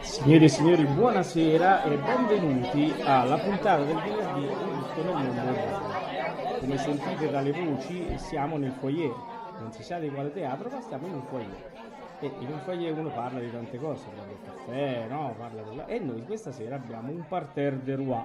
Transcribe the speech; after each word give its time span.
Signori 0.00 0.44
e 0.44 0.48
signori, 0.48 0.84
buonasera 0.84 1.84
e 1.84 1.96
benvenuti 1.96 2.94
alla 3.04 3.38
puntata 3.38 3.84
del 3.84 3.96
venerdì 3.96 4.46
Tutto 4.46 5.02
nel 5.02 5.26
mondo. 5.26 6.58
Come 6.58 6.78
sentite 6.78 7.30
dalle 7.30 7.52
voci, 7.52 8.18
siamo 8.18 8.56
nel 8.56 8.72
foyer. 8.72 9.14
Non 9.60 9.72
si 9.72 9.82
sa 9.82 9.98
di 9.98 10.10
quale 10.10 10.32
teatro, 10.32 10.68
ma 10.70 10.80
stiamo 10.80 11.06
in 11.06 11.14
un 11.14 11.22
foyer. 11.24 11.72
E 12.20 12.32
in 12.38 12.50
un 12.50 12.58
foyer 12.60 12.98
uno 12.98 13.10
parla 13.10 13.38
di 13.38 13.50
tante 13.50 13.78
cose, 13.78 14.06
parla 14.08 14.24
del 14.24 14.38
caffè, 14.44 15.06
no? 15.08 15.34
Parla 15.38 15.62
della... 15.62 15.86
E 15.86 15.98
noi 16.00 16.24
questa 16.24 16.50
sera 16.52 16.76
abbiamo 16.76 17.10
un 17.10 17.24
parterre 17.28 17.82
de 17.82 17.94
roi. 17.94 18.24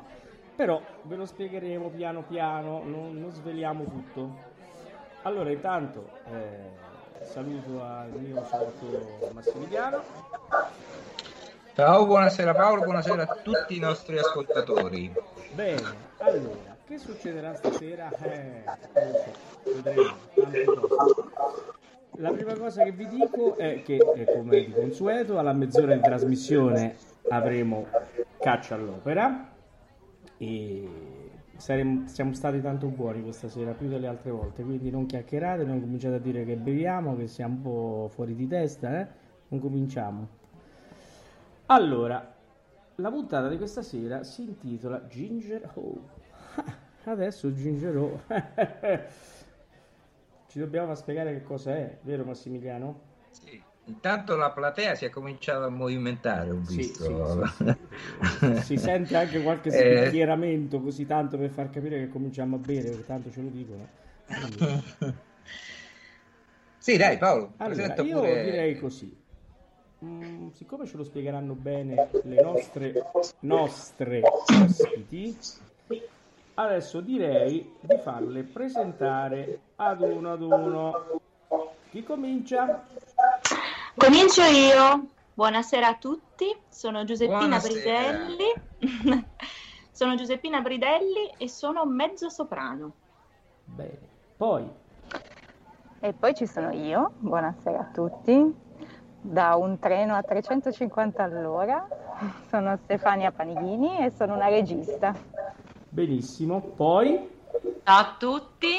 Però 0.59 0.81
ve 1.03 1.15
lo 1.15 1.25
spiegheremo 1.25 1.87
piano 1.87 2.21
piano, 2.27 2.83
non, 2.83 3.17
non 3.17 3.31
sveliamo 3.31 3.85
tutto. 3.85 4.35
Allora, 5.21 5.51
intanto 5.51 6.09
eh, 6.33 7.23
saluto 7.23 7.81
al 7.81 8.09
mio 8.19 8.43
socio 8.43 9.29
Massimiliano. 9.31 10.03
Ciao, 11.75 12.05
buonasera 12.05 12.53
Paolo, 12.53 12.81
buonasera 12.81 13.23
a 13.23 13.37
tutti 13.41 13.77
i 13.77 13.79
nostri 13.79 14.17
ascoltatori. 14.17 15.09
Bene, 15.53 15.81
allora, 16.17 16.75
che 16.85 16.97
succederà 16.97 17.55
stasera? 17.55 18.09
Eh, 18.21 18.63
so, 18.91 19.71
vedremo. 19.81 20.13
tante 20.33 20.63
cose. 20.65 21.23
La 22.17 22.31
prima 22.31 22.53
cosa 22.57 22.83
che 22.83 22.91
vi 22.91 23.07
dico 23.07 23.55
è 23.55 23.81
che, 23.81 23.95
eh, 23.95 24.25
come 24.25 24.65
di 24.65 24.73
consueto, 24.73 25.39
alla 25.39 25.53
mezz'ora 25.53 25.95
di 25.95 26.01
trasmissione 26.01 26.97
avremo 27.29 27.87
Caccia 28.37 28.75
all'Opera 28.75 29.55
e 30.39 30.89
saremo- 31.57 32.07
siamo 32.07 32.33
stati 32.33 32.61
tanto 32.61 32.87
buoni 32.87 33.21
questa 33.21 33.49
sera, 33.49 33.73
più 33.73 33.89
delle 33.89 34.07
altre 34.07 34.31
volte, 34.31 34.63
quindi 34.63 34.89
non 34.89 35.05
chiacchierate, 35.05 35.63
non 35.65 35.81
cominciate 35.81 36.15
a 36.15 36.19
dire 36.19 36.45
che 36.45 36.55
beviamo, 36.55 37.15
che 37.17 37.27
siamo 37.27 37.55
un 37.55 37.61
po' 37.61 38.09
fuori 38.11 38.33
di 38.33 38.47
testa, 38.47 39.01
eh? 39.01 39.07
Non 39.49 39.59
cominciamo. 39.59 40.27
Allora, 41.67 42.35
la 42.95 43.11
puntata 43.11 43.49
di 43.49 43.57
questa 43.57 43.81
sera 43.81 44.23
si 44.23 44.43
intitola 44.43 45.05
Ginger 45.07 45.69
Ho. 45.75 46.07
Adesso 47.03 47.53
Ginger 47.53 47.97
Ho. 47.97 48.21
Ci 50.47 50.57
dobbiamo 50.57 50.95
spiegare 50.95 51.33
che 51.33 51.43
cosa 51.43 51.75
è, 51.75 51.97
vero 52.01 52.23
Massimiliano? 52.23 53.01
Sì. 53.29 53.61
Intanto 53.89 54.35
la 54.35 54.51
platea 54.51 54.93
si 54.93 55.05
è 55.05 55.09
cominciata 55.09 55.65
a 55.65 55.69
movimentare, 55.69 56.51
ho 56.51 56.61
visto. 56.63 57.03
sì, 57.03 57.47
sì, 57.57 57.63
sì. 57.65 57.87
Si 58.61 58.77
sente 58.77 59.15
anche 59.15 59.41
qualche 59.41 59.69
Eh. 59.69 60.05
spicchieramento 60.05 60.79
così 60.79 61.05
tanto 61.05 61.37
per 61.37 61.49
far 61.49 61.71
capire 61.71 61.97
che 61.97 62.09
cominciamo 62.09 62.57
a 62.57 62.59
bere, 62.59 62.89
perché 62.89 63.05
tanto 63.05 63.31
ce 63.31 63.41
lo 63.41 63.49
dicono. 63.49 63.87
Quindi- 64.25 65.17
Sì, 66.77 66.97
dai 66.97 67.17
Paolo, 67.17 67.53
Allora, 67.57 67.95
io 68.01 68.19
pure... 68.19 68.43
direi 68.43 68.79
così. 68.79 69.15
Mm, 70.05 70.49
siccome 70.51 70.85
ce 70.85 70.95
lo 70.97 71.03
spiegheranno 71.03 71.53
bene 71.55 72.09
le 72.23 72.41
nostre, 72.41 73.11
nostre 73.41 74.21
ospiti, 74.21 75.37
adesso 76.53 77.01
direi 77.01 77.69
di 77.81 77.97
farle 77.97 78.43
presentare 78.43 79.59
ad 79.75 80.01
uno 80.01 80.31
ad 80.31 80.41
uno. 80.41 81.21
Chi 81.89 82.01
comincia? 82.03 82.87
Comincio 83.99 84.43
io. 84.43 85.09
Buonasera 85.33 85.87
a 85.87 85.95
tutti, 85.95 86.45
sono 86.69 87.03
Giuseppina 87.03 87.59
Buonasera. 87.59 88.11
Bridelli. 88.17 89.25
sono 89.91 90.15
Giuseppina 90.15 90.61
Bridelli 90.61 91.33
e 91.37 91.49
sono 91.49 91.85
mezzo 91.85 92.29
soprano. 92.29 92.93
Bene. 93.65 93.99
Poi, 94.37 94.65
E 95.99 96.13
poi 96.13 96.33
ci 96.33 96.47
sono 96.47 96.71
io, 96.71 97.11
buonasera 97.17 97.79
a 97.79 97.89
tutti, 97.93 98.55
da 99.21 99.55
un 99.55 99.77
treno 99.79 100.15
a 100.15 100.23
350 100.23 101.21
all'ora, 101.23 101.85
sono 102.49 102.77
Stefania 102.83 103.31
Panighini 103.31 103.97
e 103.97 104.11
sono 104.11 104.35
una 104.35 104.47
regista. 104.47 105.13
benissimo. 105.89 106.61
Poi, 106.61 107.37
Ciao 107.83 107.99
a 107.99 108.15
tutti, 108.17 108.69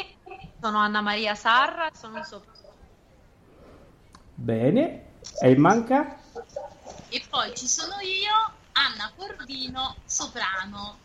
sono 0.59 0.79
Anna 0.79 1.03
Maria 1.03 1.35
Sarra, 1.35 1.89
sono 1.93 2.17
un 2.17 2.25
sop- 2.25 2.49
bene. 4.35 5.09
E 5.39 5.57
manca? 5.57 6.17
E 7.09 7.23
poi 7.29 7.55
ci 7.55 7.67
sono 7.67 7.95
io, 8.03 8.53
Anna 8.73 9.11
Cordino, 9.17 9.97
soprano. 10.05 10.97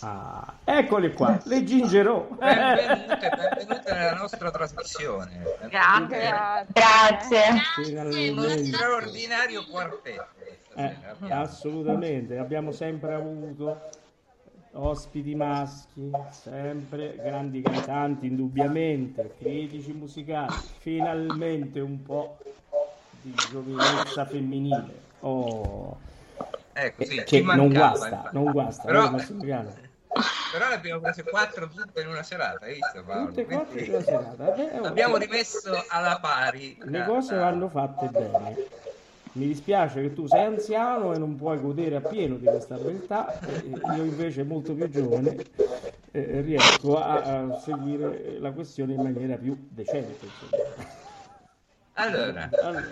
Ah, 0.00 0.54
eccole 0.64 1.12
qua, 1.12 1.40
le 1.46 1.64
gingerò. 1.64 2.28
Benvenute, 2.30 3.30
benvenute 3.30 3.92
nella 3.92 4.14
nostra 4.18 4.50
trasmissione. 4.50 5.42
Grazie. 5.68 6.66
Grazie. 6.72 7.40
Grazie, 7.90 8.32
buonasera. 8.32 8.64
straordinario 8.64 9.64
quartetto. 9.66 10.26
Eh, 10.76 10.94
assolutamente, 11.30 12.38
abbiamo 12.38 12.70
sempre 12.70 13.14
avuto 13.14 13.90
ospiti 14.72 15.34
maschi, 15.34 16.10
sempre 16.30 17.16
grandi 17.16 17.62
cantanti, 17.62 18.26
indubbiamente, 18.26 19.34
critici 19.38 19.92
musicali, 19.92 20.54
finalmente 20.78 21.80
un 21.80 22.00
po' 22.02 22.38
di 23.30 23.48
giovinezza 23.50 24.24
femminile. 24.24 25.06
Oh, 25.20 25.98
Ecco, 26.80 27.04
sì, 27.04 27.16
che 27.16 27.24
ci 27.26 27.42
non 27.42 27.56
mancava, 27.56 27.88
guasta, 27.88 28.08
infatti. 28.08 28.34
non 28.36 28.52
guasta, 28.52 28.84
Però, 28.84 29.10
Massimiliano? 29.10 29.74
però 30.52 30.68
ne 30.68 30.74
abbiamo 30.74 31.00
prese 31.00 31.24
quattro 31.24 31.68
tutte 31.68 32.00
in 32.02 32.08
una 32.08 32.22
serata, 32.22 32.66
hai 32.66 32.74
visto 32.74 33.02
Paolo? 33.04 33.26
Tutte 33.26 33.44
quattro 33.46 33.72
Quindi 33.72 33.88
in 33.88 33.94
una 33.94 34.04
serata. 34.04 34.44
Beh, 34.44 34.78
oh, 34.78 34.84
Abbiamo 34.84 35.16
rimesso 35.16 35.84
alla 35.88 36.18
pari. 36.20 36.78
Le 36.84 37.04
cose 37.04 37.34
vanno 37.36 37.68
fatte 37.68 38.06
bene. 38.06 38.56
Mi 39.32 39.46
dispiace 39.48 40.02
che 40.02 40.14
tu 40.14 40.26
sei 40.26 40.44
anziano 40.44 41.14
e 41.14 41.18
non 41.18 41.36
puoi 41.36 41.60
godere 41.60 41.96
appieno 41.96 42.36
di 42.36 42.46
questa 42.46 42.76
beltà, 42.76 43.38
io 43.96 44.04
invece 44.04 44.44
molto 44.44 44.72
più 44.72 44.88
giovane 44.88 45.36
eh, 46.12 46.40
riesco 46.40 46.96
a, 46.96 47.42
a 47.42 47.58
seguire 47.58 48.38
la 48.38 48.52
questione 48.52 48.94
in 48.94 49.02
maniera 49.02 49.36
più 49.36 49.56
decente. 49.68 50.26
insomma. 50.26 51.06
Allora, 51.98 52.48
Allora, 52.62 52.88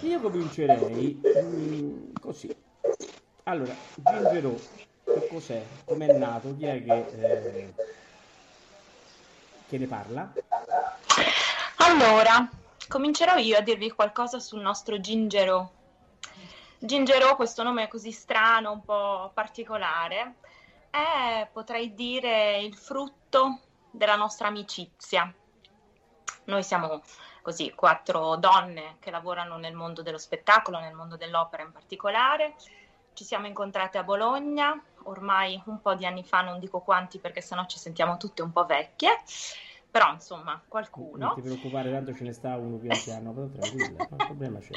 io 0.00 0.20
comincerei 0.20 1.20
mm, 1.38 2.14
così. 2.20 2.52
Allora, 3.44 3.72
Gingero, 3.94 4.58
che 5.04 5.28
cos'è? 5.28 5.64
Com'è 5.84 6.12
nato? 6.18 6.56
Chi 6.56 6.66
è 6.66 6.82
che, 6.82 7.06
eh, 7.20 7.74
che 9.68 9.78
ne 9.78 9.86
parla? 9.86 10.32
Allora, 11.76 12.50
comincerò 12.88 13.36
io 13.36 13.58
a 13.58 13.60
dirvi 13.60 13.92
qualcosa 13.92 14.40
sul 14.40 14.60
nostro 14.60 14.98
Gingero. 14.98 15.72
Gingero, 16.80 17.36
questo 17.36 17.62
nome 17.62 17.86
così 17.86 18.10
strano, 18.10 18.72
un 18.72 18.84
po' 18.84 19.30
particolare, 19.32 20.34
è, 20.90 21.48
potrei 21.52 21.94
dire, 21.94 22.58
il 22.58 22.74
frutto 22.74 23.60
della 23.88 24.16
nostra 24.16 24.48
amicizia. 24.48 25.32
Noi 26.46 26.64
siamo 26.64 27.02
così 27.42 27.72
quattro 27.74 28.36
donne 28.36 28.96
che 29.00 29.10
lavorano 29.10 29.58
nel 29.58 29.74
mondo 29.74 30.00
dello 30.02 30.18
spettacolo, 30.18 30.78
nel 30.78 30.94
mondo 30.94 31.16
dell'opera 31.16 31.62
in 31.62 31.72
particolare. 31.72 32.54
Ci 33.12 33.24
siamo 33.24 33.46
incontrate 33.46 33.98
a 33.98 34.04
Bologna, 34.04 34.80
ormai 35.02 35.60
un 35.66 35.82
po' 35.82 35.94
di 35.94 36.06
anni 36.06 36.24
fa, 36.24 36.40
non 36.40 36.58
dico 36.58 36.80
quanti 36.80 37.18
perché 37.18 37.42
sennò 37.42 37.66
ci 37.66 37.78
sentiamo 37.78 38.16
tutte 38.16 38.40
un 38.40 38.52
po' 38.52 38.64
vecchie, 38.64 39.20
però 39.90 40.12
insomma 40.12 40.52
Non 40.52 40.62
qualcuno. 40.66 41.34
ti 41.34 41.42
preoccupare, 41.42 41.90
tanto 41.90 42.14
ce 42.14 42.24
ne 42.24 42.32
sta 42.32 42.56
uno 42.56 42.76
più 42.76 42.90
anziano, 42.90 43.32
però 43.32 43.46
tranquilla, 43.48 44.06
non 44.08 44.16
problema 44.16 44.58
c'è. 44.60 44.72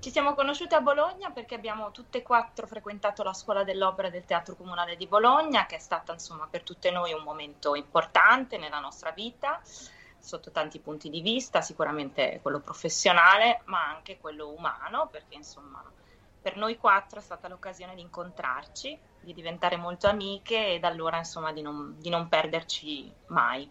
Ci 0.00 0.10
siamo 0.10 0.32
conosciute 0.32 0.74
a 0.74 0.80
Bologna 0.80 1.30
perché 1.30 1.54
abbiamo 1.54 1.90
tutte 1.90 2.18
e 2.18 2.22
quattro 2.22 2.66
frequentato 2.66 3.22
la 3.22 3.34
scuola 3.34 3.64
dell'opera 3.64 4.08
del 4.08 4.24
Teatro 4.24 4.56
Comunale 4.56 4.96
di 4.96 5.06
Bologna, 5.06 5.66
che 5.66 5.76
è 5.76 5.78
stata 5.78 6.14
insomma 6.14 6.46
per 6.46 6.62
tutte 6.62 6.90
noi 6.90 7.12
un 7.12 7.22
momento 7.22 7.74
importante 7.74 8.56
nella 8.56 8.80
nostra 8.80 9.10
vita, 9.10 9.60
sotto 10.20 10.50
tanti 10.50 10.78
punti 10.78 11.10
di 11.10 11.20
vista, 11.20 11.60
sicuramente 11.60 12.38
quello 12.42 12.60
professionale, 12.60 13.62
ma 13.64 13.88
anche 13.88 14.18
quello 14.18 14.50
umano, 14.50 15.08
perché 15.10 15.34
insomma 15.34 15.82
per 16.40 16.56
noi 16.56 16.78
quattro 16.78 17.18
è 17.18 17.22
stata 17.22 17.48
l'occasione 17.48 17.94
di 17.94 18.00
incontrarci, 18.00 18.98
di 19.20 19.34
diventare 19.34 19.76
molto 19.76 20.06
amiche 20.06 20.74
e 20.74 20.78
da 20.78 20.88
allora 20.88 21.18
insomma 21.18 21.52
di 21.52 21.62
non, 21.62 21.96
di 21.98 22.08
non 22.08 22.28
perderci 22.28 23.12
mai. 23.26 23.70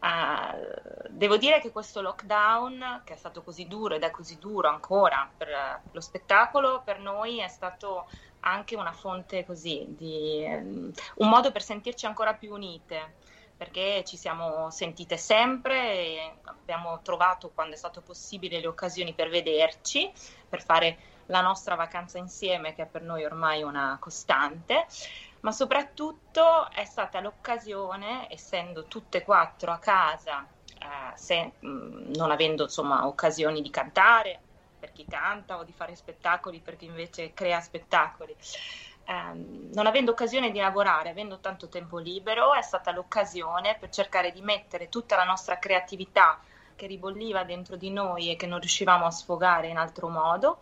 Uh, 0.00 1.08
devo 1.08 1.36
dire 1.36 1.60
che 1.60 1.72
questo 1.72 2.00
lockdown, 2.00 3.02
che 3.02 3.14
è 3.14 3.16
stato 3.16 3.42
così 3.42 3.66
duro 3.66 3.96
ed 3.96 4.04
è 4.04 4.12
così 4.12 4.38
duro 4.38 4.68
ancora 4.68 5.28
per 5.36 5.80
lo 5.90 6.00
spettacolo, 6.00 6.82
per 6.84 7.00
noi 7.00 7.40
è 7.40 7.48
stato 7.48 8.08
anche 8.40 8.76
una 8.76 8.92
fonte 8.92 9.44
così 9.44 9.84
di 9.88 10.44
um, 10.46 10.92
un 11.16 11.28
modo 11.28 11.50
per 11.50 11.62
sentirci 11.62 12.06
ancora 12.06 12.34
più 12.34 12.52
unite, 12.52 13.16
perché 13.58 14.04
ci 14.06 14.16
siamo 14.16 14.70
sentite 14.70 15.16
sempre 15.16 15.92
e 15.92 16.38
abbiamo 16.44 17.02
trovato 17.02 17.50
quando 17.50 17.74
è 17.74 17.76
stato 17.76 18.02
possibile 18.02 18.60
le 18.60 18.68
occasioni 18.68 19.14
per 19.14 19.28
vederci, 19.28 20.10
per 20.48 20.62
fare 20.62 20.98
la 21.26 21.40
nostra 21.40 21.74
vacanza 21.74 22.18
insieme, 22.18 22.72
che 22.72 22.84
è 22.84 22.86
per 22.86 23.02
noi 23.02 23.24
ormai 23.24 23.64
una 23.64 23.98
costante. 24.00 24.86
Ma 25.40 25.50
soprattutto 25.50 26.70
è 26.70 26.84
stata 26.84 27.20
l'occasione, 27.20 28.28
essendo 28.30 28.86
tutte 28.86 29.18
e 29.18 29.24
quattro 29.24 29.72
a 29.72 29.78
casa, 29.78 30.48
eh, 30.78 31.16
se, 31.16 31.54
mh, 31.58 32.12
non 32.14 32.30
avendo 32.30 32.62
insomma 32.62 33.08
occasioni 33.08 33.60
di 33.60 33.70
cantare 33.70 34.42
per 34.78 34.92
chi 34.92 35.06
canta 35.08 35.58
o 35.58 35.64
di 35.64 35.72
fare 35.72 35.96
spettacoli 35.96 36.60
per 36.60 36.76
chi 36.76 36.84
invece 36.84 37.34
crea 37.34 37.60
spettacoli, 37.60 38.36
ehm, 39.08 39.70
non 39.72 39.86
avendo 39.86 40.10
occasione 40.10 40.50
di 40.50 40.58
lavorare, 40.58 41.08
avendo 41.08 41.40
tanto 41.40 41.68
tempo 41.68 41.98
libero, 41.98 42.52
è 42.52 42.62
stata 42.62 42.92
l'occasione 42.92 43.76
per 43.78 43.88
cercare 43.88 44.30
di 44.30 44.42
mettere 44.42 44.88
tutta 44.88 45.16
la 45.16 45.24
nostra 45.24 45.58
creatività 45.58 46.38
che 46.76 46.86
ribolliva 46.86 47.42
dentro 47.42 47.76
di 47.76 47.90
noi 47.90 48.30
e 48.30 48.36
che 48.36 48.46
non 48.46 48.60
riuscivamo 48.60 49.06
a 49.06 49.10
sfogare 49.10 49.68
in 49.68 49.78
altro 49.78 50.08
modo 50.08 50.60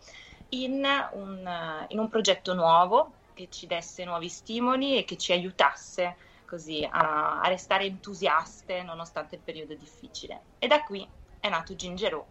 in 0.49 0.83
un, 1.11 1.85
in 1.89 1.99
un 1.99 2.09
progetto 2.09 2.53
nuovo 2.53 3.11
che 3.33 3.49
ci 3.51 3.67
desse 3.67 4.03
nuovi 4.05 4.29
stimoli 4.29 4.97
e 4.97 5.03
che 5.03 5.17
ci 5.17 5.31
aiutasse 5.33 6.15
così 6.45 6.87
a, 6.89 7.41
a 7.41 7.47
restare 7.49 7.83
entusiaste 7.83 8.81
nonostante 8.81 9.35
il 9.35 9.41
periodo 9.41 9.75
difficile. 9.75 10.41
E 10.57 10.67
da 10.67 10.81
qui 10.83 11.07
è 11.39 11.49
nato 11.49 11.75
Gingerò, 11.75 12.25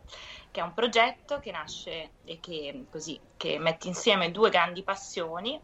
che 0.50 0.60
è 0.60 0.64
un 0.64 0.72
progetto 0.72 1.38
che 1.38 1.52
nasce 1.52 2.10
e 2.24 2.40
che, 2.40 2.86
così, 2.90 3.20
che 3.36 3.58
mette 3.58 3.86
insieme 3.88 4.30
due 4.30 4.50
grandi 4.50 4.82
passioni, 4.82 5.60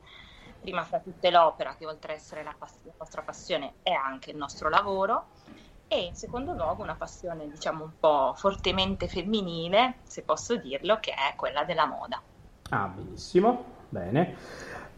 prima 0.62 0.85
fra 0.85 1.00
tutte 1.00 1.31
l'opera, 1.31 1.75
che 1.75 1.87
oltre 1.87 2.12
ad 2.12 2.19
essere 2.19 2.44
la, 2.44 2.55
pass- 2.56 2.79
la 2.85 2.94
nostra 2.97 3.23
passione 3.23 3.75
è 3.82 3.91
anche 3.91 4.31
il 4.31 4.37
nostro 4.37 4.69
lavoro, 4.69 5.26
e 5.88 6.05
in 6.05 6.14
secondo 6.14 6.55
luogo 6.55 6.82
una 6.82 6.94
passione 6.94 7.49
diciamo 7.49 7.85
un 7.85 7.93
po' 7.99 8.32
fortemente 8.35 9.09
femminile, 9.09 9.99
se 10.05 10.23
posso 10.23 10.56
dirlo, 10.56 10.99
che 11.00 11.11
è 11.11 11.35
quella 11.37 11.64
della 11.64 11.87
moda. 11.87 12.23
Ah, 12.70 12.87
benissimo, 12.87 13.64
bene. 13.91 14.37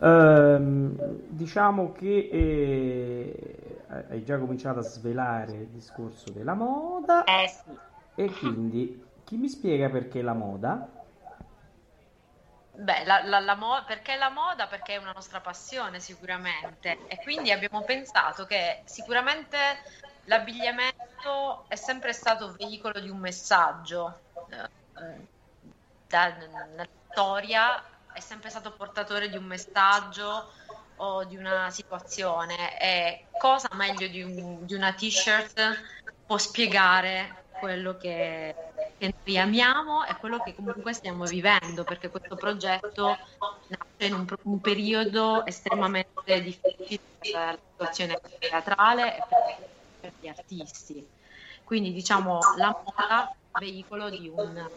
Ehm, 0.00 0.96
diciamo 1.28 1.92
che 1.92 2.28
eh, 2.30 3.84
hai 4.10 4.22
già 4.22 4.38
cominciato 4.38 4.80
a 4.80 4.82
svelare 4.82 5.52
il 5.52 5.68
discorso 5.68 6.30
della 6.30 6.54
moda. 6.54 7.24
Eh 7.24 7.48
sì. 7.48 7.76
E 8.14 8.30
quindi 8.30 9.08
chi 9.24 9.36
mi 9.36 9.48
spiega 9.48 9.88
perché 9.88 10.22
la 10.22 10.34
moda? 10.34 10.88
Beh, 12.76 13.04
la, 13.04 13.22
la, 13.24 13.38
la 13.38 13.54
mo- 13.54 13.84
perché 13.84 14.16
la 14.16 14.30
moda? 14.30 14.66
Perché 14.66 14.94
è 14.94 14.96
una 14.96 15.12
nostra 15.12 15.40
passione 15.40 16.00
sicuramente 16.00 17.06
e 17.06 17.20
quindi 17.22 17.52
abbiamo 17.52 17.84
pensato 17.84 18.46
che 18.46 18.82
sicuramente 18.84 19.56
l'abbigliamento 20.24 21.68
è 21.68 21.76
sempre 21.76 22.12
stato 22.12 22.52
veicolo 22.56 22.98
di 23.00 23.08
un 23.08 23.18
messaggio. 23.18 24.24
Eh, 24.48 25.28
da, 26.06 26.28
nella 26.36 26.88
storia 27.10 27.80
è 28.12 28.20
sempre 28.20 28.50
stato 28.50 28.74
portatore 28.74 29.28
di 29.28 29.36
un 29.36 29.44
messaggio 29.44 30.50
o 30.96 31.24
di 31.24 31.36
una 31.36 31.70
situazione 31.70 32.78
e 32.80 33.28
cosa 33.36 33.68
meglio 33.74 34.08
di, 34.08 34.22
un, 34.22 34.64
di 34.64 34.74
una 34.74 34.92
t-shirt 34.94 35.80
può 36.24 36.38
spiegare 36.38 37.43
quello 37.58 37.96
che, 37.96 38.54
che, 38.98 39.14
noi 39.24 39.38
amiamo 39.38 40.04
e 40.04 40.16
quello 40.16 40.38
che 40.42 40.54
comunque 40.54 40.92
stiamo 40.92 41.24
vivendo 41.24 41.84
perché 41.84 42.08
questo 42.08 42.36
progetto 42.36 43.16
nasce 43.68 44.06
in 44.06 44.14
un, 44.14 44.26
un 44.42 44.60
periodo 44.60 45.44
estremamente 45.46 46.42
difficile 46.42 47.00
per 47.18 47.32
la 47.32 47.58
situazione 47.70 48.20
teatrale 48.38 49.16
e 49.16 49.22
per, 49.28 49.68
per 50.00 50.12
gli 50.20 50.28
artisti 50.28 51.06
quindi 51.64 51.92
diciamo 51.92 52.38
la 52.56 52.76
moda 52.84 53.34
veicolo 53.58 54.10
di 54.10 54.30
un, 54.34 54.68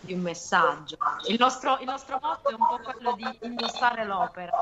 di 0.00 0.12
un 0.12 0.20
messaggio. 0.20 0.96
Il 1.26 1.36
nostro, 1.38 1.78
il 1.78 1.86
nostro, 1.86 2.18
motto 2.20 2.50
è 2.50 2.52
un 2.52 2.66
po' 2.66 2.80
quello 2.82 3.12
di 3.12 3.38
indossare 3.42 4.04
l'opera. 4.04 4.52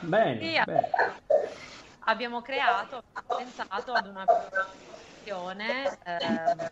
Bene, 0.00 0.64
bene. 0.64 0.90
Abbiamo 2.00 2.40
creato, 2.40 3.02
pensato 3.26 3.92
ad 3.92 4.06
una 4.06 4.24
produzione 5.28 5.98
eh, 6.04 6.70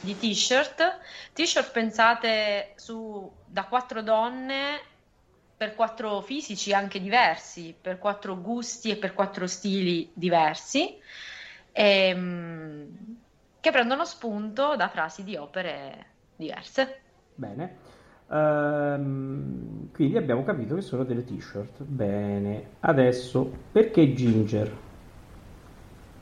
di 0.00 0.16
t-shirt, 0.16 0.98
t-shirt 1.32 1.72
pensate 1.72 2.72
su, 2.76 3.30
da 3.44 3.64
quattro 3.64 4.02
donne 4.02 4.80
per 5.56 5.74
quattro 5.74 6.20
fisici 6.20 6.72
anche 6.72 7.00
diversi, 7.00 7.76
per 7.80 7.98
quattro 7.98 8.40
gusti 8.40 8.90
e 8.90 8.96
per 8.96 9.12
quattro 9.12 9.48
stili 9.48 10.12
diversi. 10.14 10.96
Ehm, 11.72 13.16
che 13.60 13.70
prendono 13.72 14.04
spunto 14.04 14.76
da 14.76 14.88
frasi 14.88 15.24
di 15.24 15.34
opere 15.34 16.06
diverse. 16.36 17.00
Bene. 17.34 17.96
Um, 18.28 19.90
quindi 19.90 20.16
abbiamo 20.16 20.44
capito 20.44 20.76
che 20.76 20.82
sono 20.82 21.02
delle 21.02 21.24
t-shirt. 21.24 21.82
Bene. 21.82 22.76
Adesso, 22.80 23.50
perché 23.72 24.14
Ginger? 24.14 24.87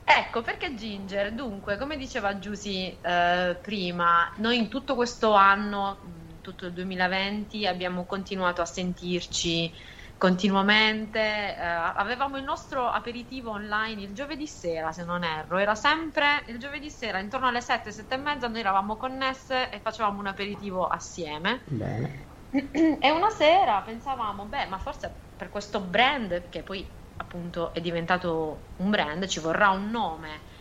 Ecco, 0.09 0.41
perché 0.41 0.73
Ginger? 0.73 1.33
Dunque, 1.33 1.77
come 1.77 1.97
diceva 1.97 2.39
Giusy 2.39 2.97
eh, 3.01 3.57
prima, 3.61 4.31
noi 4.37 4.57
in 4.57 4.69
tutto 4.69 4.95
questo 4.95 5.33
anno, 5.33 5.99
tutto 6.39 6.65
il 6.65 6.71
2020, 6.71 7.67
abbiamo 7.67 8.05
continuato 8.05 8.61
a 8.61 8.65
sentirci 8.65 9.69
continuamente. 10.17 11.19
Eh, 11.19 11.61
avevamo 11.61 12.37
il 12.37 12.45
nostro 12.45 12.87
aperitivo 12.87 13.51
online 13.51 14.03
il 14.03 14.13
giovedì 14.13 14.47
sera, 14.47 14.93
se 14.93 15.03
non 15.03 15.25
erro. 15.25 15.57
Era 15.57 15.75
sempre 15.75 16.41
il 16.47 16.57
giovedì 16.57 16.89
sera, 16.89 17.19
intorno 17.19 17.47
alle 17.47 17.61
7, 17.61 17.91
7 17.91 18.15
e 18.15 18.17
mezza, 18.17 18.47
noi 18.47 18.61
eravamo 18.61 18.95
connesse 18.95 19.69
e 19.69 19.81
facevamo 19.81 20.19
un 20.19 20.27
aperitivo 20.27 20.87
assieme. 20.87 21.63
Bene. 21.65 22.25
E 23.01 23.11
una 23.11 23.29
sera 23.29 23.81
pensavamo, 23.81 24.45
beh, 24.45 24.67
ma 24.67 24.77
forse 24.77 25.13
per 25.35 25.49
questo 25.49 25.81
brand, 25.81 26.47
che 26.47 26.63
poi 26.63 26.89
appunto 27.17 27.73
è 27.73 27.81
diventato 27.81 28.59
un 28.77 28.89
brand, 28.89 29.25
ci 29.27 29.39
vorrà 29.39 29.69
un 29.69 29.89
nome. 29.89 30.55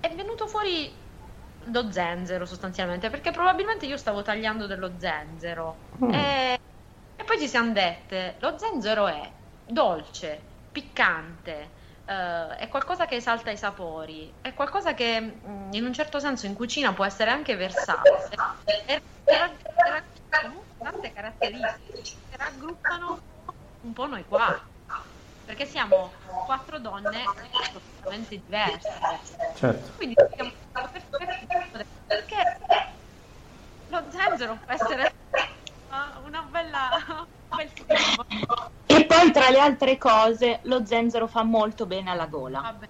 È 0.00 0.12
venuto 0.14 0.46
fuori 0.46 0.92
lo 1.64 1.90
zenzero 1.92 2.46
sostanzialmente, 2.46 3.10
perché 3.10 3.30
probabilmente 3.30 3.86
io 3.86 3.96
stavo 3.96 4.22
tagliando 4.22 4.66
dello 4.66 4.92
zenzero. 4.98 5.76
Mm. 6.02 6.10
E 6.12 6.60
e 7.20 7.24
poi 7.24 7.38
ci 7.38 7.48
siamo 7.48 7.72
dette, 7.72 8.36
lo 8.38 8.56
zenzero 8.56 9.06
è 9.06 9.30
dolce, 9.66 10.40
piccante, 10.72 11.68
uh, 12.06 12.54
è 12.56 12.66
qualcosa 12.70 13.04
che 13.04 13.16
esalta 13.16 13.50
i 13.50 13.58
sapori, 13.58 14.32
è 14.40 14.54
qualcosa 14.54 14.94
che 14.94 15.20
mm, 15.20 15.74
in 15.74 15.84
un 15.84 15.92
certo 15.92 16.18
senso 16.18 16.46
in 16.46 16.54
cucina 16.54 16.94
può 16.94 17.04
essere 17.04 17.30
anche 17.30 17.56
versatile. 17.56 18.30
E, 18.86 19.02
comunque 20.30 20.74
tante 20.78 21.12
caratteristiche 21.12 22.16
che 22.30 22.36
raggruppano 22.38 23.20
un 23.82 23.92
po' 23.92 24.06
noi 24.06 24.24
qua. 24.26 24.58
Perché 25.50 25.66
siamo 25.66 26.12
quattro 26.46 26.78
donne 26.78 27.24
completamente 27.72 28.40
diverse. 28.46 28.88
Certo. 29.56 29.90
Quindi 29.96 30.14
siamo 30.32 30.52
perché 32.06 32.58
lo 33.88 34.04
zenzero 34.10 34.56
può 34.64 34.72
essere 34.72 35.12
una 36.24 36.48
bella... 36.48 37.26
E 38.86 39.04
poi 39.06 39.32
tra 39.32 39.50
le 39.50 39.58
altre 39.58 39.98
cose 39.98 40.60
lo 40.62 40.86
zenzero 40.86 41.26
fa 41.26 41.42
molto 41.42 41.84
bene 41.84 42.10
alla 42.10 42.26
gola. 42.26 42.60
Vabbè. 42.60 42.88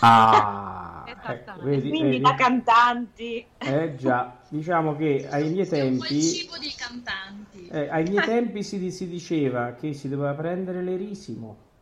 Ah, 0.00 1.04
ecco, 1.22 1.52
vedi, 1.64 1.90
Quindi 1.90 2.10
vedi? 2.12 2.20
da 2.22 2.34
cantanti. 2.34 3.46
Eh 3.58 3.94
già, 3.96 4.38
diciamo 4.48 4.96
che 4.96 5.28
ai 5.30 5.50
miei 5.50 5.68
tempi, 5.68 6.22
cibo 6.22 6.56
dei 6.56 6.74
cantanti. 6.74 7.66
eh, 7.68 7.90
ai 7.90 8.04
miei 8.04 8.24
tempi 8.24 8.62
si, 8.62 8.90
si 8.90 9.06
diceva 9.06 9.72
che 9.74 9.92
si 9.92 10.08
doveva 10.08 10.32
prendere 10.32 10.82
l'erisimo. 10.82 11.72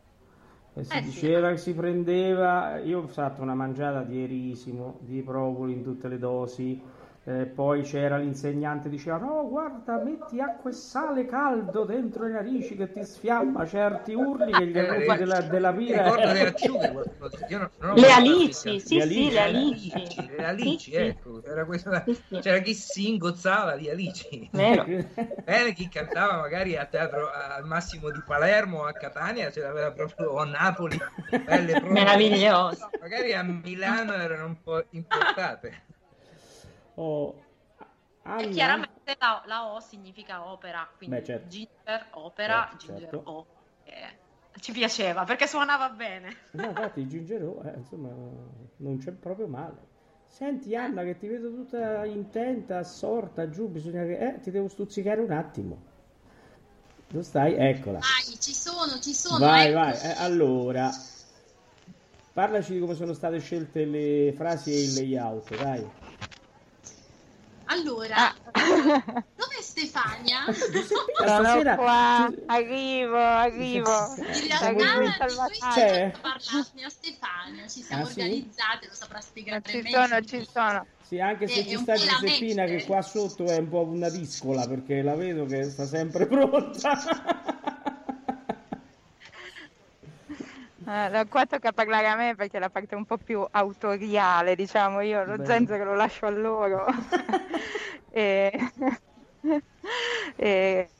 E 0.75 0.83
si 0.83 0.97
Eh 0.97 1.01
sì. 1.03 1.03
diceva 1.03 1.51
che 1.51 1.57
si 1.57 1.73
prendeva, 1.75 2.79
io 2.79 3.01
ho 3.01 3.07
fatto 3.07 3.41
una 3.43 3.53
mangiata 3.53 4.03
di 4.03 4.23
erisimo, 4.23 4.97
di 5.01 5.21
propoli 5.21 5.73
in 5.73 5.83
tutte 5.83 6.07
le 6.07 6.17
dosi, 6.17 6.81
Eh, 7.25 7.45
poi 7.45 7.83
c'era 7.83 8.17
l'insegnante 8.17 8.89
diceva 8.89 9.15
no 9.15 9.47
guarda 9.47 9.97
metti 9.97 10.41
acqua 10.41 10.69
e 10.69 10.73
sale 10.73 11.25
caldo 11.25 11.85
dentro 11.85 12.25
le 12.25 12.33
narici 12.33 12.75
che 12.75 12.91
ti 12.91 13.05
sfiamma 13.05 13.65
certi 13.65 14.13
urli 14.13 14.51
che 14.53 14.67
gli 14.67 14.77
avuti 14.77 15.17
della, 15.19 15.39
della 15.39 15.71
pira 15.71 16.03
Ricordo 16.03 16.33
le 16.33 16.41
acciughe, 16.47 16.91
non- 17.47 17.71
non 17.79 17.95
Le 17.95 18.11
alici, 18.11 18.79
sì, 18.81 18.95
Le 18.97 19.05
sì, 19.05 19.31
le 19.31 19.39
alici. 19.39 19.93
alici. 19.93 20.27
Le 20.27 20.43
alici, 20.43 20.75
Sì, 20.77 20.91
sì. 20.91 20.97
ecco, 20.97 21.41
era 21.45 21.65
questa- 21.65 22.03
c'era 22.41 22.59
chi 22.59 22.73
si 22.73 23.07
ingozzava 23.07 23.77
di 23.77 23.89
alici. 23.89 24.49
Vero. 24.51 24.83
Bene, 25.45 25.73
chi 25.73 25.87
cantava 25.87 26.41
magari 26.41 26.75
a 26.75 26.85
teatro 26.85 27.29
al 27.31 27.65
massimo 27.65 28.09
di 28.09 28.21
Palermo 28.21 28.79
o 28.79 28.83
a 28.85 28.93
Catania 28.93 29.49
ce 29.49 29.61
l'aveva 29.61 29.93
proprio 29.93 30.31
o 30.31 30.37
a 30.39 30.45
Napoli. 30.45 30.97
Meraviglioso. 31.89 32.89
Magari 32.99 33.33
a 33.33 33.43
Milano 33.43 34.13
erano 34.13 34.45
un 34.45 34.61
po' 34.61 34.85
importate. 34.91 35.85
Oh, 36.97 37.35
E 38.35 38.47
Anna? 38.47 38.49
chiaramente 38.49 39.15
la, 39.19 39.41
la 39.45 39.73
O 39.73 39.79
significa 39.79 40.45
opera, 40.47 40.91
quindi 40.97 41.15
Beh, 41.15 41.23
certo. 41.23 41.47
Ginger, 41.47 42.07
opera, 42.13 42.69
Certo, 42.69 42.77
Ginger 42.77 43.09
certo. 43.11 43.25
O. 43.25 43.47
Eh, 43.83 44.19
ci 44.59 44.71
piaceva 44.71 45.23
perché 45.23 45.47
suonava 45.47 45.89
bene. 45.89 46.35
No, 46.51 46.69
infatti 46.69 47.01
il 47.01 47.09
Gingerò, 47.09 47.61
eh, 47.63 47.77
insomma, 47.79 48.09
non 48.77 48.97
c'è 48.97 49.11
proprio 49.11 49.47
male. 49.47 49.91
Senti 50.25 50.73
Anna, 50.75 51.03
che 51.03 51.17
ti 51.17 51.27
vedo 51.27 51.49
tutta 51.53 52.05
intenta, 52.05 52.77
assorta, 52.77 53.49
giù, 53.49 53.67
bisogna 53.67 54.03
che... 54.05 54.17
Eh, 54.17 54.39
ti 54.39 54.51
devo 54.51 54.67
stuzzicare 54.69 55.19
un 55.21 55.31
attimo. 55.31 55.81
Dove 57.07 57.23
stai? 57.23 57.53
Eccola. 57.55 57.99
Vai, 57.99 58.39
ci 58.39 58.53
sono, 58.53 58.99
ci 58.99 59.13
sono. 59.13 59.45
Vai, 59.45 59.71
ecco. 59.71 59.79
vai. 59.79 59.93
Eh, 59.99 60.15
allora, 60.17 60.89
parlaci 62.33 62.73
di 62.73 62.79
come 62.79 62.95
sono 62.95 63.13
state 63.13 63.39
scelte 63.39 63.85
le 63.85 64.33
frasi 64.35 64.71
e 64.71 64.81
il 64.83 64.93
layout, 64.93 65.55
dai. 65.55 65.89
Allora, 67.73 68.15
Ah. 68.15 68.35
dov'è 69.35 69.61
Stefania? 69.61 70.45
Giuseppina, 70.53 70.93
Sono 71.25 71.43
stasera... 71.43 71.75
qua, 71.75 72.31
arrivo, 72.45 73.17
arrivo. 73.17 74.13
In 74.15 74.47
realtà 74.47 74.71
noi 74.71 75.11
stiamo 75.11 76.11
parlarne 76.21 76.83
a 76.85 76.89
Stefania, 76.89 77.67
ci 77.67 77.81
siamo 77.81 78.03
Ah, 78.03 78.05
sì? 78.05 78.19
organizzate, 78.21 78.87
lo 78.87 78.93
saprà 78.93 79.19
spiegare 79.21 79.61
ci 79.65 79.81
meglio. 79.81 80.05
sono, 80.05 80.21
ci 80.21 80.47
sono. 80.51 80.87
Sì, 81.01 81.19
anche 81.19 81.47
se 81.47 81.61
È- 81.61 81.65
ci 81.65 81.73
è 81.73 81.77
sta 81.77 81.95
Giuseppina 81.95 82.65
che 82.65 82.83
qua 82.85 83.01
sotto 83.01 83.49
è 83.49 83.57
un 83.57 83.69
po' 83.69 83.81
una 83.85 84.09
discola 84.09 84.67
perché 84.67 85.01
la 85.01 85.15
vedo 85.15 85.45
che 85.47 85.63
sta 85.63 85.85
sempre 85.85 86.27
pronta. 86.27 87.61
Eh, 90.85 91.25
qua 91.29 91.45
tocca 91.45 91.71
parlare 91.71 92.07
a 92.07 92.15
me 92.17 92.35
perché 92.35 92.57
è 92.57 92.59
la 92.59 92.69
parte 92.69 92.95
un 92.95 93.05
po' 93.05 93.17
più 93.17 93.45
autoriale, 93.49 94.55
diciamo, 94.55 94.99
io 95.01 95.23
lo 95.23 95.37
Bene. 95.37 95.45
zenzero 95.45 95.85
lo 95.85 95.95
lascio 95.95 96.25
a 96.25 96.29
loro. 96.29 96.85
e... 98.09 98.51
e- 100.37 100.91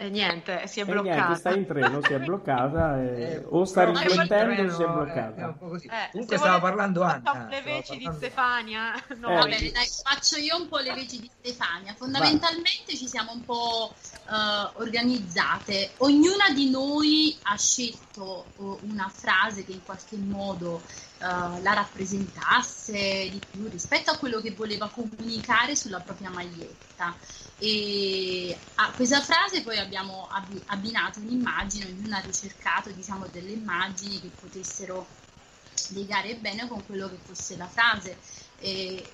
E 0.00 0.10
niente, 0.10 0.64
si 0.68 0.78
è 0.78 0.82
E 0.82 0.86
niente, 0.86 1.02
bloccata. 1.10 1.34
sta 1.34 1.50
in 1.54 1.66
treno, 1.66 2.00
si 2.04 2.12
è 2.12 2.18
bloccata 2.20 3.02
e- 3.02 3.16
Eh, 3.42 3.44
o 3.48 3.64
sta 3.64 3.82
riflettendo 3.84 4.62
o 4.72 4.76
si 4.76 4.82
è 4.82 4.86
bloccata. 4.86 5.40
è 5.42 5.44
un 5.44 5.58
po' 5.58 5.66
così. 5.70 5.86
Eh, 5.88 6.08
Comunque 6.12 6.36
stava 6.38 6.60
parlando 6.60 7.02
Anna. 7.02 7.48
le 7.50 7.62
veci 7.62 7.96
di 7.96 8.08
Stefania. 8.14 8.92
No, 9.16 9.30
Eh. 9.30 9.34
Va 9.34 9.44
bene, 9.46 9.70
dai, 9.72 9.86
faccio 10.04 10.36
io 10.36 10.56
un 10.56 10.68
po' 10.68 10.78
le 10.78 10.94
leggi 10.94 11.18
di 11.18 11.28
Stefania. 11.36 11.94
Fondamentalmente 11.94 12.96
ci 12.96 13.08
siamo 13.08 13.32
un 13.32 13.44
po' 13.44 13.92
eh, 14.30 14.70
organizzate. 14.74 15.90
Ognuna 15.96 16.50
di 16.54 16.70
noi 16.70 17.36
ha 17.42 17.56
scelto 17.56 18.44
eh, 18.56 18.86
una 18.88 19.10
frase 19.12 19.64
che 19.64 19.72
in 19.72 19.82
qualche 19.84 20.16
modo 20.16 20.80
eh, 21.20 21.60
la 21.62 21.72
rappresentasse 21.74 23.28
di 23.30 23.40
più 23.50 23.68
rispetto 23.68 24.10
a 24.10 24.16
quello 24.16 24.40
che 24.40 24.52
voleva 24.52 24.88
comunicare 24.88 25.74
sulla 25.74 26.00
propria 26.00 26.30
maglietta. 26.30 27.16
E 27.58 28.56
a 28.76 28.92
questa 28.92 29.20
frase 29.20 29.62
poi 29.62 29.78
abbiamo 29.78 30.28
abbi- 30.30 30.62
abbinato 30.66 31.18
un'immagine, 31.18 31.86
ognuna 31.86 32.18
ha 32.18 32.20
ricercato 32.20 32.90
diciamo, 32.90 33.26
delle 33.26 33.50
immagini 33.50 34.20
che 34.20 34.30
potessero 34.38 35.06
legare 35.88 36.36
bene 36.36 36.68
con 36.68 36.84
quello 36.86 37.08
che 37.08 37.18
fosse 37.24 37.56
la 37.56 37.66
frase. 37.66 38.16
E 38.60 39.12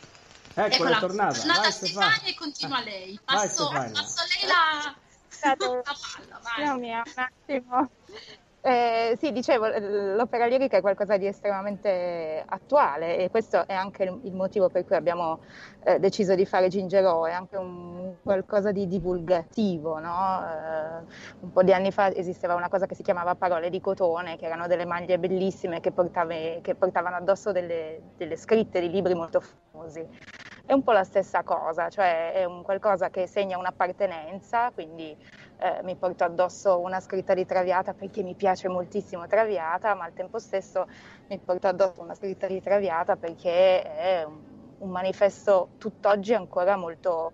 Eccola, 0.56 0.96
è 0.96 1.00
tornata. 1.00 1.37
tornata 1.38 1.61
Vai 1.62 1.73
Stefania 1.73 2.28
e 2.28 2.34
continua 2.34 2.80
lei. 2.80 3.18
Vai, 3.25 3.49
Passo, 3.49 3.68
passo 3.68 4.20
a 4.20 4.25
lei 4.38 4.46
la, 4.46 4.96
la 5.56 5.56
palla, 5.56 6.40
vai. 6.42 6.64
Io 6.64 6.75
mi- 6.78 6.90
un 6.90 7.02
attimo. 7.14 7.90
Eh, 8.66 9.14
sì, 9.18 9.30
dicevo, 9.30 9.66
l'opera 10.14 10.47
lirica 10.47 10.78
è 10.78 10.80
qualcosa 10.80 11.18
di 11.18 11.26
estremamente 11.26 12.42
attuale 12.47 13.18
e 13.18 13.28
questo 13.28 13.66
è 13.66 13.75
anche 13.75 14.04
il, 14.04 14.21
il 14.23 14.33
motivo 14.33 14.71
per 14.71 14.87
cui 14.87 14.97
abbiamo 14.97 15.40
eh, 15.83 15.99
deciso 15.99 16.35
di 16.35 16.47
fare 16.47 16.68
Gingerò, 16.68 17.25
è 17.26 17.33
anche 17.33 17.59
un 17.59 18.16
qualcosa 18.23 18.73
di 18.73 18.88
divulgativo, 18.88 19.99
no? 19.99 20.42
Eh, 20.49 21.04
un 21.40 21.52
po' 21.52 21.62
di 21.62 21.75
anni 21.75 21.92
fa 21.92 22.11
esisteva 22.14 22.54
una 22.54 22.71
cosa 22.71 22.87
che 22.87 22.94
si 22.94 23.02
chiamava 23.02 23.35
parole 23.35 23.68
di 23.68 23.83
cotone, 23.83 24.37
che 24.38 24.47
erano 24.47 24.66
delle 24.66 24.87
maglie 24.87 25.18
bellissime 25.18 25.80
che, 25.80 25.92
portave- 25.92 26.62
che 26.62 26.75
portavano 26.75 27.16
addosso 27.16 27.52
delle, 27.52 28.00
delle 28.16 28.37
scritte 28.37 28.80
di 28.80 28.88
libri 28.88 29.12
molto 29.14 29.42
famosi. 29.42 30.09
È 30.66 30.73
un 30.73 30.83
po' 30.83 30.92
la 30.92 31.04
stessa 31.04 31.42
cosa, 31.42 31.90
cioè 31.90 32.33
è 32.33 32.44
un 32.44 32.62
qualcosa 32.62 33.11
che 33.11 33.26
segna 33.26 33.59
un'appartenenza, 33.59 34.71
quindi 34.73 35.14
eh, 35.64 35.83
mi 35.83 35.97
porto 35.97 36.25
addosso 36.25 36.78
una 36.78 37.00
scritta 37.00 37.33
di 37.33 37.47
Traviata 37.47 37.94
perché 37.94 38.23
mi 38.23 38.35
piace 38.35 38.68
moltissimo 38.68 39.26
Traviata, 39.26 39.94
ma 39.94 40.04
al 40.04 40.12
tempo 40.12 40.38
stesso 40.38 40.87
mi 41.28 41.38
porto 41.38 41.68
addosso 41.68 42.02
una 42.02 42.14
scritta 42.14 42.47
di 42.47 42.61
Traviata 42.61 43.16
perché 43.16 43.83
è 43.83 44.25
un, 44.25 44.42
un 44.78 44.90
manifesto 44.90 45.71
tutt'oggi 45.78 46.35
ancora 46.35 46.76
molto, 46.76 47.33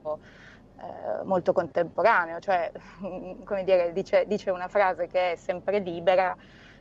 eh, 0.79 1.25
molto 1.25 1.53
contemporaneo, 1.53 2.39
cioè 2.39 2.71
come 3.45 3.65
dire, 3.65 3.93
dice, 3.93 4.25
dice 4.29 4.51
una 4.51 4.69
frase 4.69 5.09
che 5.09 5.33
è 5.33 5.37
sempre 5.37 5.81
libera, 5.81 6.37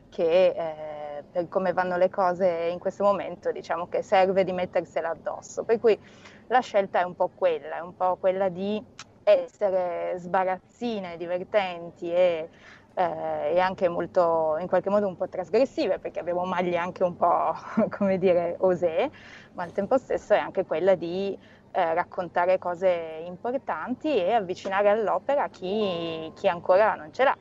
che 0.08 0.46
eh, 0.54 1.24
per 1.32 1.48
come 1.48 1.72
vanno 1.72 1.96
le 1.96 2.10
cose 2.10 2.68
in 2.70 2.78
questo 2.78 3.02
momento 3.02 3.50
diciamo 3.50 3.88
che 3.88 4.02
serve 4.02 4.44
di 4.44 4.52
mettersela 4.52 5.08
addosso. 5.10 5.64
Per 5.64 5.80
cui 5.80 5.98
la 6.46 6.60
scelta 6.60 7.00
è 7.00 7.02
un 7.02 7.16
po' 7.16 7.30
quella, 7.34 7.78
è 7.78 7.80
un 7.80 7.96
po' 7.96 8.16
quella 8.20 8.48
di 8.48 9.08
essere 9.30 10.14
sbarazzine, 10.18 11.16
divertenti 11.16 12.12
e, 12.12 12.50
eh, 12.94 13.52
e 13.54 13.60
anche 13.60 13.88
molto, 13.88 14.56
in 14.58 14.66
qualche 14.66 14.90
modo 14.90 15.06
un 15.06 15.16
po' 15.16 15.28
trasgressive, 15.28 15.98
perché 15.98 16.20
abbiamo 16.20 16.44
maglie 16.44 16.76
anche 16.76 17.02
un 17.04 17.16
po', 17.16 17.54
come 17.96 18.18
dire, 18.18 18.56
osè, 18.60 19.08
ma 19.52 19.62
al 19.62 19.72
tempo 19.72 19.96
stesso 19.98 20.34
è 20.34 20.38
anche 20.38 20.64
quella 20.64 20.94
di 20.94 21.36
eh, 21.72 21.94
raccontare 21.94 22.58
cose 22.58 23.22
importanti 23.24 24.14
e 24.16 24.32
avvicinare 24.32 24.88
all'opera 24.90 25.48
chi, 25.48 26.30
chi 26.34 26.48
ancora 26.48 26.94
non 26.94 27.12
ce 27.12 27.24
l'ha. 27.24 27.36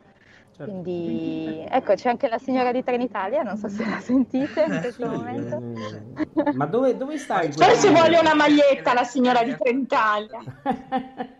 Certo. 0.51 0.74
Quindi 0.74 1.65
ecco, 1.69 1.93
c'è 1.93 2.10
anche 2.10 2.27
la 2.27 2.38
signora 2.38 2.72
di 2.74 2.84
Trenitalia, 2.84 3.43
non 3.43 3.55
so 3.55 3.69
se 3.69 3.88
la 3.88 4.00
sentite 4.00 4.63
in 4.63 4.79
questo 4.81 5.08
Sì, 5.08 5.15
momento. 5.15 5.55
eh, 5.55 6.51
ma 6.53 6.65
dove, 6.65 6.98
dove 6.98 7.17
stai? 7.17 7.50
Forse 7.51 7.65
questo 7.65 7.91
vuole 7.91 8.19
una 8.19 8.36
maglietta 8.36 8.93
la 8.93 9.03
signora 9.03 9.41
di 9.43 9.55
Trenitalia. 9.55 10.39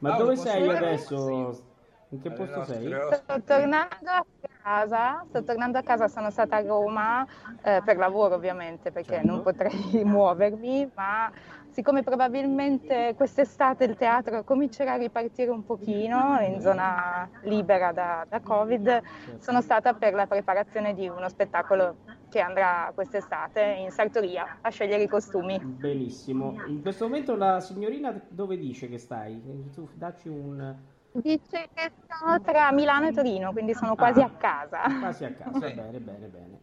Ma 0.00 0.10
Paolo, 0.10 0.24
dove 0.24 0.36
sei 0.36 0.68
adesso? 0.68 1.68
In 2.12 2.20
che 2.22 2.30
posto 2.32 2.58
nostre 2.58 2.80
sei? 2.80 2.96
Sto 3.12 3.42
tornando 3.44 4.10
a 4.10 4.24
casa, 4.62 5.24
sto 5.28 5.44
tornando 5.44 5.78
a 5.78 5.82
casa, 5.82 6.08
sono 6.08 6.30
stata 6.30 6.56
a 6.56 6.62
Roma 6.62 7.24
eh, 7.62 7.80
per 7.84 7.96
lavoro 7.96 8.34
ovviamente 8.34 8.90
perché 8.90 9.16
Certo. 9.16 9.26
non 9.26 9.42
potrei 9.42 9.72
muovermi, 10.04 10.90
ma 10.94 11.30
siccome 11.70 12.02
probabilmente 12.02 13.14
quest'estate 13.16 13.84
il 13.84 13.96
teatro 13.96 14.44
comincerà 14.44 14.92
a 14.94 14.96
ripartire 14.96 15.50
un 15.50 15.64
pochino 15.64 16.38
in 16.40 16.60
zona 16.60 17.28
libera 17.42 17.92
da, 17.92 18.26
da 18.28 18.40
Covid, 18.40 19.02
sono 19.38 19.60
stata 19.60 19.94
per 19.94 20.14
la 20.14 20.26
preparazione 20.26 20.94
di 20.94 21.08
uno 21.08 21.28
spettacolo 21.28 21.96
che 22.28 22.40
andrà 22.40 22.90
quest'estate 22.94 23.60
in 23.78 23.90
sartoria 23.90 24.58
a 24.60 24.70
scegliere 24.70 25.02
i 25.02 25.08
costumi. 25.08 25.58
Benissimo. 25.58 26.54
In 26.66 26.82
questo 26.82 27.04
momento 27.06 27.34
la 27.36 27.60
signorina 27.60 28.20
dove 28.28 28.56
dice 28.56 28.88
che 28.88 28.98
stai? 28.98 29.70
Tu 29.74 29.88
dacci 29.94 30.28
un... 30.28 30.76
Dice 31.12 31.68
che 31.74 31.90
sono 32.08 32.40
tra 32.40 32.70
Milano 32.72 33.08
e 33.08 33.12
Torino, 33.12 33.50
quindi 33.52 33.74
sono 33.74 33.96
quasi 33.96 34.20
Ah. 34.20 34.26
a 34.26 34.30
casa. 34.30 34.82
Quasi 35.00 35.24
a 35.24 35.32
casa, 35.32 35.58
bene, 35.58 35.98
bene, 35.98 36.26
bene. 36.28 36.58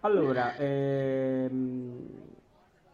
Allora, 0.00 0.52
ehm... 0.56 2.32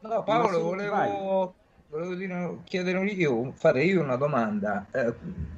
No, 0.01 0.25
Paolo, 0.25 0.57
sì, 0.57 0.63
volevo, 0.63 1.55
volevo 1.89 2.15
dire- 2.15 2.59
chiedere 2.65 3.05
io, 3.11 3.53
fare 3.53 3.85
io 3.85 4.01
una 4.01 4.17
domanda. 4.17 4.87
Eh, 4.91 5.13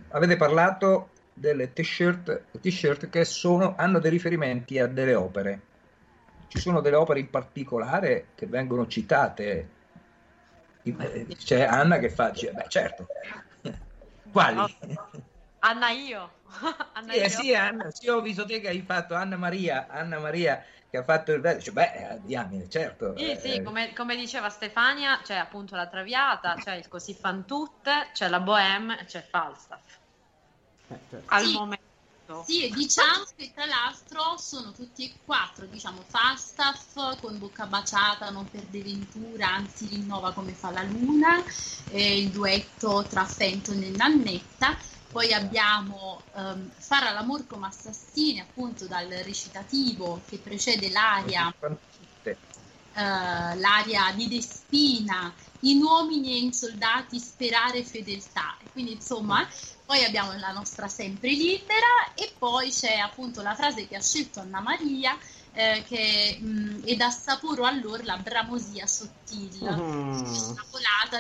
avete 0.09 0.37
parlato 0.37 1.11
delle 1.33 1.73
t-shirt, 1.73 2.43
t-shirt 2.61 3.09
che 3.09 3.25
sono, 3.25 3.75
hanno 3.77 4.01
dei 4.01 4.11
riferimenti 4.11 4.79
a 4.79 4.87
delle 4.87 5.15
opere. 5.15 5.61
Ci 6.49 6.59
sono 6.59 6.81
delle 6.81 6.97
opere 6.97 7.21
in 7.21 7.31
particolare 7.31 8.27
che 8.35 8.47
vengono 8.47 8.87
citate. 8.87 9.69
Eh, 10.83 11.27
C'è 11.37 11.63
Anna 11.63 11.99
che 11.99 12.11
fa, 12.11 12.31
dice, 12.31 12.51
beh 12.53 12.67
certo. 12.69 13.07
Quali? 14.33 14.77
Anna 15.61 15.91
io. 15.91 16.31
Anna 16.95 17.13
Sì, 17.13 17.19
eh, 17.19 17.23
Io? 17.23 17.29
sì, 17.29 17.55
Anna, 17.55 17.91
sì, 17.91 18.09
ho 18.09 18.21
visto 18.21 18.45
te 18.45 18.61
che 18.61 18.69
hai 18.69 18.83
fatto 18.83 19.15
Anna 19.15 19.37
Maria, 19.37 19.87
Anna 19.89 20.19
Maria 20.19 20.63
che 20.93 20.99
ha 20.99 21.05
fatto 21.05 21.33
il 21.33 21.41
verso, 21.41 21.73
cioè, 21.73 21.73
beh, 21.73 22.21
diamine, 22.21 22.69
certo. 22.69 23.17
Sì, 23.17 23.35
sì, 23.41 23.55
eh, 23.55 23.63
come, 23.63 23.95
come 23.95 24.15
diceva 24.15 24.51
Stefania, 24.51 25.23
c'è 25.23 25.37
appunto 25.37 25.75
la 25.75 25.87
Traviata, 25.87 26.57
c'è 26.57 26.75
il 26.75 26.87
Così 26.87 27.15
fan 27.15 27.47
tutte, 27.47 28.11
c'è 28.13 28.29
la 28.29 28.41
Bohème 28.41 29.03
c'è 29.07 29.27
Falstaff. 29.27 30.01
Eh, 30.91 30.99
certo. 31.09 31.35
Al 31.35 31.45
Sì. 31.45 31.53
momento. 31.55 31.81
Sì, 32.45 32.65
e 32.65 32.69
diciamo 32.71 33.25
che 33.35 33.53
tra 33.55 33.65
l'altro 33.65 34.37
sono 34.37 34.73
tutti 34.73 35.05
e 35.09 35.15
quattro, 35.25 35.65
diciamo, 35.65 36.03
Falstaff 36.07 37.19
con 37.21 37.39
bocca 37.39 37.65
baciata, 37.65 38.29
non 38.29 38.47
perde 38.51 38.83
ventura, 38.83 39.49
anzi 39.49 39.87
rinnova 39.87 40.33
come 40.33 40.53
fa 40.53 40.71
la 40.73 40.83
luna, 40.83 41.43
eh, 41.91 42.19
il 42.19 42.29
duetto 42.29 43.03
tra 43.09 43.25
Fenton 43.25 43.83
e 43.83 43.91
Nannetta. 43.91 44.77
Poi 45.13 45.33
abbiamo 45.33 46.23
ehm, 46.35 46.71
Fare 46.79 47.09
all'amor 47.09 47.47
come 47.47 47.67
assassini, 47.67 48.41
appunto 48.41 48.87
dal 48.87 49.09
recitativo 49.09 50.21
che 50.29 50.39
precede 50.39 50.91
l'aria 50.91 51.55
eh, 52.95 53.57
l'aria 53.57 54.13
di 54.15 54.29
Despina, 54.29 55.33
in 55.61 55.83
uomini 55.83 56.33
e 56.33 56.39
in 56.39 56.53
soldati 56.53 57.19
sperare 57.19 57.85
fedeltà. 57.85 58.57
Quindi 58.73 58.93
insomma, 58.93 59.49
poi 59.87 60.05
abbiamo 60.05 60.37
la 60.39 60.53
nostra 60.53 60.89
sempre 60.89 61.31
libera 61.31 62.13
e 62.15 62.35
poi 62.37 62.71
c'è 62.71 62.97
appunto 62.97 63.41
la 63.41 63.55
frase 63.55 63.87
che 63.87 63.97
ha 63.97 64.03
scelto 64.03 64.41
Anna 64.41 64.61
Maria 64.61 65.17
eh, 65.53 65.85
che 65.87 66.39
mh, 66.41 66.83
ed 66.85 67.01
assaporo 67.01 67.65
allora 67.65 68.03
la 68.05 68.17
bramosia 68.19 68.87
sottile 68.87 69.21
Mm. 69.71 70.55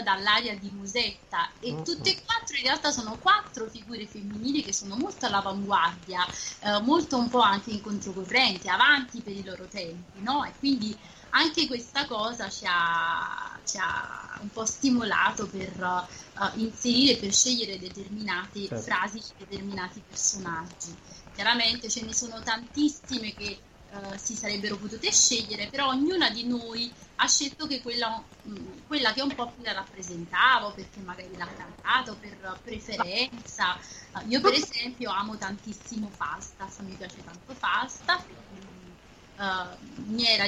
dall'aria 0.02 0.58
di 0.58 0.70
Musetta 0.72 1.48
e 1.60 1.72
Mm. 1.72 1.82
tutte 1.82 2.10
e 2.10 2.22
quattro 2.24 2.56
in 2.56 2.62
realtà 2.62 2.90
sono 2.90 3.18
quattro 3.18 3.68
figure 3.68 4.06
femminili 4.06 4.62
che 4.62 4.72
sono 4.72 4.96
molto 4.96 5.26
all'avanguardia 5.26 6.26
eh, 6.60 6.80
molto 6.82 7.18
un 7.18 7.28
po' 7.28 7.40
anche 7.40 7.70
in 7.70 7.80
controcorrente 7.80 8.68
avanti 8.68 9.20
per 9.22 9.34
i 9.36 9.44
loro 9.44 9.66
tempi 9.68 10.20
no? 10.20 10.44
e 10.44 10.52
quindi 10.58 10.98
anche 11.30 11.66
questa 11.66 12.06
cosa 12.06 12.48
ci 12.50 12.64
ha, 12.68 13.60
ci 13.64 13.78
ha 13.78 14.38
un 14.40 14.50
po' 14.50 14.66
stimolato 14.66 15.48
per 15.48 15.72
eh, 15.80 16.60
inserire, 16.60 17.16
per 17.16 17.32
scegliere 17.32 17.78
determinate 17.78 18.66
Certo. 18.66 18.82
frasi 18.82 19.22
determinati 19.36 20.02
personaggi. 20.06 20.94
Chiaramente 21.32 21.88
ce 21.88 22.02
ne 22.04 22.12
sono 22.12 22.42
tantissime 22.42 23.34
che 23.34 23.62
eh, 23.92 24.18
si 24.18 24.34
sarebbero 24.34 24.78
potute 24.78 25.10
scegliere, 25.12 25.68
però 25.68 25.88
ognuna 25.88 26.30
di 26.30 26.46
noi 26.46 26.90
ha 27.16 27.28
scelto 27.28 27.66
che 27.66 27.82
quella, 27.82 28.24
mh, 28.42 28.86
quella 28.86 29.12
che 29.12 29.20
un 29.20 29.34
po' 29.34 29.52
più 29.52 29.62
la 29.62 29.72
rappresentava, 29.72 30.72
perché 30.72 31.00
magari 31.00 31.36
l'ha 31.36 31.52
cantato 31.54 32.16
per 32.16 32.58
preferenza. 32.62 33.76
Eh, 33.78 34.26
io 34.28 34.40
per 34.40 34.54
esempio 34.54 35.10
amo 35.10 35.36
tantissimo 35.36 36.10
Falstaff, 36.10 36.78
mi 36.80 36.94
piace 36.96 37.22
tanto 37.22 37.54
Falstaff. 37.54 38.24
mh, 38.28 38.92
eh, 39.36 39.76
mi 40.06 40.26
era 40.26 40.44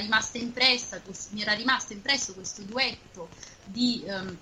mi 1.33 1.43
era 1.43 1.53
rimasto 1.53 1.93
impresso 1.93 2.33
questo 2.35 2.63
duetto 2.63 3.29
di 3.63 4.05
ehm, 4.07 4.39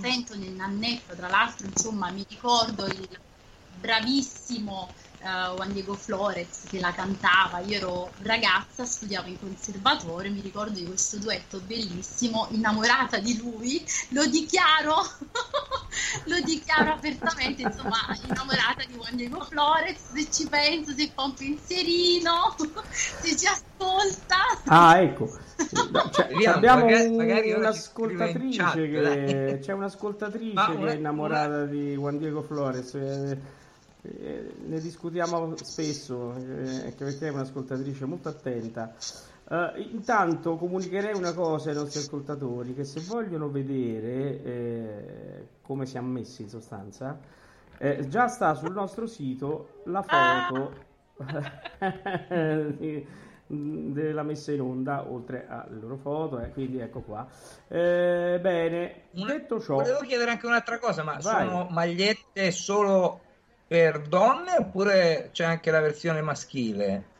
Fenton 0.00 0.42
e 0.42 0.48
Nannetta, 0.48 1.14
tra 1.14 1.28
l'altro 1.28 1.66
insomma 1.66 2.10
mi 2.10 2.24
ricordo 2.28 2.86
il 2.86 3.20
bravissimo 3.66 4.94
eh, 5.24 5.54
Juan 5.56 5.72
Diego 5.72 5.94
Flores 5.94 6.66
che 6.68 6.78
la 6.80 6.92
cantava, 6.92 7.60
io 7.60 7.76
ero 7.76 8.12
ragazza, 8.22 8.84
studiavo 8.84 9.28
in 9.28 9.38
conservatorio, 9.38 10.30
mi 10.32 10.40
ricordo 10.40 10.78
di 10.78 10.84
questo 10.86 11.18
duetto 11.18 11.60
bellissimo, 11.60 12.48
innamorata 12.50 13.18
di 13.18 13.36
lui, 13.38 13.84
lo 14.10 14.26
dichiaro, 14.26 14.96
lo 16.26 16.40
dichiaro 16.44 16.92
apertamente, 16.92 17.62
insomma, 17.62 17.96
innamorata 18.22 18.84
di 18.86 18.94
Juan 18.94 19.16
Diego 19.16 19.40
Flores, 19.44 20.12
se 20.12 20.30
ci 20.30 20.48
penso, 20.48 20.92
se 20.92 21.10
fa 21.14 21.24
un 21.24 21.34
pensierino, 21.34 22.54
se 22.90 23.36
ci 23.36 23.46
ascolta. 23.46 24.36
Ah, 24.66 24.98
ecco. 25.00 25.30
Cioè, 26.12 26.26
Vediamo, 26.28 26.56
abbiamo 26.56 26.84
magari- 26.84 27.10
magari 27.14 27.52
un'ascoltatrice 27.52 28.58
chat, 28.62 28.74
che 28.74 29.00
dai. 29.00 29.58
c'è 29.60 29.72
un'ascoltatrice 29.72 30.52
Ma 30.54 30.66
che 30.66 30.76
una- 30.76 30.90
è 30.90 30.94
innamorata 30.96 31.64
di 31.64 31.94
Juan 31.94 32.18
Diego 32.18 32.42
Flores. 32.42 32.94
eh, 32.94 33.62
eh, 34.04 34.54
ne 34.66 34.80
discutiamo 34.80 35.56
spesso, 35.56 36.34
eh, 36.36 36.84
anche 36.84 37.04
perché 37.04 37.28
è 37.28 37.30
un'ascoltatrice 37.30 38.04
molto 38.04 38.28
attenta. 38.28 38.94
Eh, 39.48 39.88
intanto 39.92 40.56
comunicherei 40.56 41.14
una 41.14 41.32
cosa 41.32 41.70
ai 41.70 41.76
nostri 41.76 42.00
ascoltatori 42.00 42.74
che 42.74 42.84
se 42.84 43.00
vogliono 43.00 43.50
vedere 43.50 44.42
eh, 44.42 45.48
come 45.62 45.86
siamo 45.86 46.08
messi 46.08 46.42
in 46.42 46.48
sostanza, 46.48 47.18
eh, 47.78 48.06
già 48.08 48.28
sta 48.28 48.54
sul 48.54 48.72
nostro 48.72 49.06
sito 49.06 49.82
la 49.84 50.02
foto 50.02 50.72
di- 52.76 53.06
della 53.46 54.22
messa 54.22 54.52
in 54.52 54.60
onda, 54.62 55.06
oltre 55.10 55.46
alle 55.48 55.78
loro 55.78 55.96
foto, 55.96 56.40
eh, 56.40 56.50
quindi 56.50 56.78
ecco 56.78 57.00
qua. 57.02 57.26
Eh, 57.68 58.38
bene, 58.40 59.02
detto 59.10 59.60
ciò, 59.60 59.74
Volevo 59.74 60.00
chiedere 60.00 60.30
anche 60.30 60.46
un'altra 60.46 60.78
cosa, 60.78 61.02
ma 61.02 61.18
Vai. 61.20 61.46
sono 61.46 61.66
magliette 61.70 62.50
solo 62.50 63.20
per 63.66 64.02
donne 64.02 64.56
oppure 64.58 65.30
c'è 65.32 65.44
anche 65.44 65.70
la 65.70 65.80
versione 65.80 66.20
maschile? 66.20 67.12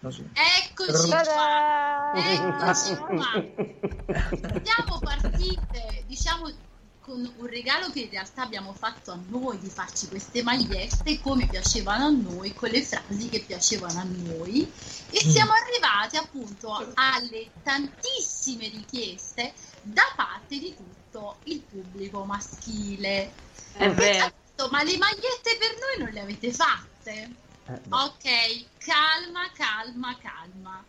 Non 0.00 0.12
so. 0.12 0.22
Eccoci 0.32 1.08
qua, 1.08 2.12
eccoci 2.14 2.94
qua. 3.00 4.60
Siamo 4.62 4.98
partite, 5.00 6.04
diciamo, 6.06 6.52
con 7.00 7.32
un 7.38 7.46
regalo 7.46 7.88
che 7.90 8.00
in 8.00 8.10
realtà 8.10 8.42
abbiamo 8.42 8.72
fatto 8.72 9.12
a 9.12 9.18
noi 9.28 9.58
di 9.58 9.68
farci 9.68 10.08
queste 10.08 10.42
magliette 10.42 11.20
come 11.20 11.46
piacevano 11.46 12.06
a 12.06 12.10
noi, 12.10 12.52
con 12.52 12.68
le 12.68 12.82
frasi 12.82 13.28
che 13.28 13.44
piacevano 13.46 14.00
a 14.00 14.04
noi 14.04 14.70
e 15.10 15.20
siamo 15.20 15.52
arrivati 15.52 16.16
appunto 16.16 16.74
alle 16.94 17.50
tantissime 17.62 18.68
richieste 18.68 19.52
da 19.82 20.02
parte 20.16 20.58
di 20.58 20.74
tutto 20.76 21.36
il 21.44 21.60
pubblico 21.60 22.24
maschile. 22.24 23.32
È 23.72 23.88
vero. 23.90 24.44
Esatto, 24.58 24.70
ma 24.70 24.82
le 24.82 24.96
magliette 24.96 25.58
per 25.58 25.70
noi 25.78 26.04
non 26.06 26.12
le 26.14 26.20
avete 26.20 26.50
fatte? 26.50 27.30
eh, 27.68 27.80
Ok, 27.90 28.66
calma, 28.78 29.50
calma, 29.52 30.16
calma. 30.18 30.84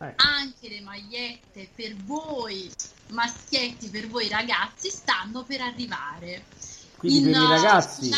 eh, 0.00 0.12
Anche 0.16 0.68
le 0.68 0.80
magliette 0.82 1.70
per 1.74 1.94
voi 2.04 2.70
maschietti, 3.08 3.88
per 3.88 4.06
voi 4.08 4.28
ragazzi, 4.28 4.90
stanno 4.90 5.44
per 5.44 5.62
arrivare. 5.62 6.44
quindi 6.98 7.22
per 7.22 7.40
i 7.40 7.44
uh, 7.44 7.48
ragazzi, 7.48 8.10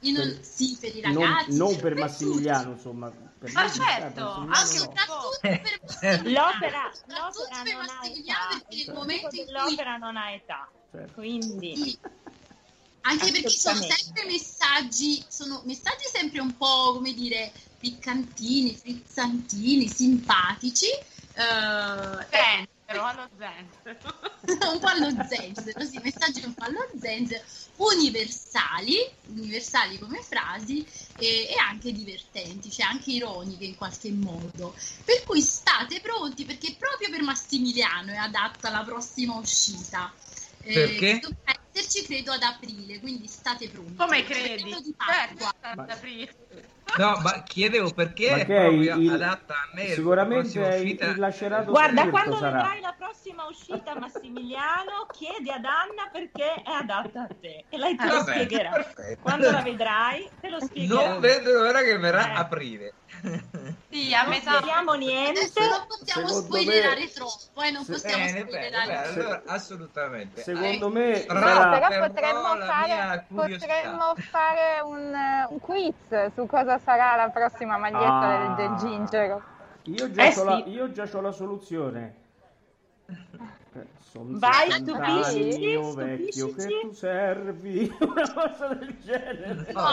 in- 0.00 0.14
per- 0.14 0.42
sì, 0.42 0.78
per 0.80 0.96
i 0.96 1.00
non, 1.02 1.24
ragazzi, 1.24 1.56
non 1.58 1.68
per 1.74 1.80
tutti. 1.90 1.98
Massimiliano, 2.00 2.70
insomma. 2.72 3.10
Per 3.10 3.52
Ma 3.52 3.70
certo, 3.70 4.20
Massimiliano 4.24 4.46
no. 4.46 4.66
soprattutto 4.66 5.38
per 5.40 5.78
Massimiliano. 5.84 6.50
L'opera, 6.52 6.90
l'opera 7.04 7.62
per 7.62 7.72
non 7.74 7.82
ha 7.82 7.86
Massimiliano 7.86 8.40
età, 8.44 8.48
perché 8.48 8.76
nel 8.76 8.84
pubblico 8.86 8.98
momento 8.98 9.24
in 9.26 9.30
cui 9.30 9.44
dell'opera 9.44 9.96
non 9.98 10.16
ha 10.16 10.30
età, 10.32 10.72
Certo. 10.90 11.12
quindi 11.12 11.76
Sì. 11.76 11.98
Anche 13.08 13.32
perché 13.32 13.48
sono 13.48 13.80
sempre 13.80 14.26
messaggi, 14.26 15.24
sono 15.28 15.62
messaggi 15.64 16.04
sempre 16.12 16.40
un 16.40 16.56
po', 16.58 16.92
come 16.92 17.14
dire, 17.14 17.52
piccantini, 17.78 18.76
frizzantini, 18.76 19.88
simpatici. 19.88 20.86
eh, 21.32 22.68
Zenzero, 22.88 23.04
allo 23.04 23.28
zenzero. 23.38 24.20
un 24.72 24.78
po' 24.80 24.86
allo 24.86 25.10
zenzero, 25.26 25.84
sì, 25.84 26.00
messaggi 26.02 26.44
un 26.44 26.54
po' 26.54 26.64
allo 26.64 26.90
zenzero, 27.00 27.44
universali, 27.76 28.96
universali 29.26 29.98
come 29.98 30.22
frasi 30.22 30.86
e, 31.16 31.48
e 31.48 31.54
anche 31.66 31.92
divertenti, 31.92 32.70
cioè 32.70 32.86
anche 32.86 33.10
ironiche 33.12 33.64
in 33.64 33.74
qualche 33.76 34.10
modo. 34.12 34.74
Per 35.04 35.24
cui 35.24 35.40
state 35.40 36.00
pronti 36.00 36.44
perché 36.44 36.76
proprio 36.78 37.10
per 37.10 37.22
Massimiliano 37.22 38.12
è 38.12 38.16
adatta 38.16 38.70
la 38.70 38.84
prossima 38.84 39.34
uscita. 39.34 40.14
Eh, 40.60 40.72
Perché? 40.72 41.18
dovrebbe 41.20 41.67
esserci 41.78 42.04
credo 42.04 42.32
ad 42.32 42.42
aprile, 42.42 42.98
quindi 42.98 43.28
state 43.28 43.68
pronti. 43.68 43.94
Come 43.94 44.24
credi? 44.24 44.74
Certo, 44.96 45.48
ad 45.60 45.90
aprile. 45.90 46.34
No, 46.96 47.18
ma 47.22 47.42
chiedevo 47.44 47.90
perché 47.92 48.30
Ma 48.30 48.36
è 48.38 48.44
proprio 48.46 48.96
il- 48.96 49.10
adatta 49.12 49.54
a 49.54 49.68
me. 49.74 49.86
sicuramente 49.88 50.58
la 50.58 50.68
uscita- 50.74 51.06
il 51.06 51.18
lacerato 51.18 51.70
Guarda, 51.70 52.00
spirito 52.00 52.10
quando 52.10 52.36
sarà. 52.38 52.50
vedrai 52.56 52.80
la 52.80 52.94
prossima 52.98 53.44
uscita 53.46 53.94
Massimiliano, 53.98 55.06
chiedi 55.12 55.50
ad 55.50 55.64
Anna 55.64 56.08
perché 56.10 56.54
è 56.54 56.70
adatta 56.70 57.22
a 57.22 57.28
te 57.40 57.64
e 57.68 57.78
lei 57.78 57.94
te 57.94 58.04
lo 58.06 58.14
Va 58.16 58.22
bene, 58.24 58.42
spiegherà. 58.44 58.70
perfetto. 58.70 59.20
Quando 59.22 59.50
la 59.50 59.60
vedrai, 59.62 60.28
te 60.40 60.48
lo 60.50 60.60
spiegherà. 60.60 61.08
Non 61.08 61.20
vedo 61.20 61.52
l'ora 61.52 61.80
che 61.82 61.98
verrà 61.98 62.30
Eh. 62.32 62.34
aprile. 62.36 62.92
Sì, 63.90 64.12
a 64.14 64.22
Non 64.22 64.30
metà. 64.30 64.52
spieghiamo 64.56 64.92
niente. 64.94 65.40
Adesso 65.40 65.60
non 65.60 65.86
possiamo 65.88 66.26
Secondo 66.28 66.46
spoilerare 66.46 67.00
me- 67.00 67.10
troppo, 67.10 67.62
eh, 67.62 67.70
non 67.70 67.84
se- 67.84 67.92
possiamo 67.92 68.24
Bene, 68.24 68.32
bene, 68.32 68.48
spoilerare 68.48 68.86
bene, 68.86 69.06
Se- 69.12 69.20
allora 69.20 69.42
assolutamente. 69.46 70.42
Secondo 70.42 70.88
me 70.90 71.24
Però- 71.26 71.40
sarà... 71.40 71.68
Però 71.78 71.88
Però 71.88 72.06
potremmo 72.06 72.56
fare, 72.66 73.24
potremmo 73.28 74.14
fare 74.30 74.80
un, 74.84 75.14
eh, 75.14 75.46
un 75.50 75.58
quiz 75.60 75.94
su 76.34 76.46
cosa 76.46 76.77
sarà 76.78 77.16
la 77.16 77.28
prossima 77.30 77.76
maglietta 77.78 78.28
Ah. 78.28 78.54
del, 78.56 78.68
del 78.68 78.76
Gingero. 78.78 79.42
Io 79.84 80.10
già, 80.10 80.26
Eh 80.26 80.32
c'ho 80.34 80.44
la, 80.44 80.62
sì. 80.64 80.70
io 80.70 80.92
già 80.92 81.08
c'ho 81.08 81.20
la 81.20 81.32
soluzione. 81.32 82.14
Eh, 83.06 83.86
son 84.10 84.38
Vai, 84.38 84.70
60 84.70 84.96
anni, 84.96 85.24
stupiscici, 85.24 85.60
io 85.60 85.92
vecchio 85.94 86.54
che 86.54 86.66
tu 86.82 86.92
servi, 86.92 87.96
una 88.00 88.32
cosa 88.32 88.74
del 88.74 88.96
genere. 89.02 89.72
No, 89.72 89.88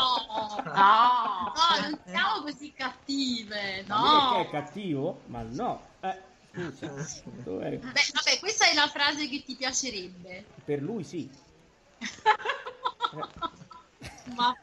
No, 0.64 0.64
no, 0.64 1.82
non 1.82 2.00
siamo 2.06 2.42
così 2.44 2.74
cattive, 2.74 3.84
Ma 3.88 4.02
mica 4.02 4.30
che 4.30 4.36
è 4.36 4.44
no. 4.44 4.50
cattivo? 4.50 5.20
Ma 5.28 5.42
no. 5.44 5.82
Eh, 6.02 6.20
scusa, 6.52 6.92
dov'è? 7.44 7.78
Beh, 7.78 8.12
vabbè, 8.14 8.40
questa 8.40 8.66
è 8.70 8.74
la 8.74 8.88
frase 8.88 9.30
che 9.30 9.44
ti 9.46 9.56
piacerebbe. 9.56 10.44
Per 10.66 10.82
lui 10.82 11.04
sì. 11.04 11.30
Ma... 14.36 14.54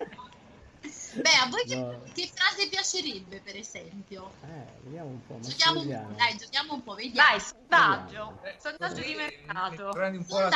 Beh, 1.14 1.28
a 1.44 1.48
voi 1.50 1.64
che, 1.66 1.76
No. 1.76 2.00
che 2.14 2.30
frase 2.32 2.68
piacerebbe, 2.68 3.40
per 3.44 3.56
esempio? 3.56 4.30
Eh, 4.44 4.64
vediamo 4.84 5.08
un 5.10 5.26
po'. 5.26 5.38
Giochiamo 5.40 5.80
un 5.80 5.86
Massimiliano. 5.86 6.08
po', 6.08 6.14
dai, 6.16 6.36
giochiamo 6.36 6.72
un 6.74 6.82
po', 6.82 6.94
vediamo. 6.94 7.28
dai, 7.28 7.40
sondaggio. 7.40 8.38
Eh, 8.42 8.54
Sondaggio 8.58 9.00
di 9.02 9.14
mercato. 9.14 9.88
Prendi 9.90 10.16
un 10.18 10.24
po' 10.26 10.38
la. 10.38 10.50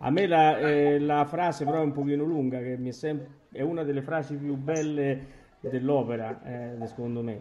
A 0.00 0.10
me 0.10 0.26
la, 0.28 0.58
eh, 0.58 0.98
la 1.00 1.24
frase 1.24 1.64
però 1.64 1.78
è 1.78 1.82
un 1.82 1.92
pochino 1.92 2.22
lunga, 2.24 2.58
che 2.58 2.76
mi 2.76 2.90
è, 2.90 2.92
sem- 2.92 3.26
è 3.50 3.62
una 3.62 3.82
delle 3.82 4.02
frasi 4.02 4.34
più 4.36 4.54
belle 4.54 5.37
dell'opera, 5.60 6.40
eh, 6.44 6.86
secondo 6.86 7.22
me. 7.22 7.40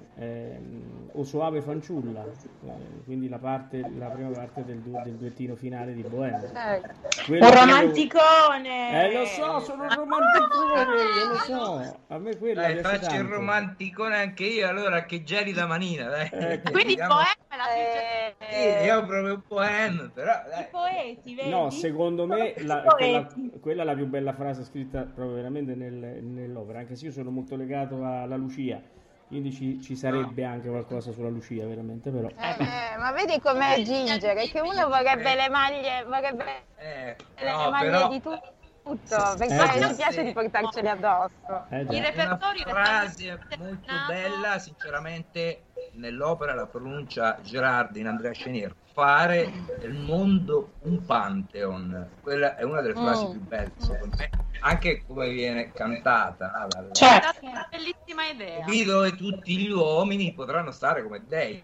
O 1.13 1.23
Soave 1.23 1.61
fanciulla, 1.61 2.23
eh, 2.65 3.03
quindi 3.05 3.29
la, 3.29 3.37
parte, 3.37 3.79
la 3.97 4.07
prima 4.07 4.29
parte 4.29 4.63
del, 4.65 4.79
du- 4.79 4.99
del 5.03 5.13
duettino 5.15 5.55
finale 5.55 5.93
di 5.93 6.01
Bohème. 6.01 6.49
Certo. 6.51 6.93
Quello 7.25 7.45
Un 7.45 7.51
che 7.51 7.57
io- 7.57 7.65
romanticone! 7.65 9.09
Eh, 9.09 9.13
lo 9.13 9.25
so, 9.25 9.59
sono 9.59 9.83
un 9.83 9.89
romanticone, 9.93 10.95
io 11.19 11.27
lo 11.29 11.35
so. 11.35 11.99
A 12.07 12.17
me 12.19 12.37
quella 12.37 12.61
Dai, 12.61 12.73
piace 12.73 12.97
faccio 12.97 13.11
il 13.13 13.17
tanto. 13.21 13.33
romanticone 13.35 14.15
anche 14.15 14.43
io, 14.45 14.67
allora 14.67 15.03
che 15.05 15.23
gelida 15.23 15.65
manina, 15.65 16.07
dai. 16.09 16.29
Ecco. 16.31 16.71
Quindi 16.71 16.95
Vediamo. 16.95 17.13
Bohème 17.15 17.35
è 17.47 17.55
la 17.57 18.35
più 18.37 18.45
Eh, 18.47 18.85
io 18.85 19.05
proprio 19.05 19.33
un 19.33 19.41
poema, 19.47 20.11
però 20.13 20.31
I 20.31 20.49
dai. 20.49 20.65
poeti, 20.71 21.35
vedi? 21.35 21.49
No, 21.49 21.69
secondo 21.69 22.25
me 22.27 22.53
la- 22.59 22.83
I 22.83 22.87
quella, 22.97 23.27
quella 23.59 23.81
è 23.81 23.85
la 23.85 23.93
più 23.95 24.05
bella 24.07 24.33
frase 24.33 24.63
scritta 24.63 25.01
proprio 25.01 25.35
veramente 25.35 25.75
nel- 25.75 26.23
nell'opera, 26.23 26.79
anche 26.79 26.95
se 26.95 27.05
io 27.05 27.11
sono 27.11 27.29
molto 27.29 27.55
legato 27.55 27.97
alla 28.21 28.35
Lucia, 28.35 28.81
quindi 29.27 29.51
ci, 29.51 29.81
ci 29.81 29.95
sarebbe 29.95 30.43
anche 30.43 30.69
qualcosa 30.69 31.11
sulla 31.11 31.29
Lucia, 31.29 31.65
veramente, 31.65 32.11
però. 32.11 32.27
eh, 32.27 32.97
ma 32.97 33.11
vedi 33.11 33.39
com'è 33.39 33.81
Ginger, 33.81 34.37
è 34.37 34.47
che 34.49 34.59
uno 34.61 34.87
vorrebbe 34.87 35.35
le 35.35 35.49
maglie, 35.49 36.03
vorrebbe 36.05 36.65
Eh, 36.79 37.17
le 37.43 37.51
no, 37.51 37.69
maglie 37.71 37.89
però 37.89 38.07
di 38.09 38.21
tu- 38.21 38.39
tutto, 38.83 39.35
perché 39.37 39.53
Eh, 39.53 39.79
non 39.79 39.89
già. 39.89 39.95
piace 39.95 40.23
di 40.23 40.31
portarceli 40.33 40.87
addosso. 40.87 41.67
Eh, 41.71 41.81
Il 41.81 41.87
una 41.87 42.01
repertorio 42.01 42.63
è 42.63 42.69
frase 42.69 43.37
talmente 43.37 43.57
molto 43.57 44.05
bella, 44.05 44.59
sinceramente, 44.59 45.66
nell'opera 45.97 46.53
la 46.53 46.67
pronuncia 46.67 47.39
Gerardi 47.41 47.99
in 47.99 48.07
Andrea 48.07 48.31
Chenier. 48.31 48.75
Fare 48.93 49.51
del 49.79 49.93
mondo 49.93 50.73
un 50.79 51.05
pantheon, 51.05 52.13
quella 52.21 52.55
è 52.55 52.63
una 52.63 52.81
delle 52.81 52.95
frasi 52.95 53.25
Mm. 53.27 53.31
più 53.31 53.41
belle, 53.41 53.73
secondo 53.77 54.15
me, 54.17 54.29
anche 54.61 55.03
come 55.05 55.29
viene 55.29 55.71
cantata. 55.71 56.51
no? 56.51 56.67
La- 56.67 56.81
la- 56.87 56.93
Certo. 56.93 57.39
È 57.41 57.47
una 57.47 57.67
bellissima 57.69 58.27
idea. 58.31 58.65
lì 58.65 58.83
dove 58.83 59.15
tutti 59.15 59.55
gli 59.55 59.69
uomini 59.69 60.33
potranno 60.33 60.71
stare 60.71 61.03
come 61.03 61.23
dei. 61.27 61.63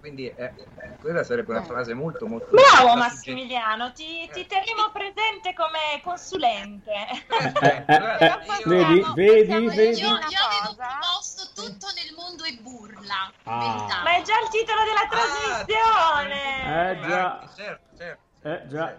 Quindi 0.00 0.26
eh, 0.28 0.52
quella 1.00 1.22
sarebbe 1.22 1.52
una 1.52 1.62
frase 1.62 1.94
molto 1.94 2.26
molto 2.26 2.48
Bravo 2.50 2.96
Massimiliano, 2.96 3.92
ti, 3.92 4.28
ti 4.32 4.44
terremo 4.46 4.90
presente 4.92 5.54
come 5.54 6.00
consulente. 6.02 6.90
Eh, 6.90 7.84
eh, 7.86 8.04
eh, 8.18 8.38
vedi, 8.64 9.04
vedi, 9.14 9.52
Io, 9.52 9.70
vedi. 9.70 10.00
io 10.00 10.08
Una 10.08 10.18
avevo 10.26 10.74
cosa? 10.74 10.98
proposto 10.98 11.42
tutto 11.54 11.86
nel 11.94 12.14
mondo 12.16 12.44
è 12.44 12.52
burla. 12.60 13.30
Ah. 13.44 14.00
Ma 14.02 14.16
è 14.16 14.22
già 14.22 14.40
il 14.40 14.48
titolo 14.50 14.80
della 14.84 15.06
trasmissione! 15.08 16.90
Eh, 16.90 17.00
già. 17.06 17.50
certo, 17.54 17.96
certo. 17.96 18.22
Eh 18.48 18.66
già, 18.68 18.96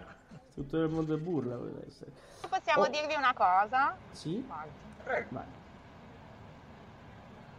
tutto 0.54 0.76
il 0.78 0.88
mondo 0.88 1.14
è 1.14 1.18
burla. 1.18 1.56
Possiamo 2.48 2.82
Oh. 2.84 2.88
dirvi 2.88 3.14
una 3.14 3.34
cosa? 3.34 3.96
Sì? 4.12 4.44
Prego. 5.04 5.28
Vai. 5.30 5.44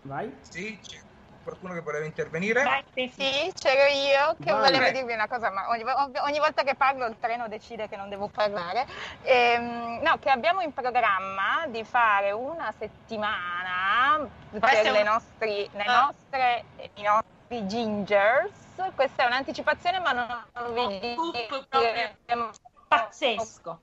Vai? 0.04 0.36
Sì, 0.42 0.80
c'è 0.82 1.00
qualcuno 1.44 1.74
che 1.74 1.82
voleva 1.82 2.06
intervenire? 2.06 2.64
Vai, 2.64 2.84
sì, 2.94 3.14
sì. 3.16 3.52
C'ero 3.54 3.86
io 3.94 4.36
che 4.44 4.52
Vai. 4.52 4.72
volevo 4.72 4.92
dirvi 4.92 5.14
una 5.14 5.28
cosa, 5.28 5.52
ma 5.52 5.70
ogni, 5.70 5.84
ogni 5.84 6.40
volta 6.40 6.64
che 6.64 6.76
parlo 6.76 7.06
il 7.06 7.18
treno 7.20 7.48
decide 7.48 7.88
che 7.88 7.98
non 7.98 8.10
devo 8.10 8.30
parlare. 8.30 8.86
Ehm, 9.24 10.00
no, 10.02 10.18
che 10.20 10.30
abbiamo 10.30 10.62
in 10.62 10.74
programma 10.74 11.66
di 11.68 11.84
fare 11.84 12.32
una 12.32 12.74
settimana 12.78 14.28
per 14.60 14.92
le, 14.92 15.04
nostri, 15.04 15.70
le 15.74 15.84
Ah. 15.84 16.06
nostre, 16.06 16.64
i 16.96 17.02
nostri 17.02 17.68
gingers. 17.68 18.62
Questa 18.96 19.24
è 19.24 19.26
un'anticipazione, 19.28 20.00
ma 20.00 20.12
non 20.14 20.74
vi 20.74 20.88
diremo 20.88 22.50
Pazzesco. 22.88 23.82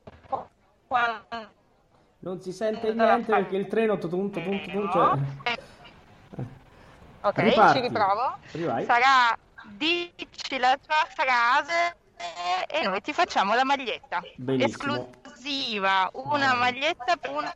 quando 0.89 1.27
Non 2.19 2.41
si 2.41 2.53
sente 2.53 2.93
niente 2.93 3.33
perché 3.33 3.57
il 3.57 3.67
treno 3.67 3.99
tutun, 3.99 4.31
tutun, 4.31 4.61
tutun, 4.61 4.91
cioè... 4.91 5.59
Ok, 7.23 7.39
Riparti. 7.39 7.75
ci 7.81 7.87
riprovo. 7.87 8.37
Rivai. 8.53 8.85
Sarà 8.85 9.37
dici 9.65 10.59
la 10.59 10.77
tua 10.77 11.07
frase 11.15 11.97
e 12.69 12.83
noi 12.87 13.01
ti 13.01 13.13
facciamo 13.13 13.55
la 13.55 13.65
maglietta. 13.65 14.21
Benissimo. 14.37 15.09
Esclusiva, 15.11 16.09
una 16.13 16.55
maglietta 16.55 17.17
per 17.17 17.31
una 17.31 17.55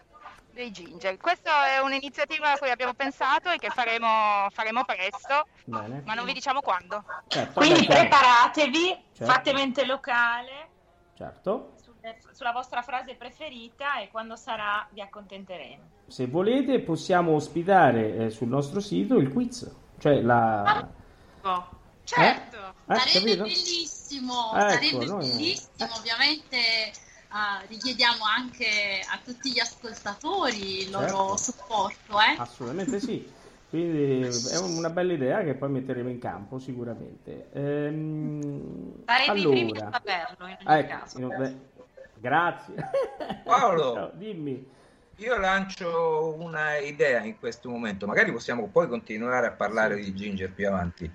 dei 0.53 0.71
Ginger. 0.71 1.17
Questa 1.17 1.67
è 1.69 1.81
un'iniziativa 1.81 2.53
a 2.53 2.59
cui 2.59 2.71
abbiamo 2.71 2.95
pensato 2.95 3.51
e 3.51 3.59
che 3.59 3.71
faremo, 3.71 4.49
faremo 4.51 4.85
presto, 4.85 5.47
Bene. 5.65 6.03
ma 6.07 6.15
non 6.15 6.25
vi 6.25 6.33
diciamo 6.33 6.61
quando. 6.61 7.05
Certo, 7.27 7.61
Quindi 7.61 7.87
vabbè, 7.87 8.01
preparatevi, 8.09 9.05
Certo. 9.17 9.33
fate 9.33 9.53
mente 9.53 9.85
locale 9.85 10.69
certo. 11.17 11.75
Sulle- 12.05 12.19
sulla 12.33 12.53
vostra 12.53 12.83
frase 12.83 13.15
preferita 13.15 14.01
e 14.01 14.11
quando 14.11 14.37
sarà 14.37 14.87
vi 14.91 15.01
accontenteremo. 15.01 15.83
Se 16.09 16.27
volete 16.27 16.81
possiamo 16.81 17.33
ospitare 17.33 18.17
eh, 18.17 18.31
sul 18.31 18.49
nostro 18.49 18.81
sito 18.81 19.17
il 19.17 19.33
quiz, 19.33 19.71
cioè 19.99 20.21
la... 20.21 20.87
Certo, 22.05 22.59
Eh, 22.59 22.99
sarebbe 22.99 23.11
capito? 23.13 23.43
bellissimo, 23.45 24.53
Ecco, 24.55 24.69
sarebbe 24.69 25.05
noi- 25.07 25.27
bellissimo, 25.31 25.95
ovviamente 25.97 26.57
ah, 27.29 27.63
richiediamo 27.67 28.25
anche 28.25 29.01
a 29.11 29.19
tutti 29.25 29.51
gli 29.51 29.59
ascoltatori 29.59 30.83
il 30.83 30.91
loro 30.91 31.07
Certo. 31.07 31.37
supporto, 31.39 32.21
eh? 32.21 32.37
Assolutamente 32.37 33.01
sì. 33.01 33.33
Quindi 33.71 34.21
è 34.51 34.57
una 34.59 34.91
bella 34.91 35.15
idea 35.15 35.43
che 35.43 35.55
poi 35.55 35.69
metteremo 35.71 36.09
in 36.09 36.21
campo 36.21 36.59
sicuramente. 36.59 37.49
Ehm, 37.55 39.03
Sarete 39.05 39.39
i 39.39 39.43
primi 39.43 39.71
allora, 39.73 39.87
a 39.87 39.91
saperlo 39.93 40.47
in 40.47 40.57
Ah, 40.63 40.73
ogni 40.75 40.81
ecco, 40.81 40.99
caso. 40.99 41.19
in- 41.19 41.29
beh, 41.29 41.55
grazie. 42.29 42.75
Paolo. 43.45 43.93
Ciao, 43.95 44.11
dimmi. 44.15 44.73
Io 45.19 45.37
lancio 45.39 46.35
una 46.39 46.79
idea 46.79 47.23
in 47.23 47.39
questo 47.39 47.69
momento, 47.69 48.07
magari 48.07 48.33
possiamo 48.33 48.67
poi 48.69 48.89
continuare 48.89 49.47
a 49.47 49.51
parlare 49.53 49.97
di 49.97 50.13
Ginger 50.15 50.51
più 50.51 50.67
avanti. 50.67 51.09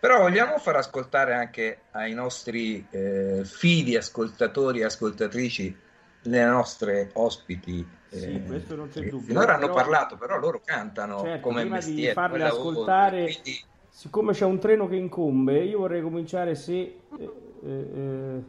Però 0.00 0.20
vogliamo 0.20 0.58
far 0.58 0.76
ascoltare 0.76 1.34
anche 1.34 1.82
ai 1.92 2.14
nostri 2.14 2.84
eh, 2.90 3.42
fidi 3.44 3.94
ascoltatori 3.96 4.80
e 4.80 4.84
ascoltatrici 4.84 5.76
le 6.22 6.44
nostre 6.46 7.10
ospiti. 7.14 7.86
Sì, 8.08 8.34
eh, 8.34 8.42
questo 8.42 8.74
non 8.74 8.88
c'è 8.88 9.00
dubbio. 9.02 9.20
Finora 9.20 9.52
hanno 9.54 9.66
Però- 9.68 9.74
parlato, 9.74 10.16
però 10.16 10.38
loro 10.38 10.60
cantano 10.64 11.20
Certo, 11.20 11.40
come 11.48 11.60
prima 11.60 11.78
di 11.78 11.84
mestiere. 11.86 12.12
farle 12.14 12.38
come 12.38 12.48
lavoro, 12.48 12.68
ascoltare- 12.70 13.24
quindi- 13.24 13.64
Siccome 13.88 14.32
c'è 14.34 14.44
un 14.44 14.58
treno 14.58 14.86
che 14.88 14.96
incombe, 14.96 15.58
io 15.64 15.78
vorrei 15.78 16.02
cominciare 16.02 16.54
se... 16.54 16.74
eh, 17.18 17.30
eh, 17.64 18.44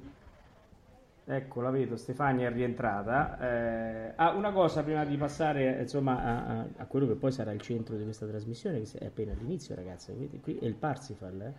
ecco, 1.28 1.62
la 1.62 1.70
vedo, 1.70 1.96
Stefania 1.98 2.48
è 2.50 2.52
rientrata. 2.52 3.38
Eh, 3.40 4.14
ah, 4.16 4.32
una 4.32 4.52
cosa 4.52 4.84
prima 4.84 5.04
di 5.06 5.18
passare 5.18 5.82
insomma, 5.82 6.22
a, 6.24 6.46
a- 6.60 6.66
a 6.78 6.86
quello 6.86 7.08
che 7.08 7.16
poi 7.16 7.32
sarà 7.32 7.52
il 7.52 7.62
centro 7.62 7.96
di 7.96 8.04
questa 8.04 8.26
trasmissione, 8.26 8.82
che 8.82 8.98
è 9.00 9.06
appena 9.06 9.34
all'inizio, 9.34 9.76
ragazzi. 9.76 10.12
Vedete, 10.14 10.40
qui 10.40 10.58
è 10.58 10.66
il 10.66 10.76
Parsifal. 10.76 11.42
eh. 11.42 11.54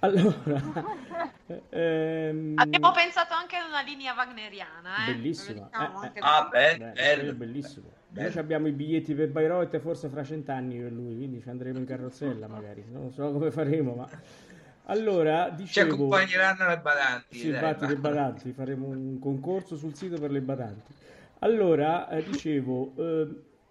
Allora, 0.00 0.60
ehm, 1.70 2.54
Abbiamo 2.58 2.90
pensato 2.92 3.32
anche 3.32 3.56
ad 3.56 3.68
una 3.68 3.80
linea 3.80 4.12
wagneriana, 4.14 5.06
eh? 5.08 5.12
Bellissima. 5.14 5.62
Diciamo 5.70 6.02
Eh, 6.02 6.06
anche 6.06 6.18
eh. 6.18 6.22
Ah, 6.22 6.48
beh, 6.50 6.76
Beh, 6.76 6.92
bello. 6.92 7.14
quello 7.14 7.30
è 7.30 7.34
bellissimo. 7.34 7.86
Bello. 8.08 8.28
Noi 8.28 8.38
abbiamo 8.38 8.66
i 8.68 8.72
biglietti 8.72 9.14
per 9.14 9.30
Bayreuth 9.30 9.78
forse 9.78 10.08
fra 10.08 10.22
cent'anni 10.22 10.76
io 10.76 10.86
e 10.86 10.90
lui, 10.90 11.16
quindi 11.16 11.40
ci 11.40 11.48
andremo 11.48 11.78
in 11.78 11.84
carrozzella 11.86 12.46
magari, 12.48 12.84
non 12.90 13.10
so 13.12 13.32
come 13.32 13.50
faremo, 13.50 13.94
ma... 13.94 14.08
Allora, 14.86 15.48
Ci 15.50 15.62
dicevo... 15.62 15.94
accompagneranno 15.94 16.68
le 16.68 16.78
badanti. 16.78 17.38
Sì, 17.38 17.48
infatti 17.48 17.86
le 17.86 17.96
badanti, 17.96 18.52
faremo 18.52 18.86
un 18.88 19.18
concorso 19.18 19.76
sul 19.76 19.94
sito 19.94 20.18
per 20.18 20.30
le 20.30 20.40
badanti. 20.40 20.92
Allora, 21.40 22.08
eh, 22.08 22.22
dicevo, 22.22 22.92
eh, 22.96 23.28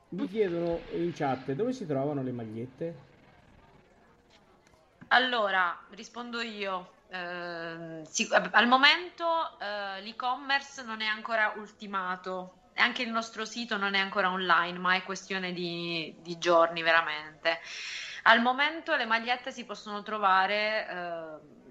mi 0.10 0.28
chiedono 0.28 0.80
in 0.94 1.12
chat 1.14 1.52
dove 1.54 1.74
si 1.74 1.86
trovano 1.86 2.24
le 2.24 2.32
magliette? 2.32 2.96
Allora, 5.10 5.80
rispondo 5.92 6.42
io. 6.42 6.92
Ehm, 7.10 8.04
sì, 8.04 8.28
eh, 8.28 8.50
al 8.52 8.68
momento 8.68 9.26
eh, 9.60 10.02
l'e-commerce 10.02 10.84
non 10.84 11.02
è 11.02 11.06
ancora 11.06 11.54
ultimato, 11.58 12.56
e 12.74 12.82
anche 12.82 13.04
il 13.04 13.12
nostro 13.12 13.46
sito 13.46 13.78
non 13.78 13.94
è 13.94 14.00
ancora 14.00 14.32
online, 14.32 14.80
ma 14.80 14.96
è 14.96 15.04
questione 15.04 15.54
di, 15.54 16.16
di 16.20 16.40
giorni 16.40 16.82
veramente. 16.82 17.60
Al 18.24 18.42
momento 18.42 18.96
le 18.96 19.06
magliette 19.06 19.52
si 19.52 19.66
possono 19.66 20.02
trovare 20.02 20.88
eh, 20.88 21.62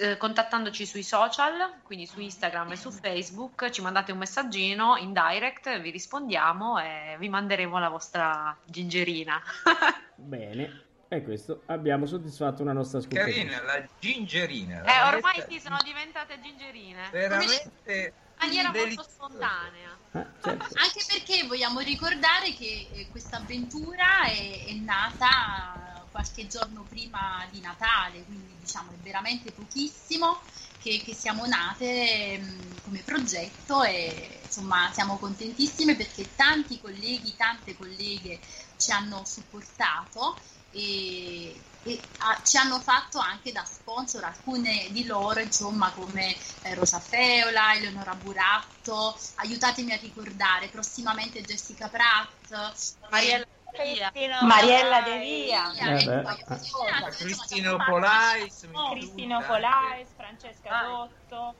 eh, 0.00 0.16
contattandoci 0.16 0.84
sui 0.84 1.02
social, 1.02 1.80
quindi 1.82 2.06
su 2.06 2.20
Instagram 2.20 2.72
e 2.72 2.76
su 2.76 2.90
Facebook, 2.90 3.70
ci 3.70 3.80
mandate 3.80 4.12
un 4.12 4.18
messaggino 4.18 4.96
in 4.96 5.12
direct, 5.12 5.80
vi 5.80 5.90
rispondiamo 5.90 6.78
e 6.78 7.16
vi 7.18 7.28
manderemo 7.28 7.78
la 7.78 7.88
vostra 7.88 8.56
gingerina. 8.66 9.40
Bene, 10.16 10.84
e 11.08 11.22
questo 11.22 11.62
abbiamo 11.66 12.04
soddisfatto 12.04 12.60
una 12.60 12.72
nostra 12.72 12.98
ascoltatrice. 12.98 13.44
Carina, 13.44 13.62
la 13.62 13.86
gingerina. 13.98 14.82
Eh, 14.82 15.14
ormai 15.14 15.44
sì, 15.48 15.60
sono 15.60 15.78
diventate 15.82 16.40
gingerine. 16.40 17.08
Veramente 17.10 17.70
In 17.86 18.12
maniera 18.38 18.70
molto 18.70 19.02
spontanea. 19.02 19.96
Ah, 20.10 20.26
certo. 20.42 20.74
Anche 20.74 21.04
perché 21.08 21.46
vogliamo 21.46 21.80
ricordare 21.80 22.52
che 22.52 22.88
eh, 22.92 23.08
questa 23.10 23.38
avventura 23.38 24.24
è, 24.24 24.66
è 24.66 24.72
nata 24.72 25.91
qualche 26.12 26.46
giorno 26.46 26.84
prima 26.88 27.44
di 27.50 27.60
Natale, 27.60 28.22
quindi 28.24 28.54
diciamo 28.60 28.92
è 28.92 28.96
veramente 29.02 29.50
pochissimo 29.50 30.38
che, 30.80 31.02
che 31.04 31.14
siamo 31.14 31.46
nate 31.46 32.38
mh, 32.38 32.82
come 32.84 33.00
progetto 33.00 33.82
e 33.82 34.40
insomma 34.44 34.90
siamo 34.92 35.16
contentissime 35.16 35.96
perché 35.96 36.34
tanti 36.36 36.80
colleghi, 36.80 37.34
tante 37.36 37.76
colleghe 37.76 38.38
ci 38.76 38.92
hanno 38.92 39.24
supportato 39.24 40.36
e, 40.72 41.54
e, 41.82 42.00
ah, 42.18 42.40
ci 42.42 42.56
hanno 42.56 42.80
fatto 42.80 43.18
anche 43.18 43.52
da 43.52 43.64
sponsor 43.64 44.24
alcune 44.24 44.88
di 44.90 45.04
loro, 45.04 45.40
insomma, 45.40 45.90
come 45.90 46.34
eh, 46.62 46.74
Rosa 46.74 46.98
Feola, 46.98 47.74
Eleonora 47.74 48.14
Buratto, 48.14 49.18
aiutatemi 49.36 49.92
a 49.92 49.96
ricordare, 49.96 50.68
prossimamente 50.68 51.42
Jessica 51.42 51.88
Pratt, 51.88 52.72
Mariella 53.10 53.46
Cristino 53.72 54.36
Mariella 54.42 55.00
De 55.02 55.18
Via, 55.18 55.72
Eh, 55.72 56.24
Ah, 56.24 56.36
insomma, 56.54 57.08
Cristino 57.08 57.76
Polais, 57.84 58.68
Cristino. 58.90 59.40
Polais, 59.42 60.12
Francesca 60.14 60.68
Vai. 60.68 60.86
Dotto. 60.86 61.54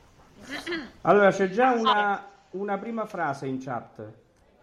Allora, 1.02 1.30
c'è 1.30 1.48
già 1.48 1.72
una, 1.72 2.28
una 2.50 2.78
prima 2.78 3.06
frase 3.06 3.46
in 3.46 3.62
chat. 3.62 4.02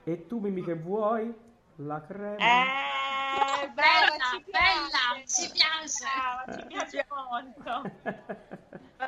E 0.04 0.28
tu, 0.28 0.40
Mimi, 0.40 0.64
che 0.64 0.76
vuoi? 0.76 1.34
La 1.78 2.02
crema? 2.02 2.38
Eh, 2.38 3.68
Bella, 3.74 4.16
ci 4.32 4.44
bella, 4.50 5.14
piace. 5.14 5.44
ci 5.44 5.52
piace. 5.52 6.06
Brava, 6.06 6.60
ci 6.60 6.66
piace 6.68 7.08
molto. 7.10 7.82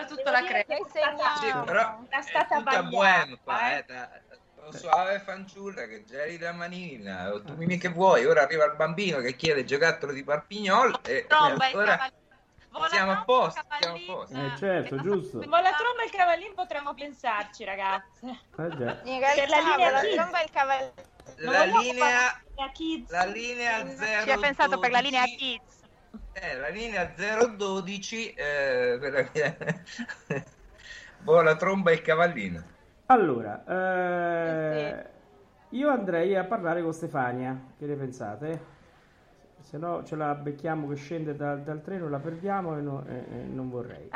Tutta 0.07 0.15
Devo 0.15 0.31
la 0.31 0.43
crema. 0.43 0.63
è 0.75 0.77
stata- 0.87 1.35
Sì, 1.35 1.51
però 1.65 1.99
è 2.07 2.21
stata 2.21 2.57
tutta 2.57 2.83
buona 2.83 3.37
qua, 3.43 3.77
eh. 3.77 3.85
Eh, 4.61 4.69
da- 4.69 4.71
lo 4.71 4.77
suave 4.77 5.19
fanciulla 5.19 5.85
che 5.87 6.03
geli 6.05 6.37
la 6.37 6.51
manina, 6.53 7.33
o 7.33 7.41
tu 7.41 7.55
Mimi 7.55 7.77
che 7.77 7.89
vuoi, 7.89 8.25
ora 8.25 8.43
arriva 8.43 8.65
il 8.65 8.75
bambino 8.75 9.19
che 9.19 9.35
chiede 9.35 9.63
giocattolo 9.65 10.13
di 10.13 10.23
Parpignol 10.23 10.99
e, 11.03 11.25
Tromba 11.27 11.65
allora 11.65 12.09
siamo 12.89 13.11
a 13.11 13.23
posto, 13.25 13.61
siamo 13.79 13.97
a 13.97 13.99
posto. 14.05 14.35
Eh, 14.37 14.57
certo, 14.57 15.01
giusto. 15.01 15.37
Ma 15.39 15.59
la 15.61 15.73
tromba 15.73 16.03
e 16.03 16.05
il 16.05 16.11
cavallino 16.11 16.53
potremmo 16.53 16.93
pensarci, 16.93 17.65
ragazze. 17.65 18.27
Eh, 18.57 18.77
già. 18.77 19.01
In 19.03 19.19
Per 19.19 19.49
la 19.49 19.59
linea 19.59 19.89
realtà 19.89 20.07
la 20.07 20.13
tromba 20.13 20.39
e 20.39 20.43
il 20.43 20.51
cavallino 20.51 20.93
la 21.37 21.63
linea, 21.65 22.43
La 22.55 22.71
Kids. 22.71 23.09
la 23.11 23.25
linea 23.25 23.83
012 23.83 24.23
ci 24.23 24.31
ha 24.31 24.37
pensato 24.37 24.79
per 24.79 24.91
la 24.91 24.99
linea 24.99 25.23
Kids. 25.23 25.79
eh, 26.33 26.55
la 26.57 26.67
linea 26.69 27.05
012 27.05 28.33
eh, 28.33 28.95
quella 28.99 29.23
che- 29.23 29.57
boh, 31.19 31.41
la 31.41 31.55
tromba 31.57 31.91
e 31.91 31.95
il 31.95 32.01
cavallino 32.01 32.63
Allora, 33.11 33.65
eh, 33.65 35.05
io 35.69 35.89
andrei 35.89 36.33
a 36.37 36.45
parlare 36.45 36.81
con 36.81 36.93
Stefania. 36.93 37.59
Che 37.77 37.85
ne 37.85 37.95
pensate? 37.95 38.59
Se 39.59 39.77
no, 39.77 40.01
ce 40.05 40.15
la 40.15 40.33
becchiamo 40.33 40.87
che 40.87 40.95
scende 40.95 41.35
dal, 41.35 41.61
dal 41.61 41.81
treno, 41.81 42.07
la 42.07 42.19
perdiamo 42.19 42.77
e, 42.77 42.81
no- 42.81 43.03
e- 43.05 43.25
e 43.29 43.43
non 43.43 43.69
vorrei. 43.69 44.09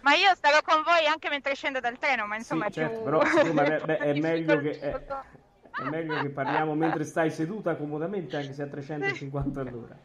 Ma 0.00 0.14
io 0.14 0.34
starò 0.34 0.60
con 0.62 0.82
voi 0.82 1.06
anche 1.06 1.28
mentre 1.28 1.54
scendo 1.54 1.80
dal 1.80 1.98
treno, 1.98 2.26
ma 2.26 2.36
insomma 2.36 2.66
Sì, 2.66 2.70
è 2.70 2.70
certo, 2.70 2.96
più... 2.96 3.04
però 3.04 3.24
siccome 3.24 3.80
beh, 3.84 3.98
è, 3.98 4.12
meglio 4.20 4.60
che, 4.60 4.78
è, 4.78 4.80
difficoltoso. 4.80 5.24
è 5.76 5.82
meglio 5.84 6.18
che 6.18 6.28
parliamo 6.30 6.74
mentre 6.74 7.04
stai 7.04 7.30
seduta 7.30 7.76
comodamente, 7.76 8.36
anche 8.36 8.52
se 8.54 8.62
a 8.62 8.66
350 8.66 9.60
all'ora. 9.60 9.96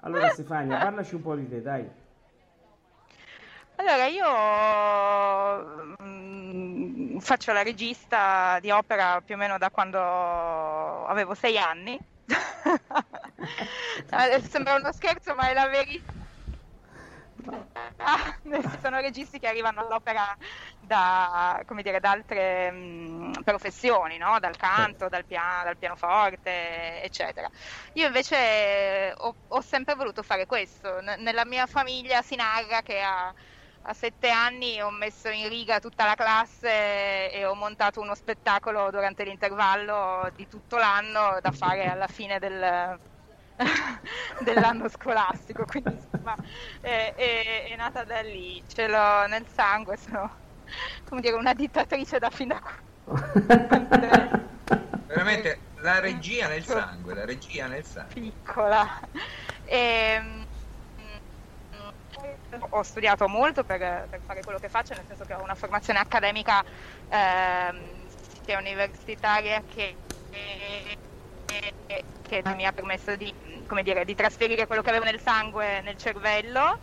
Allora, 0.00 0.28
Stefania, 0.28 0.76
parlaci 0.76 1.14
un 1.14 1.22
po' 1.22 1.34
di 1.36 1.48
te, 1.48 1.62
dai. 1.62 1.88
Allora, 3.76 4.06
io 4.06 4.24
faccio 7.20 7.52
la 7.52 7.62
regista 7.62 8.58
di 8.60 8.70
opera 8.70 9.20
più 9.22 9.34
o 9.34 9.38
meno 9.38 9.58
da 9.58 9.70
quando 9.70 9.98
avevo 11.06 11.34
sei 11.34 11.58
anni. 11.58 11.98
Eh, 14.10 14.40
Sembra 14.42 14.74
uno 14.74 14.92
scherzo, 14.92 15.34
ma 15.34 15.48
è 15.50 15.54
la 15.54 15.68
verità. 15.68 16.12
Ah, 17.96 18.38
sono 18.80 19.00
registi 19.00 19.38
che 19.38 19.46
arrivano 19.48 19.80
all'opera 19.80 20.36
da, 20.78 21.60
come 21.64 21.82
dire, 21.82 22.00
da 22.00 22.10
altre 22.10 22.70
mm, 22.72 23.32
professioni, 23.44 24.18
no? 24.18 24.38
Dal 24.40 24.56
canto, 24.56 25.08
dal, 25.08 25.24
pia- 25.26 25.62
dal 25.64 25.76
pianoforte, 25.78 27.02
eccetera. 27.02 27.48
Io 27.94 28.06
invece 28.06 28.36
eh, 28.36 29.12
ho, 29.16 29.36
ho 29.46 29.60
sempre 29.60 29.94
voluto 29.94 30.22
fare 30.22 30.46
questo. 30.46 31.00
N- 31.00 31.16
nella 31.18 31.44
mia 31.44 31.66
famiglia 31.66 32.22
si 32.22 32.34
narra 32.36 32.82
che 32.82 33.00
a, 33.00 33.32
a 33.82 33.94
sette 33.94 34.28
anni 34.30 34.80
ho 34.80 34.90
messo 34.90 35.28
in 35.30 35.48
riga 35.48 35.78
tutta 35.80 36.04
la 36.04 36.14
classe 36.14 37.30
e 37.32 37.44
ho 37.44 37.54
montato 37.54 38.00
uno 38.00 38.14
spettacolo 38.14 38.90
durante 38.90 39.24
l'intervallo 39.24 40.28
di 40.34 40.46
tutto 40.46 40.76
l'anno 40.76 41.38
da 41.40 41.50
fare 41.52 41.86
alla 41.86 42.06
fine 42.08 42.38
del, 42.38 43.00
dell'anno 44.38 44.88
scolastico. 44.88 45.64
Quindi 45.64 45.94
insomma 45.94 46.34
è, 46.80 47.14
è- 47.16 47.64
è 47.70 47.76
nata 47.76 48.04
da 48.04 48.20
lì, 48.22 48.62
ce 48.66 48.86
l'ho 48.88 49.26
nel 49.26 49.46
sangue, 49.48 49.96
sono 49.96 50.42
come 51.04 51.20
dire 51.20 51.34
una 51.36 51.54
dittatrice 51.54 52.18
da 52.18 52.30
fin 52.30 52.48
da 52.48 52.58
quando 52.60 52.86
veramente 55.06 55.70
la 55.74 55.98
regia 56.00 56.48
nel 56.48 56.64
sangue 56.64 57.14
la 57.14 57.24
regia 57.24 57.66
nel 57.66 57.84
sangue 57.84 58.12
piccola. 58.12 58.84
E, 59.64 60.18
mm, 60.20 60.42
ho 62.70 62.82
studiato 62.82 63.28
molto 63.28 63.64
per, 63.64 64.06
per 64.08 64.20
fare 64.22 64.42
quello 64.42 64.58
che 64.58 64.68
faccio, 64.68 64.94
nel 64.94 65.04
senso 65.06 65.24
che 65.24 65.34
ho 65.34 65.42
una 65.42 65.54
formazione 65.54 65.98
accademica 65.98 66.62
ehm, 67.08 68.10
sia 68.44 68.58
universitaria 68.58 69.62
che, 69.66 69.98
che- 71.86 72.04
che 72.20 72.42
mi 72.54 72.66
ha 72.66 72.72
permesso 72.72 73.16
di, 73.16 73.34
come 73.66 73.82
dire, 73.82 74.04
di 74.04 74.14
trasferire 74.14 74.66
quello 74.66 74.82
che 74.82 74.90
avevo 74.90 75.04
nel 75.04 75.20
sangue 75.20 75.80
nel 75.82 75.96
cervello. 75.96 76.76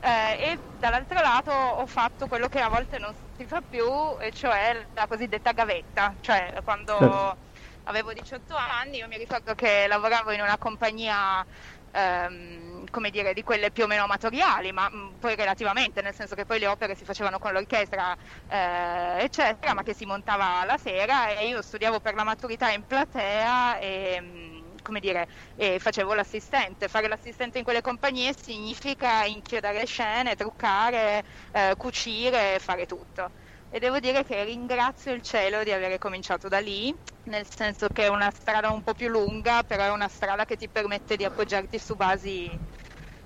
eh, 0.00 0.52
e 0.52 0.62
dall'altro 0.70 1.20
lato 1.20 1.50
ho 1.52 1.86
fatto 1.86 2.26
quello 2.26 2.48
che 2.48 2.60
a 2.60 2.68
volte 2.68 2.98
non 2.98 3.12
si 3.32 3.46
fa 3.46 3.60
più, 3.66 3.84
e 4.20 4.30
cioè 4.32 4.88
la 4.94 5.06
cosiddetta 5.06 5.52
gavetta, 5.52 6.16
cioè 6.20 6.54
quando 6.62 6.92
Certo. 6.98 7.36
avevo 7.84 8.12
18 8.12 8.54
anni, 8.56 8.98
io 8.98 9.06
mi 9.08 9.16
ricordo 9.16 9.54
che 9.54 9.86
lavoravo 9.86 10.32
in 10.32 10.40
una 10.40 10.58
compagnia, 10.58 11.44
ehm, 11.92 12.71
come 12.90 13.10
dire, 13.10 13.32
di 13.34 13.42
quelle 13.42 13.70
più 13.70 13.84
o 13.84 13.86
meno 13.86 14.04
amatoriali, 14.04 14.72
ma 14.72 14.88
mh, 14.90 15.16
poi 15.18 15.34
relativamente, 15.36 16.02
nel 16.02 16.14
senso 16.14 16.34
che 16.34 16.44
poi 16.44 16.58
le 16.58 16.66
opere 16.66 16.94
si 16.94 17.04
facevano 17.04 17.38
con 17.38 17.52
l'orchestra, 17.52 18.14
eh, 18.46 19.22
eccetera, 19.24 19.74
ma 19.74 19.82
che 19.82 19.94
si 19.94 20.04
montava 20.04 20.64
la 20.64 20.76
sera 20.78 21.28
e 21.30 21.48
io 21.48 21.62
studiavo 21.62 22.00
per 22.00 22.14
la 22.14 22.24
maturità 22.24 22.70
in 22.70 22.84
platea 22.84 23.78
e... 23.78 24.20
mh, 24.20 24.74
come 24.82 25.00
dire, 25.00 25.26
e 25.54 25.78
facevo 25.78 26.14
l'assistente. 26.14 26.88
Fare 26.88 27.08
l'assistente 27.08 27.58
in 27.58 27.64
quelle 27.64 27.80
compagnie 27.80 28.32
significa 28.36 29.24
inchiodare 29.24 29.84
scene, 29.86 30.34
truccare, 30.34 31.22
eh, 31.52 31.74
cucire, 31.76 32.58
fare 32.58 32.86
tutto. 32.86 33.30
E 33.74 33.78
devo 33.78 34.00
dire 34.00 34.22
che 34.22 34.44
ringrazio 34.44 35.12
il 35.14 35.22
cielo 35.22 35.62
di 35.64 35.72
aver 35.72 35.96
cominciato 35.98 36.46
da 36.48 36.58
lì, 36.60 36.94
nel 37.24 37.46
senso 37.48 37.88
che 37.88 38.04
è 38.04 38.08
una 38.08 38.30
strada 38.30 38.70
un 38.70 38.82
po' 38.82 38.92
più 38.94 39.08
lunga, 39.08 39.62
però 39.62 39.84
è 39.84 39.90
una 39.90 40.08
strada 40.08 40.44
che 40.44 40.56
ti 40.56 40.68
permette 40.68 41.16
di 41.16 41.24
appoggiarti 41.24 41.78
su 41.78 41.94
basi 41.96 42.60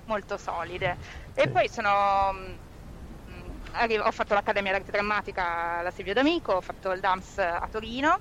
molto 0.04 0.36
solide. 0.38 0.98
E 1.34 1.48
poi 1.48 1.68
sono. 1.68 2.32
mm, 3.28 3.60
ho 4.04 4.10
fatto 4.12 4.34
l'Accademia 4.34 4.72
d'Arte 4.72 4.92
Drammatica 4.92 5.78
alla 5.78 5.90
Silvio 5.90 6.14
D'Amico, 6.14 6.52
ho 6.52 6.60
fatto 6.60 6.92
il 6.92 7.00
DAMS 7.00 7.38
a 7.38 7.66
Torino 7.68 8.20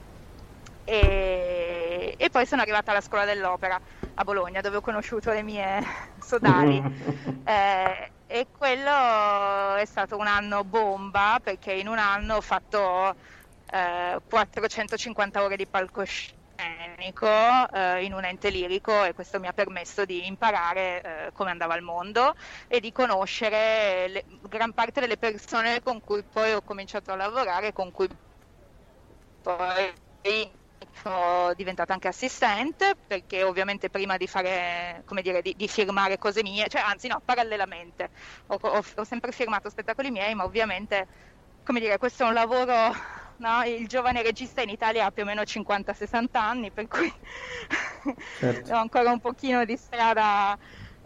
e, 0.83 2.15
e 2.17 2.29
poi 2.29 2.45
sono 2.45 2.61
arrivata 2.61 2.91
alla 2.91 3.01
Scuola 3.01 3.25
dell'Opera 3.25 3.79
a 4.15 4.23
Bologna, 4.23 4.61
dove 4.61 4.77
ho 4.77 4.81
conosciuto 4.81 5.31
le 5.31 5.43
mie 5.43 5.79
sodali. 6.19 6.81
Eh, 7.47 8.14
e 8.27 8.49
quello 8.51 9.75
è 9.75 9.85
stato 9.85 10.17
un 10.17 10.27
anno 10.27 10.63
bomba 10.63 11.39
perché 11.41 11.73
in 11.73 11.88
un 11.88 11.97
anno 11.99 12.38
ho 12.38 12.41
fatto 12.41 13.15
eh, 13.65 14.19
450 14.27 15.43
ore 15.43 15.55
di 15.55 15.67
palcoscenico 15.67 17.27
eh, 17.71 18.03
in 18.03 18.13
un 18.13 18.23
ente 18.25 18.49
lirico 18.49 19.03
e 19.03 19.13
questo 19.13 19.39
mi 19.39 19.47
ha 19.47 19.53
permesso 19.53 20.05
di 20.05 20.25
imparare 20.27 21.01
eh, 21.27 21.31
come 21.33 21.51
andava 21.51 21.75
il 21.75 21.83
mondo 21.83 22.33
e 22.67 22.79
di 22.79 22.91
conoscere 22.91 24.07
le- 24.07 24.23
gran 24.41 24.73
parte 24.73 25.01
delle 25.01 25.17
persone 25.17 25.81
con 25.81 25.99
cui 25.99 26.23
poi 26.27 26.53
ho 26.53 26.61
cominciato 26.63 27.11
a 27.11 27.15
lavorare, 27.15 27.71
con 27.73 27.91
cui 27.91 28.07
poi 29.41 29.93
sono 31.01 31.53
diventata 31.53 31.93
anche 31.93 32.07
assistente 32.07 32.95
perché 33.07 33.43
ovviamente 33.43 33.89
prima 33.89 34.17
di 34.17 34.27
fare, 34.27 35.03
come 35.05 35.21
dire, 35.21 35.41
di, 35.41 35.53
di 35.55 35.67
firmare 35.67 36.17
cose 36.17 36.41
mie, 36.41 36.67
cioè 36.67 36.81
anzi 36.81 37.07
no, 37.07 37.21
parallelamente, 37.23 38.09
ho, 38.47 38.57
ho, 38.59 38.83
ho, 38.95 39.03
sempre 39.03 39.31
firmato 39.31 39.69
spettacoli 39.69 40.11
miei, 40.11 40.33
ma 40.35 40.43
ovviamente, 40.43 41.07
come 41.63 41.79
dire, 41.79 41.97
questo 41.97 42.23
è 42.23 42.27
un 42.27 42.33
lavoro, 42.33 42.93
no? 43.38 43.63
il 43.65 43.88
giovane 43.88 44.23
regista 44.23 44.61
in 44.61 44.69
Italia 44.69 45.05
ha 45.05 45.11
più 45.11 45.23
o 45.23 45.25
meno 45.25 45.41
50-60 45.41 46.25
anni, 46.31 46.71
per 46.71 46.88
cui 46.88 47.13
certo. 48.39 48.73
ho 48.73 48.77
ancora 48.77 49.11
un 49.11 49.19
pochino 49.19 49.65
di 49.65 49.77
strada 49.77 50.57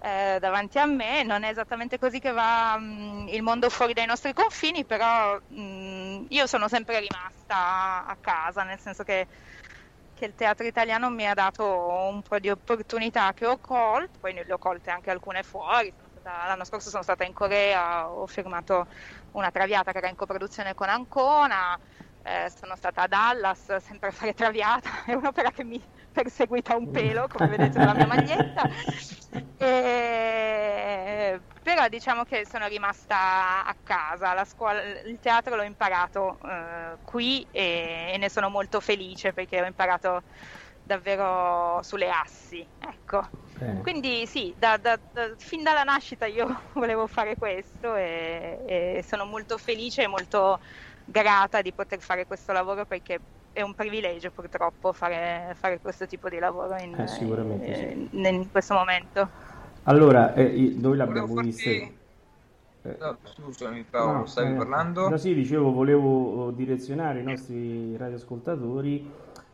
eh, 0.02 0.38
davanti 0.40 0.80
a 0.80 0.86
me, 0.86 1.24
non 1.24 1.44
è 1.44 1.50
esattamente 1.50 2.00
così 2.00 2.20
che 2.20 2.32
va 2.32 2.78
mh, 2.78 2.84
mm, 2.84 3.28
il 3.30 3.42
mondo 3.42 3.70
fuori 3.70 3.94
dai 3.94 4.06
nostri 4.06 4.34
confini, 4.34 4.86
però 4.86 5.38
mh, 5.48 5.62
mm, 5.62 6.26
io 6.30 6.48
sono 6.48 6.68
sempre 6.68 7.00
rimasta 7.00 8.06
a 8.06 8.18
casa, 8.20 8.64
nel 8.64 8.80
senso 8.80 9.04
che 9.04 9.28
che 10.20 10.26
il 10.26 10.34
teatro 10.36 10.66
italiano 10.68 11.10
mi 11.10 11.26
ha 11.26 11.34
dato 11.34 11.64
un 11.66 12.22
po' 12.22 12.40
di 12.40 12.50
opportunità 12.50 13.32
che 13.34 13.46
ho 13.46 13.58
colto, 13.60 14.20
poi 14.20 14.34
ne 14.34 14.46
ho 14.50 14.58
colte 14.58 14.92
anche 14.92 15.10
alcune 15.12 15.44
fuori. 15.44 15.94
L'anno 16.24 16.66
scorso 16.66 16.90
sono 16.90 17.04
stata 17.04 17.24
in 17.24 17.32
Corea, 17.32 18.12
ho 18.12 18.28
firmato 18.28 18.86
una 19.32 19.50
traviata 19.50 19.92
che 19.94 20.00
era 20.00 20.10
in 20.10 20.16
coproduzione 20.16 20.74
con 20.74 20.90
Ancona, 20.90 21.80
eh, 22.24 22.52
sono 22.56 22.76
stata 22.76 23.04
a 23.04 23.08
Dallas 23.08 23.78
sempre 23.78 24.10
a 24.10 24.12
fare 24.12 24.34
traviata, 24.34 25.04
è 25.06 25.14
un'opera 25.14 25.52
che 25.52 25.64
mi 25.64 25.82
perseguita 26.12 26.76
un 26.76 26.92
pelo, 26.92 27.28
come 27.28 27.48
vedete 27.50 27.78
dalla 27.78 27.94
mia 27.94 28.08
maglietta. 28.08 28.64
E, 29.62 31.40
però 31.62 31.90
diciamo 31.90 32.24
che 32.24 32.48
sono 32.48 32.68
rimasta 32.68 33.66
a 33.66 33.76
casa, 33.84 34.44
scuola, 34.46 34.82
il 34.82 35.20
teatro 35.22 35.56
l'ho 35.56 35.64
imparato 35.64 36.40
eh, 36.46 36.98
qui 37.04 37.46
e, 37.52 38.12
e, 38.14 38.18
ne 38.18 38.30
sono 38.30 38.50
molto 38.50 38.80
felice 38.80 39.34
perché 39.34 39.62
ho 39.62 39.66
imparato 39.66 40.24
davvero 40.82 41.80
sulle 41.84 42.10
assi. 42.10 42.66
Ecco. 42.80 43.28
Quindi 43.82 44.26
sì, 44.26 44.54
da, 44.58 44.78
da, 44.78 44.98
da, 45.12 45.34
fin 45.38 45.62
dalla 45.62 45.84
nascita 45.84 46.26
io 46.26 46.62
volevo 46.74 47.06
fare 47.06 47.36
questo 47.36 47.96
e, 47.96 48.64
e 48.66 49.04
sono 49.06 49.26
molto 49.26 49.58
felice 49.58 50.04
e 50.04 50.08
molto 50.08 50.60
grata 51.12 51.62
di 51.62 51.72
poter 51.72 52.00
fare 52.00 52.26
questo 52.26 52.52
lavoro 52.52 52.86
perché 52.86 53.20
è 53.52 53.62
un 53.62 53.74
privilegio 53.74 54.32
purtroppo 54.32 54.94
fare, 54.94 55.54
fare 55.56 55.80
questo 55.80 56.06
tipo 56.06 56.30
di 56.30 56.40
lavoro 56.40 56.76
in, 56.78 57.00
eh, 57.00 57.08
sicuramente, 57.08 57.66
in, 57.66 58.08
sì. 58.12 58.28
in, 58.28 58.52
questo 58.52 58.74
momento. 58.76 59.28
Allora, 59.84 60.34
eh, 60.34 60.74
noi 60.78 60.98
l'abbiamo 60.98 61.34
visto. 61.36 61.70
Eh, 61.70 62.96
no, 62.98 63.18
scusami 63.24 63.84
Paolo, 63.84 64.20
no, 64.20 64.26
stavi 64.26 64.54
eh, 64.54 64.56
parlando? 64.56 65.10
No, 65.10 65.18
sì, 65.18 65.34
dicevo, 65.34 65.72
volevo 65.72 66.52
direzionare 66.52 67.20
i 67.20 67.24
nostri 67.24 67.98
radioascoltatori 67.98 69.12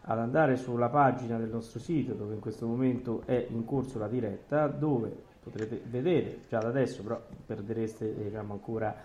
ad 0.08 0.20
andare 0.20 0.58
sulla 0.58 0.90
pagina 0.90 1.38
del 1.38 1.50
nostro 1.50 1.80
sito 1.80 2.14
dove 2.14 2.36
in 2.36 2.40
questo 2.40 2.68
momento 2.68 3.24
è 3.26 3.48
in 3.50 3.66
corso 3.66 3.98
la 3.98 4.08
diretta, 4.08 4.68
dove 4.68 5.12
potrete 5.42 5.82
vedere 5.86 6.42
già 6.48 6.60
da 6.60 6.68
adesso, 6.68 7.02
però 7.02 7.20
perdereste 7.46 8.14
diciamo, 8.14 8.54
ancora 8.54 8.96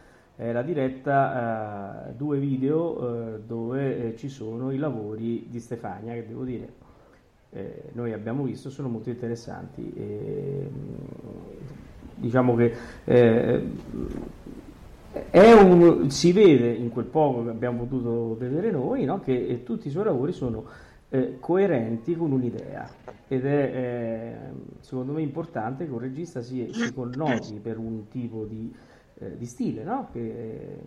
eh, 0.40 0.53
la 0.53 0.62
diretta 0.62 2.09
eh, 2.09 2.12
due 2.14 2.38
video 2.38 3.35
eh, 3.35 3.40
dove 3.46 4.07
eh, 4.07 4.16
ci 4.16 4.31
sono 4.31 4.72
i 4.72 4.79
lavori 4.79 5.46
di 5.50 5.61
Stefania 5.61 6.14
che 6.14 6.26
devo 6.26 6.44
dire 6.44 6.72
eh, 7.50 7.83
noi 7.92 8.14
abbiamo 8.14 8.44
visto 8.44 8.70
sono 8.70 8.88
molto 8.88 9.11
interessanti. 9.11 9.92
E, 9.94 10.70
diciamo 12.14 12.55
che 12.55 12.74
eh, 13.05 13.62
un, 15.33 16.11
si 16.11 16.33
vede 16.33 16.70
in 16.70 16.90
quel 16.90 17.07
poco 17.07 17.44
che 17.44 17.50
abbiamo 17.50 17.85
potuto 17.85 18.35
vedere 18.38 18.70
noi 18.70 19.05
no, 19.05 19.20
che 19.20 19.62
tutti 19.62 19.88
i 19.88 19.90
suoi 19.90 20.05
lavori 20.05 20.33
sono 20.33 20.64
coerenti 21.40 22.14
con 22.14 22.31
un'idea. 22.31 22.88
Ed 23.26 23.44
è 23.44 24.38
secondo 24.79 25.12
me 25.12 25.22
importante 25.22 25.85
che 25.85 25.90
un 25.90 25.98
regista 25.98 26.40
si, 26.40 26.70
si 26.72 26.94
connoti 26.94 27.59
per 27.61 27.79
un 27.79 28.09
tipo 28.09 28.44
di 28.44 28.72
eh, 29.20 29.37
di 29.37 29.46
stile, 29.46 29.83
no? 29.83 30.09
che, 30.12 30.78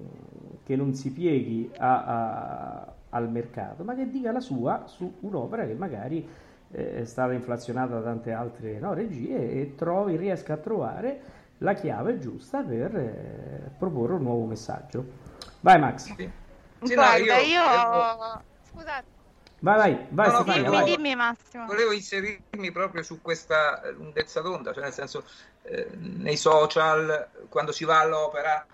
che, 0.63 0.75
non 0.75 0.93
si 0.93 1.11
pieghi 1.11 1.71
a, 1.77 2.03
a, 2.03 2.93
al 3.09 3.29
mercato, 3.29 3.83
ma 3.83 3.95
che 3.95 4.09
dica 4.09 4.31
la 4.31 4.39
sua 4.39 4.83
su 4.87 5.17
un'opera 5.21 5.65
che 5.65 5.73
magari 5.73 6.27
eh, 6.71 6.95
è 7.01 7.05
stata 7.05 7.33
inflazionata 7.33 7.93
da 7.95 8.01
tante 8.01 8.31
altre 8.31 8.79
no, 8.79 8.93
regie 8.93 9.51
e 9.51 9.75
trovi, 9.75 10.15
riesca 10.15 10.53
a 10.53 10.57
trovare 10.57 11.19
la 11.59 11.73
chiave 11.73 12.19
giusta 12.19 12.61
per 12.61 12.95
eh, 12.95 13.71
proporre 13.77 14.13
un 14.13 14.23
nuovo 14.23 14.45
messaggio. 14.45 15.05
Vai 15.61 15.79
Max. 15.79 16.13
Sì. 16.15 16.29
Sì, 16.81 16.95
Guarda, 16.95 17.35
no, 17.35 17.41
io, 17.41 17.45
io... 17.45 18.41
Scusate. 18.63 19.12
Vai, 19.63 19.77
vai, 19.77 20.07
vai, 20.09 20.27
no, 20.27 20.33
Stefania, 20.41 20.63
dimmi, 20.63 20.75
vai. 20.75 20.83
dimmi 20.83 21.15
Massimo. 21.15 21.65
Volevo 21.67 21.93
inserirmi 21.93 22.71
proprio 22.73 23.01
su 23.01 23.21
questa 23.21 23.81
lunghezza 23.95 24.41
d'onda, 24.41 24.73
cioè 24.73 24.83
nel 24.83 24.91
senso 24.91 25.23
eh, 25.61 25.87
nei 25.93 26.35
social, 26.35 27.29
quando 27.47 27.71
si 27.71 27.85
va 27.85 28.01
all'opera, 28.01 28.65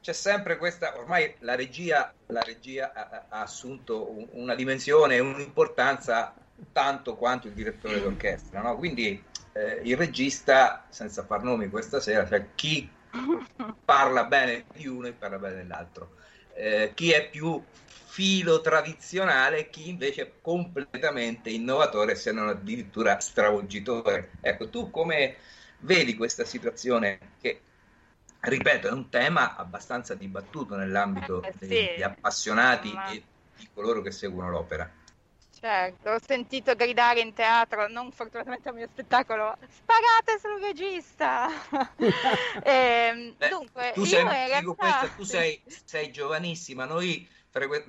c'è 0.00 0.12
sempre 0.12 0.58
questa, 0.58 0.96
ormai 0.96 1.34
la 1.40 1.56
regia, 1.56 2.14
la 2.26 2.40
regia 2.42 2.92
ha, 2.94 3.24
ha, 3.28 3.40
assunto 3.40 4.28
una 4.34 4.54
dimensione 4.54 5.16
e 5.16 5.18
un'importanza 5.18 6.32
tanto 6.70 7.16
quanto 7.16 7.48
il 7.48 7.54
direttore 7.54 8.00
d'orchestra, 8.00 8.62
no? 8.62 8.76
quindi 8.76 9.20
eh, 9.54 9.80
il 9.82 9.96
regista, 9.96 10.86
senza 10.88 11.24
far 11.24 11.42
nomi 11.42 11.68
questa 11.68 11.98
sera, 11.98 12.28
cioè 12.28 12.50
chi 12.54 12.88
parla 13.84 14.22
bene 14.22 14.66
di 14.72 14.86
uno 14.86 15.08
e 15.08 15.12
parla 15.12 15.38
bene 15.38 15.56
dell'altro, 15.56 16.10
eh, 16.54 16.92
chi 16.94 17.10
è 17.10 17.28
più 17.28 17.60
filo 18.16 18.62
tradizionale 18.62 19.68
chi 19.68 19.90
invece 19.90 20.22
è 20.22 20.32
completamente 20.40 21.50
innovatore 21.50 22.14
se 22.14 22.32
non 22.32 22.48
addirittura 22.48 23.20
stravolgitore. 23.20 24.30
Ecco, 24.40 24.70
tu 24.70 24.90
come 24.90 25.36
vedi 25.80 26.16
questa 26.16 26.46
situazione 26.46 27.18
che, 27.38 27.60
ripeto, 28.40 28.88
è 28.88 28.90
un 28.90 29.10
tema 29.10 29.54
abbastanza 29.54 30.14
dibattuto 30.14 30.76
nell'ambito 30.76 31.42
eh, 31.42 31.52
sì. 31.58 31.66
degli 31.66 32.02
appassionati 32.02 32.90
Ma... 32.90 33.10
e 33.10 33.22
di 33.54 33.68
coloro 33.74 34.00
che 34.00 34.12
seguono 34.12 34.48
l'opera. 34.48 34.90
Certo, 35.60 36.08
ho 36.08 36.18
sentito 36.26 36.74
gridare 36.74 37.20
in 37.20 37.34
teatro, 37.34 37.86
non 37.86 38.12
fortunatamente 38.12 38.70
al 38.70 38.76
mio 38.76 38.88
spettacolo, 38.90 39.58
sparate 39.68 40.38
sul 40.40 40.58
regista! 40.58 41.48
e, 41.98 42.10
ehm, 43.12 43.34
Beh, 43.36 43.48
dunque, 43.50 43.92
tu, 43.92 44.04
sei, 44.04 44.24
realtà... 44.24 44.74
questa, 44.74 45.08
tu 45.14 45.24
sei, 45.24 45.62
sei, 45.84 46.10
giovanissima, 46.10 46.86
noi 46.86 47.34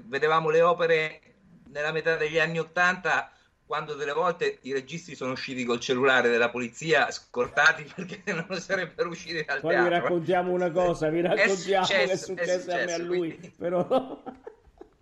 vedevamo 0.05 0.49
le 0.49 0.61
opere 0.61 1.21
nella 1.69 1.91
metà 1.91 2.15
degli 2.15 2.39
anni 2.39 2.59
Ottanta 2.59 3.31
quando 3.67 3.95
delle 3.95 4.13
volte 4.13 4.59
i 4.61 4.71
registi 4.71 5.13
sono 5.13 5.33
usciti 5.33 5.65
col 5.65 5.81
cellulare 5.81 6.29
della 6.29 6.49
polizia 6.49 7.11
scortati 7.11 7.83
perché 7.93 8.21
non 8.31 8.47
sarebbero 8.59 9.09
usciti 9.09 9.43
dal 9.43 9.59
Poi 9.59 9.71
teatro. 9.71 9.89
vi 9.89 9.99
raccontiamo 9.99 10.51
una 10.53 10.71
cosa, 10.71 11.09
vi 11.09 11.19
raccontiamo 11.21 11.51
è 11.51 11.55
successo, 11.55 11.93
che 11.93 12.11
è 12.11 12.15
successo, 12.15 12.51
è 12.51 12.59
successo 12.59 12.71
a 12.71 12.85
me 12.85 12.93
a 12.93 12.97
lui, 12.97 13.29
quindi... 13.37 13.49
però... 13.57 14.23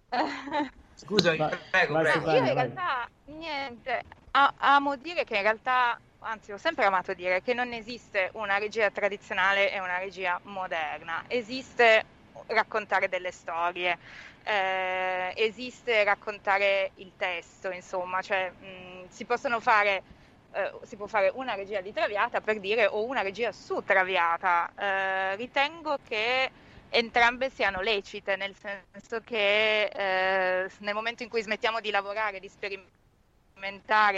Scusami, 0.95 1.37
va, 1.37 1.57
prego, 1.69 1.93
va, 1.93 2.01
prego. 2.01 2.31
Io 2.31 2.37
in 2.37 2.53
realtà, 2.53 3.09
niente, 3.25 4.01
amo 4.31 4.95
dire 4.95 5.25
che 5.25 5.35
in 5.35 5.41
realtà, 5.41 5.99
anzi 6.19 6.53
ho 6.53 6.57
sempre 6.57 6.85
amato 6.85 7.13
dire 7.13 7.41
che 7.41 7.53
non 7.53 7.73
esiste 7.73 8.29
una 8.33 8.57
regia 8.57 8.89
tradizionale 8.89 9.73
e 9.73 9.79
una 9.79 9.99
regia 9.99 10.39
moderna, 10.43 11.25
esiste 11.27 12.05
raccontare 12.47 13.09
delle 13.09 13.31
storie, 13.31 13.97
eh, 14.45 15.33
esiste 15.35 16.03
raccontare 16.03 16.91
il 16.95 17.11
testo, 17.17 17.71
insomma, 17.71 18.21
cioè 18.21 18.49
mh, 18.51 19.09
si 19.09 19.25
possono 19.25 19.59
fare 19.59 20.03
eh, 20.53 20.71
si 20.83 20.95
può 20.95 21.07
fare 21.07 21.31
una 21.35 21.53
regia 21.55 21.81
di 21.81 21.91
Traviata 21.91 22.39
per 22.41 22.59
dire 22.59 22.85
o 22.87 23.03
una 23.03 23.21
regia 23.21 23.51
su 23.51 23.81
Traviata. 23.83 24.71
Eh, 24.77 25.35
ritengo 25.35 25.97
che 26.07 26.49
entrambe 26.89 27.49
siano 27.49 27.81
lecite, 27.81 28.35
nel 28.37 28.55
senso 28.55 29.19
che 29.21 29.85
eh, 29.85 30.69
nel 30.79 30.93
momento 30.93 31.23
in 31.23 31.29
cui 31.29 31.41
smettiamo 31.41 31.81
di 31.81 31.91
lavorare, 31.91 32.39
di 32.39 32.47
sperimentare, 32.47 32.93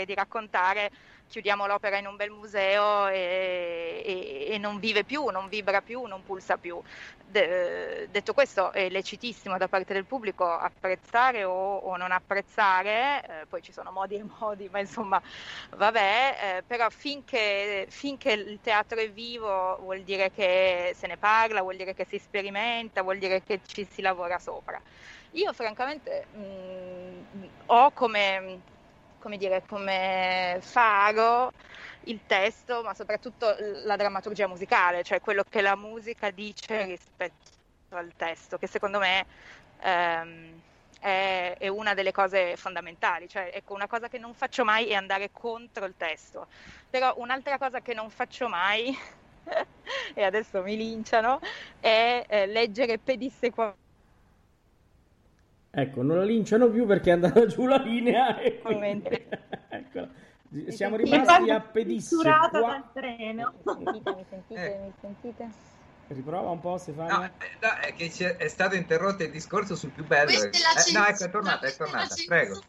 di 0.04 0.14
raccontare, 0.14 0.90
chiudiamo 1.28 1.66
l'opera 1.66 1.98
in 1.98 2.06
un 2.06 2.16
bel 2.16 2.30
museo 2.30 3.06
e, 3.08 4.02
e, 4.04 4.46
e 4.54 4.58
non 4.58 4.78
vive 4.78 5.04
più, 5.04 5.26
non 5.26 5.48
vibra 5.48 5.80
più, 5.80 6.04
non 6.04 6.24
pulsa 6.24 6.56
più. 6.56 6.80
De, 7.24 8.08
detto 8.10 8.32
questo, 8.32 8.72
è 8.72 8.88
lecitissimo 8.88 9.58
da 9.58 9.68
parte 9.68 9.92
del 9.92 10.06
pubblico 10.06 10.44
apprezzare 10.50 11.44
o, 11.44 11.76
o 11.76 11.96
non 11.96 12.10
apprezzare, 12.10 13.22
eh, 13.42 13.46
poi 13.46 13.62
ci 13.62 13.72
sono 13.72 13.90
modi 13.90 14.16
e 14.16 14.24
modi, 14.38 14.68
ma 14.70 14.80
insomma, 14.80 15.20
vabbè, 15.76 16.56
eh, 16.58 16.62
però 16.66 16.88
finché, 16.88 17.86
finché 17.90 18.32
il 18.32 18.58
teatro 18.62 18.98
è 18.98 19.10
vivo 19.10 19.76
vuol 19.80 20.00
dire 20.02 20.30
che 20.30 20.92
se 20.96 21.06
ne 21.06 21.18
parla, 21.18 21.60
vuol 21.60 21.76
dire 21.76 21.94
che 21.94 22.06
si 22.06 22.18
sperimenta, 22.18 23.02
vuol 23.02 23.18
dire 23.18 23.42
che 23.42 23.60
ci 23.66 23.86
si 23.88 24.00
lavora 24.00 24.38
sopra. 24.38 24.80
Io 25.32 25.52
francamente 25.52 26.26
mh, 26.32 26.40
mm, 26.40 27.44
ho 27.66 27.90
come 27.90 28.60
come 29.18 29.36
dire, 29.36 29.62
come 29.66 30.58
faro 30.60 31.52
il 32.04 32.20
testo, 32.26 32.82
ma 32.82 32.94
soprattutto 32.94 33.54
la 33.84 33.96
drammaturgia 33.96 34.46
musicale, 34.46 35.02
cioè 35.02 35.20
quello 35.20 35.44
che 35.48 35.60
la 35.60 35.76
musica 35.76 36.30
dice 36.30 36.84
rispetto 36.84 37.50
al 37.90 38.12
testo, 38.16 38.58
che 38.58 38.66
secondo 38.66 38.98
me 38.98 39.26
ehm, 39.82 40.60
è, 41.00 41.56
è 41.58 41.68
una 41.68 41.94
delle 41.94 42.12
cose 42.12 42.56
fondamentali, 42.56 43.28
cioè 43.28 43.50
ecco, 43.52 43.74
una 43.74 43.86
cosa 43.86 44.08
che 44.08 44.18
non 44.18 44.34
faccio 44.34 44.64
mai 44.64 44.86
è 44.88 44.94
andare 44.94 45.30
contro 45.32 45.84
il 45.84 45.94
testo, 45.96 46.48
però 46.88 47.14
un'altra 47.16 47.58
cosa 47.58 47.80
che 47.80 47.94
non 47.94 48.10
faccio 48.10 48.48
mai, 48.48 48.96
e 50.14 50.22
adesso 50.22 50.62
mi 50.62 50.76
linciano, 50.76 51.38
è 51.80 52.24
eh, 52.28 52.46
leggere 52.46 52.98
pedissequamente 52.98 53.86
Ecco, 55.70 56.02
non 56.02 56.16
la 56.16 56.24
linciano 56.24 56.68
più 56.70 56.86
perché 56.86 57.10
è 57.10 57.12
andata 57.12 57.46
giù 57.46 57.66
la 57.66 57.76
linea 57.76 58.38
e 58.40 58.58
quindi... 58.60 59.08
Eccola. 59.70 60.08
Siamo 60.68 60.96
rimasti 60.96 61.50
a 61.50 61.60
pedissimo. 61.60 62.22
dal 62.22 62.84
treno. 62.94 63.52
Mi 63.64 63.84
sentite, 63.84 64.14
mi 64.14 64.24
sentite, 64.30 64.78
mi 64.82 64.92
sentite? 65.00 65.48
Riprova 66.08 66.48
un 66.48 66.60
po' 66.60 66.78
Stefania. 66.78 67.18
No, 67.18 67.24
eh, 67.24 67.30
no, 67.60 67.68
è 67.86 67.92
che 67.92 68.08
c'è- 68.08 68.36
è 68.36 68.48
stato 68.48 68.74
interrotto 68.76 69.24
il 69.24 69.30
discorso 69.30 69.76
sul 69.76 69.90
più 69.90 70.06
bello. 70.06 70.30
Eh, 70.30 70.50
no, 70.94 71.06
ecco, 71.06 71.24
è 71.24 71.30
tornata, 71.30 71.66
è 71.66 71.76
tornata, 71.76 72.14
prego. 72.26 72.62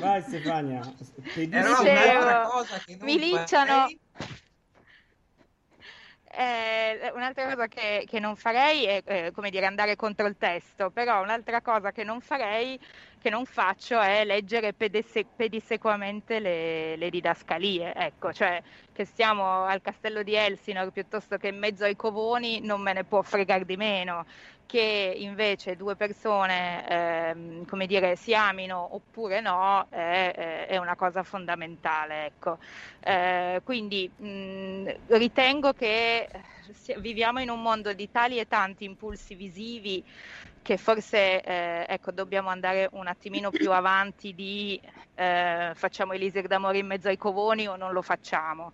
Vai 0.00 0.22
Stefania. 0.22 0.80
Era 1.50 1.78
un'altra 1.78 2.48
cosa 2.50 2.78
che 2.84 2.96
non 2.96 3.06
mi 3.06 3.18
linciano. 3.18 3.70
farei. 3.72 4.00
Eh, 6.32 7.10
un'altra 7.12 7.44
cosa 7.48 7.66
che, 7.66 8.04
che 8.06 8.20
non 8.20 8.36
farei 8.36 8.84
è 8.84 9.02
eh, 9.04 9.30
come 9.32 9.50
dire 9.50 9.66
andare 9.66 9.96
contro 9.96 10.26
il 10.28 10.36
testo, 10.36 10.90
però 10.92 11.22
un'altra 11.22 11.60
cosa 11.60 11.90
che 11.90 12.04
non 12.04 12.20
farei, 12.20 12.78
che 13.18 13.30
non 13.30 13.44
faccio, 13.46 13.98
è 14.00 14.24
leggere 14.24 14.72
pedesse- 14.72 15.26
pedissequamente 15.34 16.38
le, 16.38 16.94
le 16.96 17.10
didascalie. 17.10 17.92
Ecco, 17.94 18.32
cioè 18.32 18.62
che 18.92 19.04
stiamo 19.04 19.64
al 19.64 19.80
castello 19.80 20.22
di 20.22 20.34
Elsinore 20.36 20.92
piuttosto 20.92 21.36
che 21.36 21.48
in 21.48 21.58
mezzo 21.58 21.82
ai 21.84 21.96
covoni 21.96 22.60
non 22.60 22.80
me 22.80 22.92
ne 22.92 23.04
può 23.04 23.22
fregare 23.22 23.64
di 23.64 23.76
meno. 23.76 24.24
Che 24.70 25.14
invece 25.16 25.74
due 25.74 25.96
persone, 25.96 26.86
ehm, 26.88 27.64
come 27.64 27.86
dire, 27.86 28.14
si 28.14 28.32
amino 28.36 28.94
oppure 28.94 29.40
no, 29.40 29.88
è, 29.90 30.66
è- 30.68 30.76
una 30.76 30.94
cosa 30.94 31.24
fondamentale. 31.24 32.26
Ecco. 32.26 32.58
Eh, 33.00 33.60
quindi 33.64 34.12
mh, 34.16 34.92
ritengo 35.08 35.72
che 35.72 36.28
si- 36.72 36.94
viviamo 37.00 37.40
in 37.40 37.50
un 37.50 37.60
mondo 37.62 37.92
di 37.94 38.08
tali 38.12 38.38
e 38.38 38.44
tanti 38.46 38.84
impulsi 38.84 39.34
visivi 39.34 40.04
che 40.62 40.76
forse 40.76 41.40
eh, 41.42 41.86
ecco, 41.88 42.12
dobbiamo 42.12 42.50
andare 42.50 42.86
un 42.92 43.06
attimino 43.08 43.50
più 43.50 43.72
avanti 43.72 44.34
di 44.34 44.80
eh, 45.14 45.72
facciamo 45.74 46.12
Elisir 46.12 46.46
d'amore 46.46 46.78
in 46.78 46.86
mezzo 46.86 47.08
ai 47.08 47.16
covoni 47.16 47.66
o 47.66 47.74
non 47.76 47.92
lo 47.92 48.02
facciamo. 48.02 48.70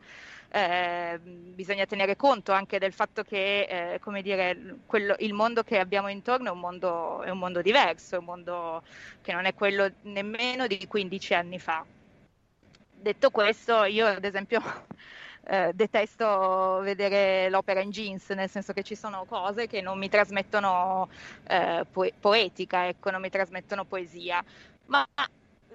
Eh, 0.57 1.19
bisogna 1.23 1.85
tenere 1.85 2.17
conto 2.17 2.53
anche 2.53 2.79
del 2.79 2.93
fatto 2.95 3.23
che 3.23 3.95
eh, 3.95 3.99
come 4.01 4.23
dire, 4.23 4.79
quello- 4.87 5.15
il 5.19 5.35
mondo 5.35 5.63
che 5.63 5.79
abbiamo 5.79 6.09
intorno 6.09 6.49
è 6.49 6.51
un 6.51 6.61
mondo, 6.61 7.23
è 7.23 7.29
un 7.31 7.39
mondo 7.39 7.61
diverso, 7.61 8.15
è 8.15 8.19
un 8.19 8.25
mondo 8.25 8.83
che 9.21 9.33
non 9.35 9.45
è 9.45 9.53
quello 9.55 9.91
nemmeno 10.03 10.67
di 10.67 10.87
15 10.87 11.35
anni 11.35 11.59
fa. 11.59 11.85
Detto 12.99 13.31
questo, 13.31 13.85
io 13.85 14.07
ad 14.07 14.25
esempio 14.25 14.61
eh, 15.47 15.73
detesto 15.75 16.81
vedere 16.83 17.49
l'opera 17.51 17.81
in 17.81 17.91
jeans, 17.91 18.31
nel 18.31 18.49
senso 18.51 18.73
che 18.73 18.83
ci 18.83 18.97
sono 18.97 19.25
cose 19.27 19.67
che 19.67 19.81
non 19.81 19.99
mi 19.99 20.09
trasmettono 20.09 21.09
eh, 21.47 21.85
poe- 21.91 22.13
poetica, 22.19 22.89
ecco, 22.89 23.11
non 23.11 23.21
mi 23.21 23.31
trasmettono 23.31 23.85
poesia, 23.85 24.43
ma 24.87 25.07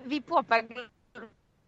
vi 0.05 0.21
può 0.21 0.43
parlare. 0.43 0.89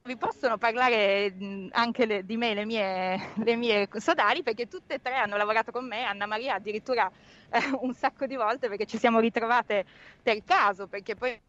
Vi 0.05 0.17
possono 0.17 0.57
parlare 0.57 1.33
anche 1.71 2.05
le- 2.05 2.25
di 2.25 2.35
me, 2.35 2.53
le 2.53 2.65
mie, 2.65 3.31
le 3.37 3.55
mie 3.55 3.87
sodali, 3.99 4.43
perché 4.43 4.67
tutte 4.67 4.95
e 4.95 5.01
tre 5.01 5.15
hanno 5.15 5.37
lavorato 5.37 5.71
con 5.71 5.87
me, 5.87 6.03
Anna 6.03 6.25
Maria 6.25 6.55
addirittura 6.55 7.09
eh, 7.49 7.59
un 7.79 7.93
sacco 7.93 8.25
di 8.25 8.35
volte 8.35 8.67
perché 8.67 8.85
ci 8.85 8.97
siamo 8.97 9.19
ritrovate 9.21 9.85
per 10.21 10.43
caso, 10.43 10.87
perché 10.87 11.15
poi 11.15 11.39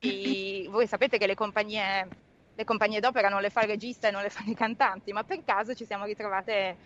i- 0.00 0.66
voi 0.70 0.86
sapete 0.86 1.18
che 1.18 1.26
le 1.26 1.34
compagnie, 1.34 2.08
le 2.54 2.64
compagnie 2.64 3.00
d'opera 3.00 3.28
non 3.28 3.40
le 3.40 3.50
fa 3.50 3.62
il 3.62 3.68
regista 3.68 4.06
e 4.08 4.10
non 4.12 4.22
le 4.22 4.30
fanno 4.30 4.50
i 4.50 4.54
cantanti, 4.54 5.12
ma 5.12 5.24
per 5.24 5.42
caso 5.44 5.74
ci 5.74 5.84
siamo 5.84 6.04
ritrovate 6.04 6.76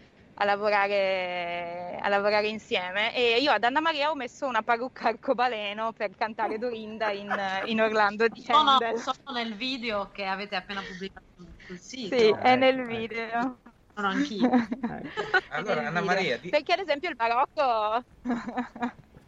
a 0.41 0.45
lavorare, 0.45 1.99
a 2.01 2.09
lavorare 2.09 2.49
insieme 2.49 3.15
e 3.15 3.41
io 3.41 3.53
ad 3.53 3.63
Anna 3.63 3.81
Maria 3.81 4.11
ho 4.11 4.15
messo 4.15 4.47
una 4.47 4.63
parrucca 4.63 5.09
arcobaleno 5.09 5.93
per 5.93 6.17
cantare 6.17 6.57
Dorinda 6.57 7.11
in, 7.11 7.31
in 7.67 7.81
Orlando 7.81 8.27
di 8.27 8.43
Sono, 8.43 8.71
Handel. 8.71 8.99
sono 8.99 9.17
nel 9.35 9.55
video 9.55 10.11
che 10.11 10.25
avete 10.25 10.57
appena 10.57 10.81
pubblicato 10.81 11.27
sul 11.67 11.79
sito. 11.79 12.17
Sì, 12.17 12.35
è 12.41 12.57
nel 12.57 12.79
ecco. 12.79 12.89
video. 12.89 13.59
Sono 13.95 14.09
anch'io. 14.09 14.49
Ecco. 14.91 15.23
Allora, 15.51 15.87
Anna. 15.89 16.01
Maria, 16.01 16.39
di- 16.39 16.49
Perché 16.49 16.73
ad 16.73 16.81
esempio 16.81 17.11
il 17.11 17.17
barocco 17.17 18.03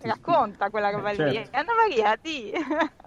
racconta 0.03 0.71
quella 0.71 0.91
roba 0.91 1.11
lì. 1.11 1.17
Certo. 1.17 1.57
Anna 1.57 1.73
Maria, 1.75 2.19
di. 2.21 2.53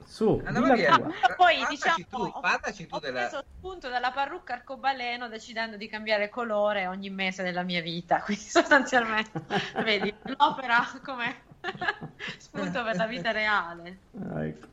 Su, 0.05 0.41
Anna 0.45 0.59
Maria, 0.59 0.97
Poi 1.35 1.57
parlaci 1.57 1.67
diciamo, 1.69 2.05
tu, 2.09 2.39
parlaci 2.39 2.87
tu 2.87 2.95
ho 2.95 2.99
della... 2.99 3.27
preso 3.27 3.43
spunto 3.57 3.89
dalla 3.89 4.11
parrucca 4.11 4.53
arcobaleno 4.53 5.27
decidendo 5.27 5.77
di 5.77 5.87
cambiare 5.87 6.29
colore 6.29 6.87
ogni 6.87 7.09
mese 7.09 7.43
della 7.43 7.63
mia 7.63 7.81
vita, 7.81 8.21
quindi 8.25 8.43
sostanzialmente, 8.43 9.41
vedi, 9.83 10.13
l'opera 10.37 10.87
come 11.03 11.35
spunto 12.37 12.83
per 12.83 12.95
la 12.95 13.07
vita 13.07 13.31
reale. 13.31 13.97
Ah, 14.31 14.45
ecco. 14.45 14.67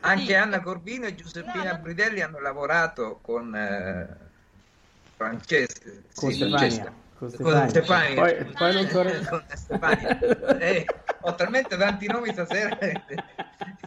Anche 0.00 0.24
Sì. 0.26 0.34
Anna 0.34 0.60
Corbino 0.60 1.06
e 1.06 1.14
Giuseppina 1.14 1.64
No, 1.64 1.72
no. 1.72 1.78
Bridelli 1.78 2.20
hanno 2.22 2.40
lavorato 2.40 3.18
con 3.20 3.54
eh, 3.54 4.16
Francesca. 5.16 5.90
Con 6.14 6.32
sì. 6.32 6.38
Francesca. 6.38 6.92
Con. 7.36 7.68
Stefania. 7.68 8.14
Poi, 8.14 8.44
poi 8.56 8.72
non 8.72 8.86
torna... 8.88 9.12
Con 9.28 9.44
Stefania. 9.54 10.18
Eh, 10.58 10.86
ho 11.20 11.34
talmente 11.34 11.76
tanti 11.76 12.06
nomi 12.06 12.32
stasera 12.32 12.78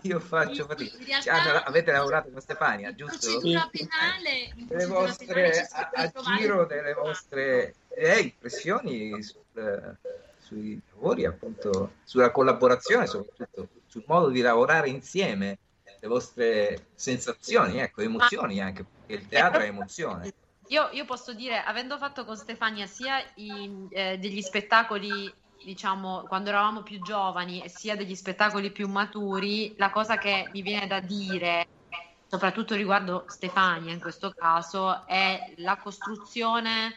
io 0.04 0.20
faccio 0.20 0.66
fatica. 0.66 0.96
Ah, 1.32 1.54
no, 1.54 1.60
avete 1.66 1.92
lavorato 1.92 2.30
con 2.30 2.42
Stefania, 2.42 2.94
giusto? 2.94 3.20
procedura 3.20 3.70
penale, 3.72 4.54
Le 4.68 4.86
vostre, 4.86 5.68
a, 5.72 5.90
a 5.94 6.12
giro 6.38 6.66
delle 6.66 6.94
vostre 6.94 7.76
eh, 7.96 8.20
impressioni 8.20 9.22
sul- 9.24 9.98
sui 10.40 10.80
lavori, 10.92 11.26
appunto, 11.26 11.94
sulla 12.04 12.32
collaborazione, 12.32 13.08
soprattutto 13.08 13.70
sul 13.88 14.04
modo 14.08 14.30
di 14.30 14.42
lavorare 14.42 14.90
insieme, 14.90 15.58
le 16.00 16.08
vostre 16.08 16.88
sensazioni, 16.96 17.80
ecco, 17.80 18.02
emozioni 18.02 18.60
anche, 18.60 18.84
perché 18.84 19.22
il 19.22 19.28
teatro 19.28 19.62
è 19.62 19.68
emozione. 19.68 20.34
Io, 20.74 20.90
io 20.92 21.06
posso 21.06 21.34
dire, 21.34 21.62
avendo 21.62 22.00
fatto 22.00 22.26
con 22.26 22.36
Stefania 22.36 22.88
sia 22.88 23.24
i, 23.36 23.88
eh, 23.92 24.18
degli 24.18 24.42
spettacoli, 24.42 25.32
diciamo, 25.64 26.24
quando 26.24 26.50
eravamo 26.50 26.82
più 26.82 27.00
giovani, 27.00 27.70
sia 27.70 27.96
degli 27.96 28.16
spettacoli 28.16 28.72
più 28.72 28.88
maturi, 28.88 29.76
la 29.78 29.92
cosa 29.92 30.18
che 30.18 30.50
mi 30.52 30.64
viene 30.64 30.88
da 30.88 31.00
dire, 31.00 31.68
soprattutto 32.28 32.74
riguardo 32.74 33.26
Stefania 33.28 33.94
in 33.94 34.00
questo 34.00 34.32
caso, 34.32 35.06
è 35.06 35.54
la 35.58 35.78
costruzione, 35.78 36.92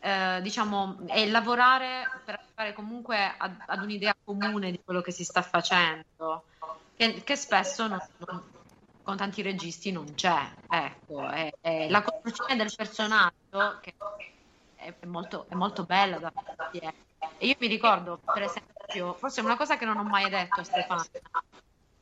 eh, 0.00 0.40
diciamo, 0.42 1.06
è 1.06 1.24
lavorare 1.28 2.08
per 2.24 2.40
arrivare 2.40 2.74
comunque 2.74 3.36
ad, 3.38 3.54
ad 3.68 3.82
un'idea 3.84 4.16
comune 4.24 4.72
di 4.72 4.80
quello 4.84 5.00
che 5.00 5.12
si 5.12 5.22
sta 5.22 5.42
facendo, 5.42 6.46
che, 6.96 7.22
che 7.22 7.36
spesso 7.36 7.86
non- 7.86 8.04
non- 8.26 8.50
con 9.02 9.16
tanti 9.16 9.42
registi 9.42 9.90
non 9.90 10.14
c'è, 10.14 10.50
ecco, 10.68 11.28
è, 11.28 11.52
è 11.60 11.88
la 11.88 12.02
costruzione 12.02 12.56
del 12.56 12.72
personaggio 12.74 13.78
che 13.80 13.94
è, 14.76 14.94
molto, 15.06 15.46
è 15.48 15.54
molto 15.54 15.84
bella 15.84 16.18
da 16.18 16.32
fare. 16.32 16.94
E 17.38 17.46
io 17.46 17.56
mi 17.58 17.66
ricordo, 17.66 18.20
per 18.24 18.42
esempio, 18.42 19.14
forse 19.14 19.40
una 19.40 19.56
cosa 19.56 19.76
che 19.76 19.84
non 19.84 19.98
ho 19.98 20.04
mai 20.04 20.28
detto 20.28 20.60
a 20.60 20.64
Stefano. 20.64 21.04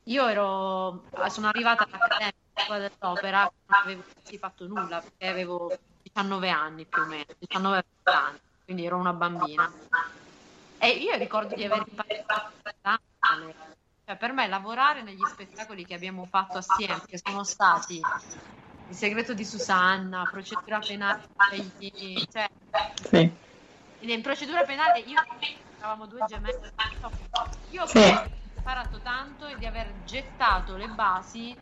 Io 0.05 0.27
ero, 0.27 1.03
sono 1.29 1.47
arrivata 1.47 1.83
all'Accademia 1.83 2.89
dell'Opera, 2.89 3.41
non 3.41 3.79
avevo 3.83 4.03
fatto 4.39 4.67
nulla, 4.67 4.99
perché 4.99 5.27
avevo 5.27 5.77
19 6.01 6.49
anni 6.49 6.85
più 6.85 7.01
o 7.01 7.05
meno, 7.05 7.25
19 7.37 7.85
anni, 8.03 8.39
quindi 8.65 8.85
ero 8.85 8.97
una 8.97 9.13
bambina. 9.13 9.71
E 10.79 10.89
io 10.89 11.15
ricordo 11.17 11.53
di 11.53 11.63
aver 11.63 11.83
imparato 11.87 12.51
cioè, 14.05 14.17
per 14.17 14.31
me 14.33 14.47
lavorare 14.47 15.03
negli 15.03 15.25
spettacoli 15.25 15.85
che 15.85 15.93
abbiamo 15.93 16.25
fatto 16.25 16.57
assieme, 16.57 17.01
che 17.05 17.19
sono 17.23 17.43
stati 17.43 18.01
Il 18.87 18.97
segreto 18.97 19.33
di 19.33 19.45
Susanna, 19.45 20.27
procedura 20.29 20.79
penale, 20.79 21.23
cioè, 22.29 22.45
Sì. 22.95 23.37
in 23.99 24.21
procedura 24.21 24.63
penale 24.63 24.99
io 24.99 25.17
eravamo 25.77 26.07
due 26.07 26.25
gemelli, 26.25 26.57
io 27.69 27.85
Sì. 27.85 27.99
ho 27.99 28.27
imparato 28.53 29.01
tanto 29.01 29.47
e 29.47 29.57
di 29.57 29.65
aver 29.65 30.03
gettato 30.03 30.75
le 30.75 30.87
basi 30.89 31.57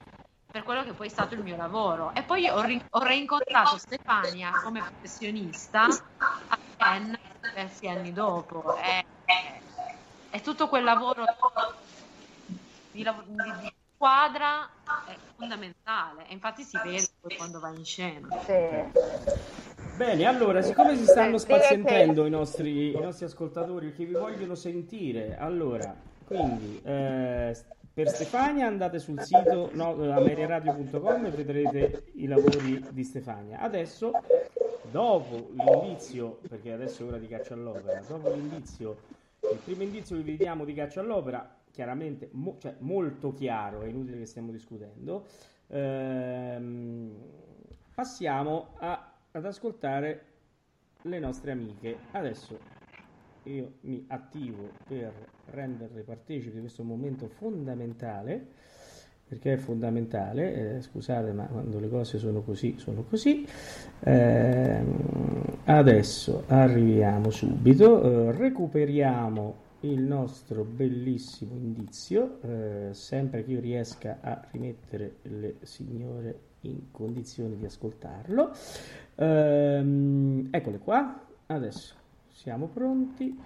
per 0.50 0.64
quello 0.64 0.84
che 0.84 0.94
poi 0.94 1.06
è 1.06 1.10
stato 1.10 1.36
il 1.36 1.44
mio 1.44 1.56
lavoro. 1.56 2.14
E 2.16 2.24
poi 2.24 2.50
ho, 2.50 2.62
ri- 2.62 2.84
ho 2.90 3.04
reincontrato 3.04 3.78
Stefania 3.78 4.52
come 4.64 4.80
professionista 4.82 5.84
a 5.86 6.60
Ken 6.76 7.16
diversi 7.42 7.88
anni 7.88 8.12
dopo. 8.12 8.76
E, 8.78 9.06
e 10.32 10.42
tutto 10.42 10.68
quel 10.68 10.84
lavoro 10.84 11.26
di, 12.92 13.04
lav- 13.04 13.26
di- 13.26 13.62
di 13.62 13.74
squadra 13.96 14.70
è 15.08 15.16
fondamentale. 15.36 16.28
E 16.28 16.34
infatti 16.34 16.64
si 16.64 16.78
vede 16.84 17.08
poi 17.20 17.36
quando 17.36 17.60
va 17.60 17.70
in 17.70 17.84
scena. 17.86 18.28
Bene, 19.98 20.26
allora, 20.26 20.62
siccome 20.62 20.96
si 20.96 21.04
stanno 21.06 21.36
Eh, 21.36 21.40
spazientendo 21.40 22.26
i 22.26 22.30
nostri, 22.30 22.96
i 22.96 23.00
nostri 23.00 23.26
ascoltatori 23.26 23.94
che 23.94 24.06
vi 24.06 24.14
vogliono 24.14 24.56
sentire, 24.56 25.38
allora, 25.38 25.94
quindi, 26.26 26.80
eh, 26.84 27.54
per 27.94 28.08
Stefania 28.08 28.68
andate 28.68 29.00
sul 29.00 29.22
sito 29.22 29.72
no, 29.74 29.92
ameriaradio.com 30.14 31.26
e 31.26 31.30
vedrete 31.32 32.04
i 32.14 32.28
lavori 32.28 32.82
di 32.92 33.04
Stefania. 33.04 33.60
Adesso, 33.60 34.12
dopo 34.90 35.50
l'indizio, 35.52 36.40
perché 36.48 36.72
adesso 36.72 37.04
è 37.04 37.08
ora 37.08 37.18
di 37.18 37.28
caccia 37.28 37.56
all'opera, 37.56 38.02
dopo 38.08 38.30
l'indizio, 38.30 38.96
il 39.52 39.60
primo 39.66 39.84
indizio 39.84 40.16
che 40.16 40.22
vi 40.22 40.38
diamo 40.38 40.64
di 40.64 40.74
caccia 40.74 41.02
all'opera, 41.02 41.58
chiaramente 41.72 42.30
mo, 42.34 42.57
cioè, 42.59 42.76
molto 42.80 43.34
chiaro, 43.34 43.82
è 43.82 43.88
inutile 43.88 44.17
che 44.17 44.26
stiamo 44.26 44.51
discutendo, 44.51 45.26
ehm, 45.67 47.15
passiamo 47.93 48.74
a, 48.78 49.13
ad 49.32 49.45
ascoltare 49.45 50.26
le 51.03 51.20
nostre 51.20 51.51
amiche. 51.51 51.97
Adesso 52.11 52.78
io 53.43 53.74
mi 53.82 54.05
attivo 54.07 54.70
per 54.86 55.13
renderle 55.45 56.01
partecipi 56.01 56.55
di 56.55 56.59
questo 56.59 56.84
momento 56.84 57.28
fondamentale 57.28 58.47
perché 59.30 59.53
è 59.53 59.57
fondamentale, 59.57 60.78
eh, 60.78 60.82
scusate 60.82 61.32
ma 61.34 61.43
quando 61.43 61.80
le 61.80 61.88
cose 61.88 62.17
sono 62.17 62.41
così, 62.41 62.80
sono 62.80 63.03
così. 63.03 63.45
Eh, 63.99 64.84
adesso 65.65 66.45
arriviamo 66.47 67.30
subito, 67.30 68.01
eh, 68.01 68.32
recuperiamo 68.32 69.67
il 69.82 70.01
nostro 70.01 70.63
bellissimo 70.63 71.55
indizio, 71.55 72.39
eh, 72.41 72.93
sempre 72.93 73.43
che 73.43 73.51
io 73.51 73.59
riesca 73.59 74.17
a 74.21 74.45
rimettere 74.51 75.15
le 75.23 75.55
signore 75.61 76.39
in 76.61 76.91
condizioni 76.91 77.55
di 77.55 77.65
ascoltarlo. 77.65 78.51
Ehm, 79.15 80.47
eccole 80.51 80.80
qua, 80.80 81.25
adesso 81.45 81.95
siamo 82.27 82.67
pronti. 82.67 83.38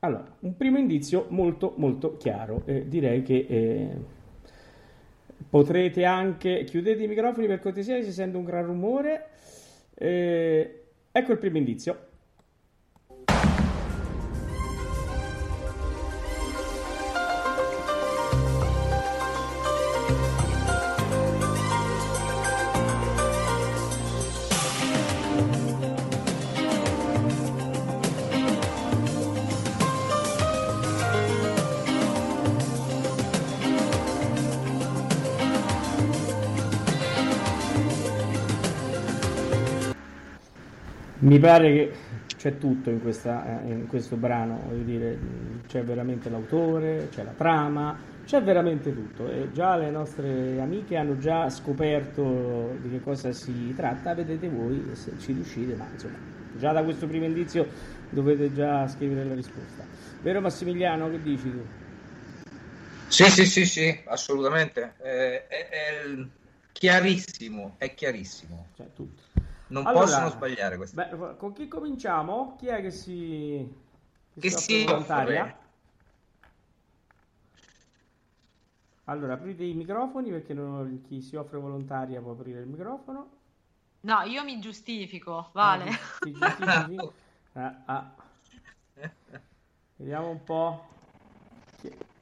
Allora, 0.00 0.36
un 0.40 0.56
primo 0.56 0.78
indizio 0.78 1.26
molto 1.30 1.74
molto 1.76 2.16
chiaro. 2.16 2.62
Eh, 2.64 2.88
direi 2.88 3.22
che 3.22 3.46
eh, 3.48 3.96
potrete 5.48 6.04
anche 6.04 6.64
chiudete 6.64 7.02
i 7.02 7.08
microfoni 7.08 7.46
per 7.46 7.60
cortesia, 7.60 8.02
si 8.02 8.12
sente 8.12 8.36
un 8.36 8.44
gran 8.44 8.64
rumore. 8.64 9.28
Eh, 9.94 10.82
ecco 11.10 11.32
il 11.32 11.38
primo 11.38 11.56
indizio. 11.56 12.05
Mi 41.26 41.40
pare 41.40 41.72
che 41.72 41.92
c'è 42.36 42.56
tutto 42.56 42.88
in, 42.88 43.00
questa, 43.00 43.64
eh, 43.64 43.72
in 43.72 43.88
questo 43.88 44.14
brano, 44.14 44.62
voglio 44.68 44.84
dire, 44.84 45.18
c'è 45.66 45.82
veramente 45.82 46.30
l'autore, 46.30 47.08
c'è 47.10 47.24
la 47.24 47.32
trama, 47.36 47.98
c'è 48.24 48.40
veramente 48.44 48.94
tutto 48.94 49.28
e 49.28 49.50
già 49.52 49.76
le 49.76 49.90
nostre 49.90 50.60
amiche 50.60 50.96
hanno 50.96 51.18
già 51.18 51.50
scoperto 51.50 52.76
di 52.80 52.90
che 52.90 53.00
cosa 53.02 53.32
si 53.32 53.74
tratta, 53.74 54.14
vedete 54.14 54.48
voi 54.48 54.80
se 54.92 55.14
ci 55.18 55.32
riuscite, 55.32 55.74
ma 55.74 55.88
insomma, 55.92 56.16
già 56.58 56.70
da 56.70 56.84
questo 56.84 57.08
primo 57.08 57.24
indizio 57.24 57.66
dovete 58.08 58.52
già 58.52 58.86
scrivere 58.86 59.24
la 59.24 59.34
risposta. 59.34 59.84
Vero 60.22 60.40
Massimiliano, 60.40 61.10
che 61.10 61.20
dici 61.22 61.50
tu? 61.50 61.66
Sì, 63.08 63.24
sì, 63.24 63.46
sì, 63.46 63.66
sì, 63.66 64.00
assolutamente. 64.04 64.92
Eh, 65.02 65.48
è, 65.48 65.68
è 65.70 66.16
chiarissimo, 66.70 67.74
è 67.78 67.92
chiarissimo. 67.94 68.66
Cioè, 68.76 68.86
tutto. 68.94 69.25
Non 69.68 69.84
Allora, 69.84 70.04
possono 70.04 70.30
sbagliare 70.30 70.76
questi. 70.76 70.96
Beh, 70.96 71.36
con 71.36 71.52
chi 71.52 71.68
cominciamo? 71.68 72.54
Chi 72.56 72.68
è 72.68 72.80
che 72.80 72.90
si... 72.90 73.84
Che 74.38 74.48
offre 74.48 74.56
si 74.56 74.84
volontaria? 74.84 75.44
offre? 75.44 75.64
Allora, 79.04 79.32
aprite 79.34 79.64
i 79.64 79.72
microfoni 79.72 80.30
perché 80.30 80.52
non- 80.52 81.00
chi 81.00 81.22
si 81.22 81.34
offre 81.36 81.58
volontaria 81.58 82.20
può 82.20 82.32
aprire 82.32 82.60
il 82.60 82.66
microfono. 82.68 83.30
No, 84.02 84.22
io 84.22 84.42
mi 84.44 84.58
giustifico, 84.60 85.50
vale. 85.52 85.90
Ah, 85.90 85.98
ti 86.20 86.34
giustifichi? 86.34 86.96
Ah, 87.58 87.82
ah. 87.86 88.14
Vediamo 89.96 90.30
un 90.30 90.44
po'. 90.44 90.94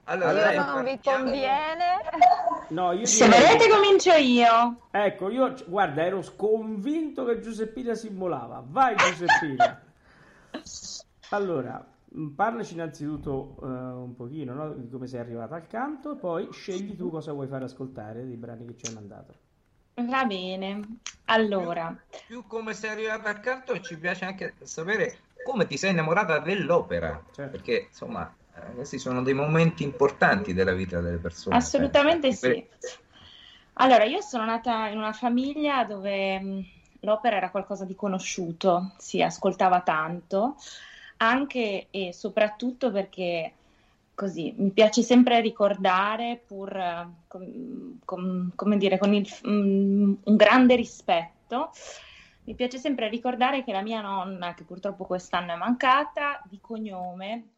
Allora, 0.07 0.29
Allora, 0.31 0.45
dai, 0.45 0.57
non 0.57 0.85
vi 0.85 1.01
conviene. 1.03 1.85
No, 2.69 2.93
io 2.93 3.07
Se 3.07 3.25
direi- 3.25 3.41
volete 3.41 3.69
comincio 3.71 4.13
io. 4.13 4.81
Ecco, 4.91 5.31
io 5.31 5.55
guarda, 5.67 6.05
ero 6.05 6.23
convinto 6.37 7.25
che 7.25 7.41
Giuseppina 7.41 7.95
si 7.95 8.09
immolava. 8.09 8.63
Vai 8.67 8.95
Giuseppina. 8.97 9.81
Allora, 11.31 11.85
mh, 12.11 12.29
parlaci 12.29 12.75
innanzitutto 12.75 13.57
eh, 13.63 13.67
un 13.67 14.15
pochino, 14.15 14.55
no, 14.55 14.73
di 14.75 14.89
come 14.89 15.07
sei 15.07 15.19
arrivata 15.21 15.57
al 15.57 15.67
canto, 15.67 16.17
poi 16.17 16.49
scegli 16.53 16.97
tu 16.97 17.11
cosa 17.11 17.33
vuoi 17.33 17.49
far 17.49 17.63
ascoltare 17.63 18.25
dei 18.25 18.37
brani 18.37 18.67
che 18.67 18.77
ci 18.77 18.87
hai 18.87 18.95
mandato. 18.95 19.35
Va 19.95 20.25
bene. 20.25 20.81
Allora, 21.27 21.97
più 22.27 22.47
come 22.47 22.75
sei 22.75 22.91
arrivata 22.91 23.31
accanto 23.31 23.73
e 23.73 23.81
ci 23.83 23.99
piace 23.99 24.27
anche 24.27 24.55
sapere 24.63 25.19
come 25.45 25.67
ti 25.67 25.77
sei 25.77 25.91
innamorata 25.91 26.39
dell'opera, 26.39 27.21
Certo. 27.33 27.51
perché 27.51 27.87
insomma 27.89 28.33
eh, 28.57 28.75
questi 28.75 28.99
sono 28.99 29.23
dei 29.23 29.35
momenti 29.35 29.83
importanti 29.83 30.55
della 30.55 30.73
vita 30.73 31.01
delle 31.01 31.19
persone. 31.19 31.57
assolutamente 31.57 32.29
penso. 32.29 32.47
sì. 32.47 32.67
Allora, 33.75 34.05
io 34.05 34.21
sono 34.21 34.45
nata 34.45 34.87
in 34.89 34.99
una 34.99 35.13
famiglia 35.13 35.85
dove 35.85 36.39
mh, 36.39 36.65
l'opera 37.01 37.37
era 37.37 37.51
qualcosa 37.51 37.85
di 37.85 37.95
conosciuto, 37.95 38.93
si 38.99 39.21
ascoltava 39.21 39.81
tanto, 39.81 40.57
anche 41.19 41.89
e 41.91 42.13
soprattutto 42.13 42.93
perché 42.93 43.53
così 44.15 44.55
mi 44.57 44.71
piace 44.71 45.03
sempre 45.03 45.41
ricordare, 45.41 46.41
pur 46.47 46.77
eh, 46.77 47.09
com- 47.27 47.99
com- 48.05 48.53
come 48.55 48.77
dire, 48.77 48.99
con 48.99 49.13
il- 49.13 49.29
mm, 49.49 50.15
un 50.25 50.37
grande 50.37 50.77
rispetto, 50.77 51.71
mi 52.45 52.55
piace 52.55 52.79
sempre 52.79 53.09
ricordare 53.09 53.65
che 53.65 53.73
la 53.73 53.83
mia 53.83 54.01
nonna, 54.01 54.55
che 54.55 54.65
purtroppo 54.65 55.05
quest'anno 55.05 55.53
è 55.53 55.57
mancata, 55.57 56.41
di 56.45 56.61
cognome 56.61 57.54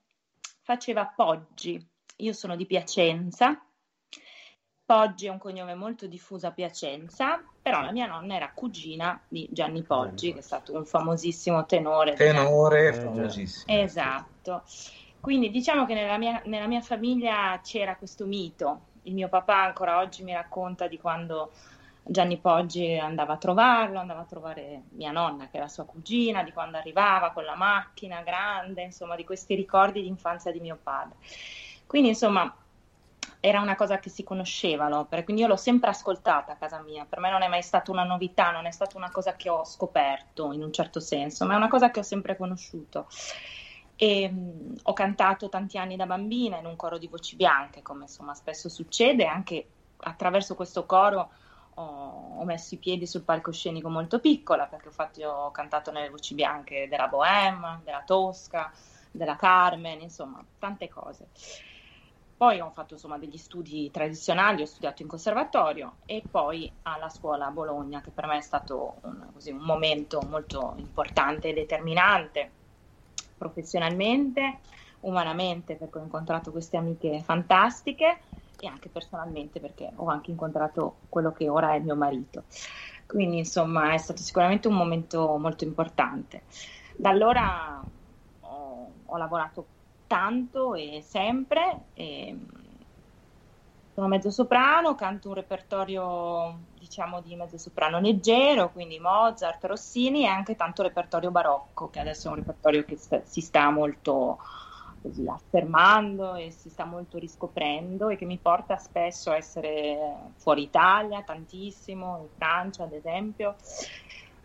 faceva 0.66 1.06
Poggi. 1.06 1.80
Io 2.16 2.32
sono 2.32 2.56
di 2.56 2.66
Piacenza. 2.66 3.62
Poggi 4.84 5.26
è 5.26 5.30
un 5.30 5.38
cognome 5.38 5.74
molto 5.76 6.08
diffuso 6.08 6.48
a 6.48 6.50
Piacenza, 6.50 7.40
però 7.62 7.82
la 7.82 7.92
mia 7.92 8.06
nonna 8.06 8.34
era 8.34 8.50
cugina 8.52 9.20
di 9.28 9.48
Gianni 9.50 9.84
Poggi, 9.84 10.32
che 10.32 10.40
è 10.40 10.42
stato 10.42 10.74
un 10.74 10.84
famosissimo 10.84 11.66
tenore. 11.66 12.14
Tenore 12.14 12.88
Eh, 12.88 12.92
già. 12.92 13.00
famosissimo. 13.00 13.78
Esatto. 13.80 14.64
Quindi 15.20 15.50
diciamo 15.50 15.86
che 15.86 15.94
nella 15.94 16.18
mia, 16.18 16.42
nella 16.46 16.66
mia 16.66 16.80
famiglia 16.80 17.60
c'era 17.62 17.96
questo 17.96 18.26
mito. 18.26 18.86
Il 19.02 19.14
mio 19.14 19.28
papà 19.28 19.66
ancora 19.66 19.98
oggi 19.98 20.24
mi 20.24 20.32
racconta 20.32 20.88
di 20.88 20.98
quando 20.98 21.52
Gianni 22.08 22.38
Poggi 22.38 22.96
andava 22.96 23.34
a 23.34 23.36
trovarlo, 23.36 23.98
andava 23.98 24.20
a 24.20 24.26
trovare 24.26 24.82
mia 24.90 25.10
nonna, 25.10 25.48
che 25.48 25.56
era 25.56 25.68
sua 25.68 25.84
cugina, 25.84 26.42
di 26.42 26.52
quando 26.52 26.76
arrivava 26.76 27.32
con 27.32 27.44
la 27.44 27.56
macchina 27.56 28.22
grande, 28.22 28.82
insomma, 28.82 29.16
di 29.16 29.24
questi 29.24 29.54
ricordi 29.54 30.02
di 30.02 30.08
infanzia 30.08 30.52
di 30.52 30.60
mio 30.60 30.78
padre. 30.80 31.16
Quindi, 31.86 32.08
insomma, 32.08 32.54
era 33.40 33.60
una 33.60 33.74
cosa 33.74 33.98
che 33.98 34.08
si 34.08 34.22
conosceva 34.22 34.88
l'opera, 34.88 35.22
quindi 35.24 35.42
io 35.42 35.48
l'ho 35.48 35.56
sempre 35.56 35.90
ascoltata 35.90 36.52
a 36.52 36.56
casa 36.56 36.80
mia. 36.80 37.04
Per 37.04 37.18
me 37.18 37.30
non 37.30 37.42
è 37.42 37.48
mai 37.48 37.62
stata 37.62 37.90
una 37.90 38.04
novità, 38.04 38.50
non 38.50 38.66
è 38.66 38.70
stata 38.70 38.96
una 38.96 39.10
cosa 39.10 39.34
che 39.34 39.48
ho 39.48 39.64
scoperto 39.64 40.52
in 40.52 40.62
un 40.62 40.72
certo 40.72 41.00
senso, 41.00 41.44
ma 41.44 41.54
è 41.54 41.56
una 41.56 41.68
cosa 41.68 41.90
che 41.90 42.00
ho 42.00 42.04
sempre 42.04 42.36
conosciuto. 42.36 43.08
E, 43.96 44.28
mh, 44.28 44.76
ho 44.84 44.92
cantato 44.92 45.48
tanti 45.48 45.78
anni 45.78 45.96
da 45.96 46.06
bambina 46.06 46.58
in 46.58 46.66
un 46.66 46.76
coro 46.76 46.98
di 46.98 47.08
voci 47.08 47.34
bianche, 47.34 47.82
come 47.82 48.02
insomma 48.02 48.34
spesso 48.34 48.68
succede, 48.68 49.26
anche 49.26 49.66
attraverso 49.98 50.54
questo 50.54 50.84
coro 50.86 51.30
ho, 51.78 52.44
messo 52.44 52.74
i 52.74 52.78
piedi 52.78 53.06
sul 53.06 53.22
palcoscenico 53.22 53.88
molto 53.88 54.20
piccola, 54.20 54.66
perché 54.66 54.88
ho, 54.88 54.92
fatto- 54.92 55.28
ho 55.28 55.50
cantato 55.50 55.90
nelle 55.90 56.10
voci 56.10 56.34
bianche 56.34 56.88
della 56.88 57.08
Bohème, 57.08 57.80
della 57.84 58.02
Tosca, 58.04 58.72
della 59.10 59.36
Carmen, 59.36 60.00
insomma, 60.00 60.44
tante 60.58 60.88
cose. 60.88 61.30
Poi 62.36 62.60
ho 62.60 62.70
fatto 62.70 62.94
insomma 62.94 63.16
degli 63.18 63.38
studi 63.38 63.90
tradizionali, 63.90 64.60
ho 64.60 64.66
studiato 64.66 65.00
in 65.00 65.08
conservatorio 65.08 65.96
e 66.04 66.26
poi 66.30 66.70
alla 66.82 67.08
scuola 67.08 67.46
a 67.46 67.50
Bologna, 67.50 68.02
che 68.02 68.10
per 68.10 68.26
me 68.26 68.36
è 68.36 68.42
stato 68.42 68.96
un, 69.02 69.30
così, 69.32 69.50
un 69.50 69.62
momento 69.62 70.22
molto 70.22 70.74
importante 70.76 71.48
e 71.48 71.54
determinante 71.54 72.52
professionalmente, 73.38 74.60
umanamente, 75.00 75.76
perché 75.76 75.98
ho 75.98 76.02
incontrato 76.02 76.50
queste 76.50 76.76
amiche 76.76 77.22
fantastiche 77.22 78.20
e 78.58 78.66
anche 78.66 78.88
personalmente 78.88 79.60
perché 79.60 79.90
ho 79.94 80.06
anche 80.08 80.30
incontrato 80.30 80.96
quello 81.08 81.32
che 81.32 81.48
ora 81.48 81.74
è 81.74 81.78
mio 81.80 81.96
marito. 81.96 82.44
Quindi 83.06 83.38
insomma 83.38 83.92
è 83.92 83.98
stato 83.98 84.22
sicuramente 84.22 84.68
un 84.68 84.74
momento 84.74 85.36
molto 85.38 85.64
importante. 85.64 86.44
Da 86.96 87.10
allora 87.10 87.84
ho, 88.40 88.92
ho 89.04 89.16
lavorato 89.16 89.66
tanto 90.06 90.74
e 90.74 91.02
sempre, 91.06 91.86
e 91.94 92.36
sono 93.94 94.08
mezzo 94.08 94.30
soprano, 94.30 94.94
canto 94.94 95.28
un 95.28 95.34
repertorio 95.34 96.58
diciamo 96.78 97.20
di 97.20 97.34
mezzo 97.34 97.58
soprano 97.58 97.98
leggero, 97.98 98.70
quindi 98.70 98.98
Mozart, 98.98 99.64
Rossini 99.64 100.24
e 100.24 100.26
anche 100.26 100.54
tanto 100.54 100.82
repertorio 100.82 101.30
barocco, 101.30 101.88
che 101.88 102.00
adesso 102.00 102.28
è 102.28 102.30
un 102.30 102.36
repertorio 102.36 102.84
che 102.84 102.96
sta, 102.96 103.22
si 103.24 103.40
sta 103.40 103.70
molto 103.70 104.38
così 105.06 105.28
affermando 105.28 106.34
e 106.34 106.50
si 106.50 106.68
sta 106.68 106.84
molto 106.84 107.18
riscoprendo 107.18 108.08
e 108.08 108.16
che 108.16 108.24
mi 108.24 108.38
porta 108.38 108.76
spesso 108.76 109.30
a 109.30 109.36
essere 109.36 110.32
fuori 110.36 110.62
Italia, 110.62 111.22
tantissimo, 111.22 112.18
in 112.18 112.28
Francia 112.36 112.82
ad 112.82 112.92
esempio, 112.92 113.56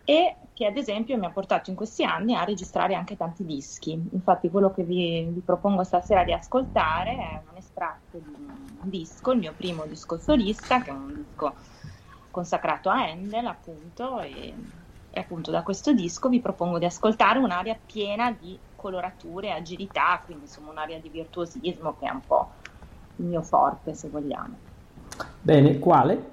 e 0.04 0.36
che 0.54 0.66
ad 0.66 0.76
esempio 0.76 1.16
mi 1.18 1.26
ha 1.26 1.30
portato 1.30 1.70
in 1.70 1.76
questi 1.76 2.04
anni 2.04 2.34
a 2.34 2.44
registrare 2.44 2.94
anche 2.94 3.16
tanti 3.16 3.44
dischi. 3.44 3.92
Infatti 4.12 4.50
quello 4.50 4.72
che 4.72 4.84
vi, 4.84 5.26
vi 5.30 5.40
propongo 5.40 5.82
stasera 5.82 6.22
di 6.22 6.32
ascoltare 6.32 7.10
è 7.10 7.42
un 7.50 7.56
estratto 7.56 8.18
di 8.18 8.32
un 8.32 8.78
disco, 8.82 9.32
il 9.32 9.38
mio 9.38 9.54
primo 9.54 9.86
disco 9.86 10.18
solista, 10.18 10.82
che 10.82 10.90
è 10.90 10.94
un 10.94 11.14
disco 11.14 11.56
consacrato 12.30 12.88
a 12.88 13.04
Handel 13.04 13.46
appunto 13.46 14.20
e, 14.20 14.54
e 15.14 15.20
appunto 15.20 15.50
da 15.50 15.62
questo 15.62 15.92
disco 15.92 16.28
vi 16.28 16.40
propongo 16.40 16.78
di 16.78 16.86
ascoltare 16.86 17.38
un'aria 17.38 17.78
piena 17.84 18.32
di 18.32 18.58
colorature 18.74 19.48
e 19.48 19.50
agilità, 19.50 20.20
quindi 20.24 20.44
insomma 20.44 20.70
un'area 20.70 20.98
di 20.98 21.08
virtuosismo 21.10 21.96
che 21.98 22.06
è 22.06 22.10
un 22.10 22.24
po' 22.26 22.50
il 23.16 23.26
mio 23.26 23.42
forte 23.42 23.94
se 23.94 24.08
vogliamo. 24.08 24.56
Bene, 25.40 25.78
quale? 25.78 26.30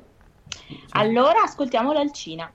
Allora 0.92 1.42
ascoltiamo 1.44 1.92
l'Alcina. 1.92 2.52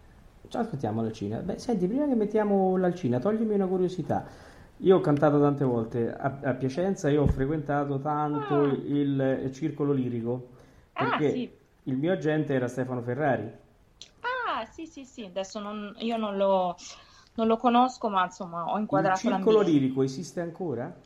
Ascoltiamo 0.50 1.02
l'Alcina. 1.02 1.38
Beh, 1.40 1.58
senti, 1.58 1.86
prima 1.86 2.06
che 2.06 2.14
mettiamo 2.14 2.76
l'Alcina, 2.76 3.18
toglimi 3.18 3.54
una 3.54 3.66
curiosità. 3.66 4.24
Io 4.78 4.96
ho 4.96 5.00
cantato 5.00 5.40
tante 5.40 5.64
volte 5.64 6.12
a, 6.14 6.38
a 6.42 6.54
Piacenza 6.54 7.08
e 7.08 7.16
ho 7.16 7.26
frequentato 7.26 8.00
tanto 8.00 8.54
Ah. 8.54 8.78
il, 8.84 9.40
il 9.44 9.52
circolo 9.52 9.92
lirico 9.92 10.48
Ah, 10.92 11.18
perché 11.18 11.30
sì. 11.30 11.50
il 11.84 11.96
mio 11.96 12.12
agente 12.12 12.54
era 12.54 12.68
Stefano 12.68 13.02
Ferrari. 13.02 13.50
Ah, 14.56 14.66
sì, 14.66 14.86
sì, 14.86 15.04
sì, 15.04 15.24
adesso 15.24 15.58
non- 15.58 15.94
io 15.98 16.16
non 16.16 16.36
lo, 16.36 16.76
non 17.34 17.46
lo 17.48 17.56
conosco, 17.56 18.08
ma 18.08 18.24
insomma 18.24 18.64
ho 18.70 18.74
Il 18.74 18.80
inquadrato 18.82 19.28
circolo 19.28 19.56
l'ambiente. 19.58 19.80
lirico 19.80 20.02
esiste 20.02 20.40
ancora? 20.40 20.96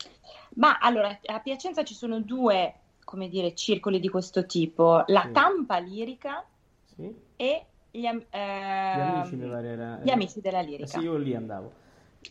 Ma 0.55 0.77
allora, 0.77 1.17
a 1.25 1.39
Piacenza 1.39 1.83
ci 1.83 1.95
sono 1.95 2.19
due, 2.21 2.75
come 3.03 3.27
dire, 3.27 3.55
circoli 3.55 3.99
di 3.99 4.07
questo 4.09 4.45
tipo, 4.45 5.03
la 5.07 5.23
Sì. 5.23 5.31
Tampa 5.31 5.77
Lirica 5.77 6.45
Sì? 6.83 7.11
e 7.35 7.65
gli, 7.89 8.05
am- 8.05 8.19
Gli 8.19 8.35
amici 8.35 9.39
era... 9.41 9.99
gli 10.03 10.09
amici 10.11 10.41
della 10.41 10.59
Eh 10.59 10.63
lirica. 10.65 10.99
sì, 10.99 10.99
io 10.99 11.17
lì 11.17 11.33
andavo. 11.33 11.71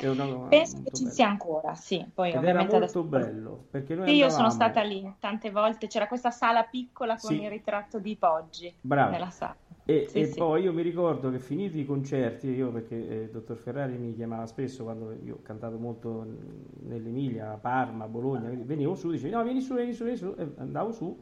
Una- 0.01 0.25
Penso 0.49 0.81
che 0.85 0.91
ci 0.93 1.03
bello. 1.03 1.15
sia 1.15 1.27
ancora, 1.27 1.75
sì, 1.75 2.05
poi 2.15 2.33
Ed 2.33 2.45
era 2.45 2.61
molto 2.61 2.77
adesso... 2.77 3.03
bello 3.03 3.65
perché 3.71 3.97
noi 3.97 4.07
Sì, 4.09 4.15
io 4.15 4.29
sono 4.31 4.49
andavamo- 4.49 4.73
stata 4.73 4.83
lì 4.87 5.15
tante 5.19 5.51
volte, 5.51 5.89
c'era 5.89 6.07
questa 6.07 6.31
sala 6.31 6.63
piccola 6.63 7.17
con 7.17 7.33
Sì. 7.35 7.43
il 7.43 7.49
ritratto 7.51 7.99
di 7.99 8.15
Poggi 8.17 8.73
Bravo. 8.81 9.11
nella 9.11 9.31
sala. 9.31 9.57
E, 9.91 10.07
Sì, 10.11 10.21
e 10.21 10.27
sì. 10.27 10.39
poi 10.39 10.63
io 10.65 10.73
mi 10.75 10.83
ricordo 10.83 11.31
che 11.31 11.39
finiti 11.39 11.79
i 11.81 11.87
concerti, 11.87 12.49
io 12.49 12.71
perché 12.71 13.09
eh, 13.09 13.23
il 13.23 13.31
dottor 13.31 13.57
Ferrari 13.57 13.97
mi 13.97 14.13
chiamava 14.15 14.45
spesso 14.47 14.85
quando 14.85 15.13
io 15.25 15.37
ho 15.37 15.43
cantato 15.43 15.79
molto 15.79 16.27
nell'Emilia, 16.81 17.57
Parma, 17.59 18.07
Bologna, 18.07 18.49
quindi 18.49 18.65
venivo 18.67 18.95
su, 18.95 19.11
dicevo 19.11 19.37
no 19.39 19.45
vieni 19.45 19.63
su, 19.63 19.75
vieni 19.75 19.95
su, 19.95 20.03
vieni 20.05 20.19
su, 20.19 20.35
e 20.37 20.47
andavo 20.59 20.93
su, 20.93 21.19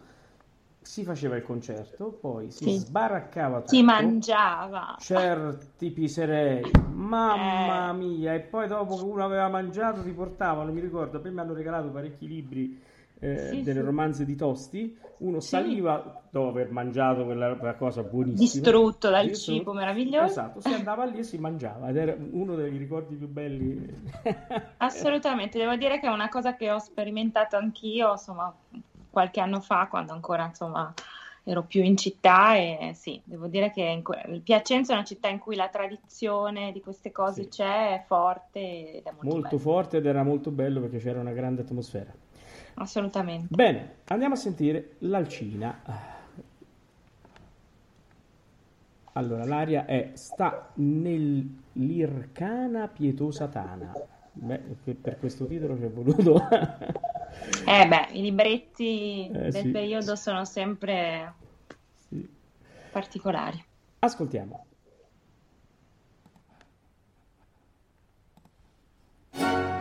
si 0.80 1.04
faceva 1.04 1.36
il 1.36 1.42
concerto, 1.44 2.10
poi 2.10 2.50
si 2.50 2.64
Sì. 2.64 2.70
sbaraccava 2.70 3.60
Si 3.62 3.76
tutto, 3.76 3.84
mangiava. 3.84 4.96
certi 4.96 5.90
piserei, 5.92 6.70
mamma 6.92 7.92
Eh. 7.92 7.96
mia, 7.96 8.34
e 8.34 8.40
poi 8.40 8.66
dopo 8.66 8.96
che 8.96 9.04
uno 9.04 9.24
aveva 9.24 9.48
mangiato 9.48 10.02
ti 10.02 10.10
portavano, 10.10 10.72
mi 10.72 10.80
ricordo, 10.80 11.20
poi 11.20 11.30
mi 11.32 11.38
hanno 11.40 11.54
regalato 11.54 11.88
parecchi 11.90 12.26
libri 12.26 12.80
eh, 13.20 13.48
Sì, 13.50 13.62
delle 13.62 13.80
sì. 13.80 13.86
romanze 13.86 14.24
di 14.24 14.36
Tosti, 14.36 14.96
uno 15.18 15.40
Sì. 15.40 15.48
saliva 15.48 16.22
dopo 16.30 16.48
aver 16.48 16.70
mangiato 16.70 17.24
quella, 17.24 17.54
quella 17.56 17.74
cosa 17.74 18.02
buonissima, 18.02 18.64
Distrutto 18.64 19.10
dal 19.10 19.26
Distrutto. 19.26 19.60
cibo 19.60 19.72
meraviglioso. 19.72 20.26
Esatto, 20.30 20.60
si 20.60 20.72
andava 20.72 21.04
lì 21.04 21.18
e 21.18 21.22
si 21.22 21.38
mangiava 21.38 21.88
ed 21.88 21.96
era 21.96 22.16
uno 22.30 22.54
dei 22.54 22.76
ricordi 22.76 23.14
più 23.16 23.28
belli. 23.28 23.86
Assolutamente, 24.78 25.58
devo 25.58 25.76
dire 25.76 25.98
che 25.98 26.06
è 26.06 26.10
una 26.10 26.28
cosa 26.28 26.54
che 26.54 26.70
ho 26.70 26.78
sperimentato 26.78 27.56
anch'io, 27.56 28.12
insomma, 28.12 28.54
qualche 29.10 29.40
anno 29.40 29.60
fa, 29.60 29.86
quando 29.88 30.12
ancora, 30.12 30.44
insomma, 30.44 30.92
ero 31.44 31.62
più 31.64 31.82
in 31.82 31.96
città 31.96 32.56
e 32.56 32.90
sì, 32.94 33.20
devo 33.24 33.46
dire 33.46 33.70
che 33.70 34.00
que- 34.02 34.40
Piacenza 34.44 34.92
è 34.92 34.96
una 34.96 35.04
città 35.04 35.28
in 35.28 35.38
cui 35.38 35.56
la 35.56 35.68
tradizione 35.68 36.72
di 36.72 36.80
queste 36.82 37.12
cose 37.12 37.44
Sì. 37.44 37.48
c'è, 37.48 37.94
è 38.00 38.04
forte 38.04 38.96
ed 38.96 39.06
è 39.06 39.12
molto 39.12 39.26
Molto 39.28 39.58
forte 39.58 39.96
ed 39.98 40.06
era 40.06 40.22
molto 40.22 40.50
bello 40.50 40.80
perché 40.80 40.98
c'era 40.98 41.20
una 41.20 41.32
grande 41.32 41.62
atmosfera. 41.62 42.12
Assolutamente. 42.78 43.46
Bene, 43.54 43.96
andiamo 44.06 44.34
a 44.34 44.36
sentire 44.36 44.96
l'Alcina. 45.00 45.82
Allora, 49.12 49.44
l'aria 49.46 49.84
è 49.86 50.10
sta 50.14 50.70
nell'Ircana 50.74 52.86
pietosa 52.88 53.46
tana. 53.48 53.94
Beh, 54.32 54.58
per- 55.00 55.18
questo 55.18 55.46
titolo 55.46 55.76
ci 55.76 55.84
è 55.84 55.90
voluto. 55.90 56.48
Eh 57.66 57.86
beh, 57.86 58.08
i 58.12 58.22
libretti 58.22 59.26
Eh, 59.30 59.50
del 59.50 59.52
sì. 59.52 59.68
periodo 59.68 60.16
sono 60.16 60.46
sempre 60.46 61.34
Sì. 62.08 62.26
particolari. 62.90 63.62
Ascoltiamo. 63.98 64.64
Sta 69.30 69.75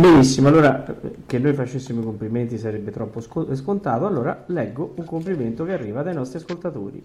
Benissimo, 0.00 0.48
allora 0.48 0.82
che 1.26 1.38
noi 1.38 1.52
facessimo 1.52 2.00
i 2.00 2.04
complimenti 2.04 2.56
sarebbe 2.56 2.90
troppo 2.90 3.20
sco- 3.20 3.54
scontato, 3.54 4.06
allora 4.06 4.44
leggo 4.46 4.94
un 4.96 5.04
complimento 5.04 5.66
che 5.66 5.74
arriva 5.74 6.02
dai 6.02 6.14
nostri 6.14 6.38
ascoltatori. 6.38 7.04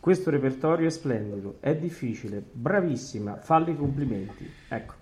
Questo 0.00 0.30
repertorio 0.30 0.86
è 0.86 0.90
splendido, 0.90 1.56
è 1.60 1.76
difficile, 1.76 2.42
bravissima, 2.50 3.36
falli 3.36 3.72
i 3.72 3.76
complimenti. 3.76 4.50
Ecco. 4.68 4.94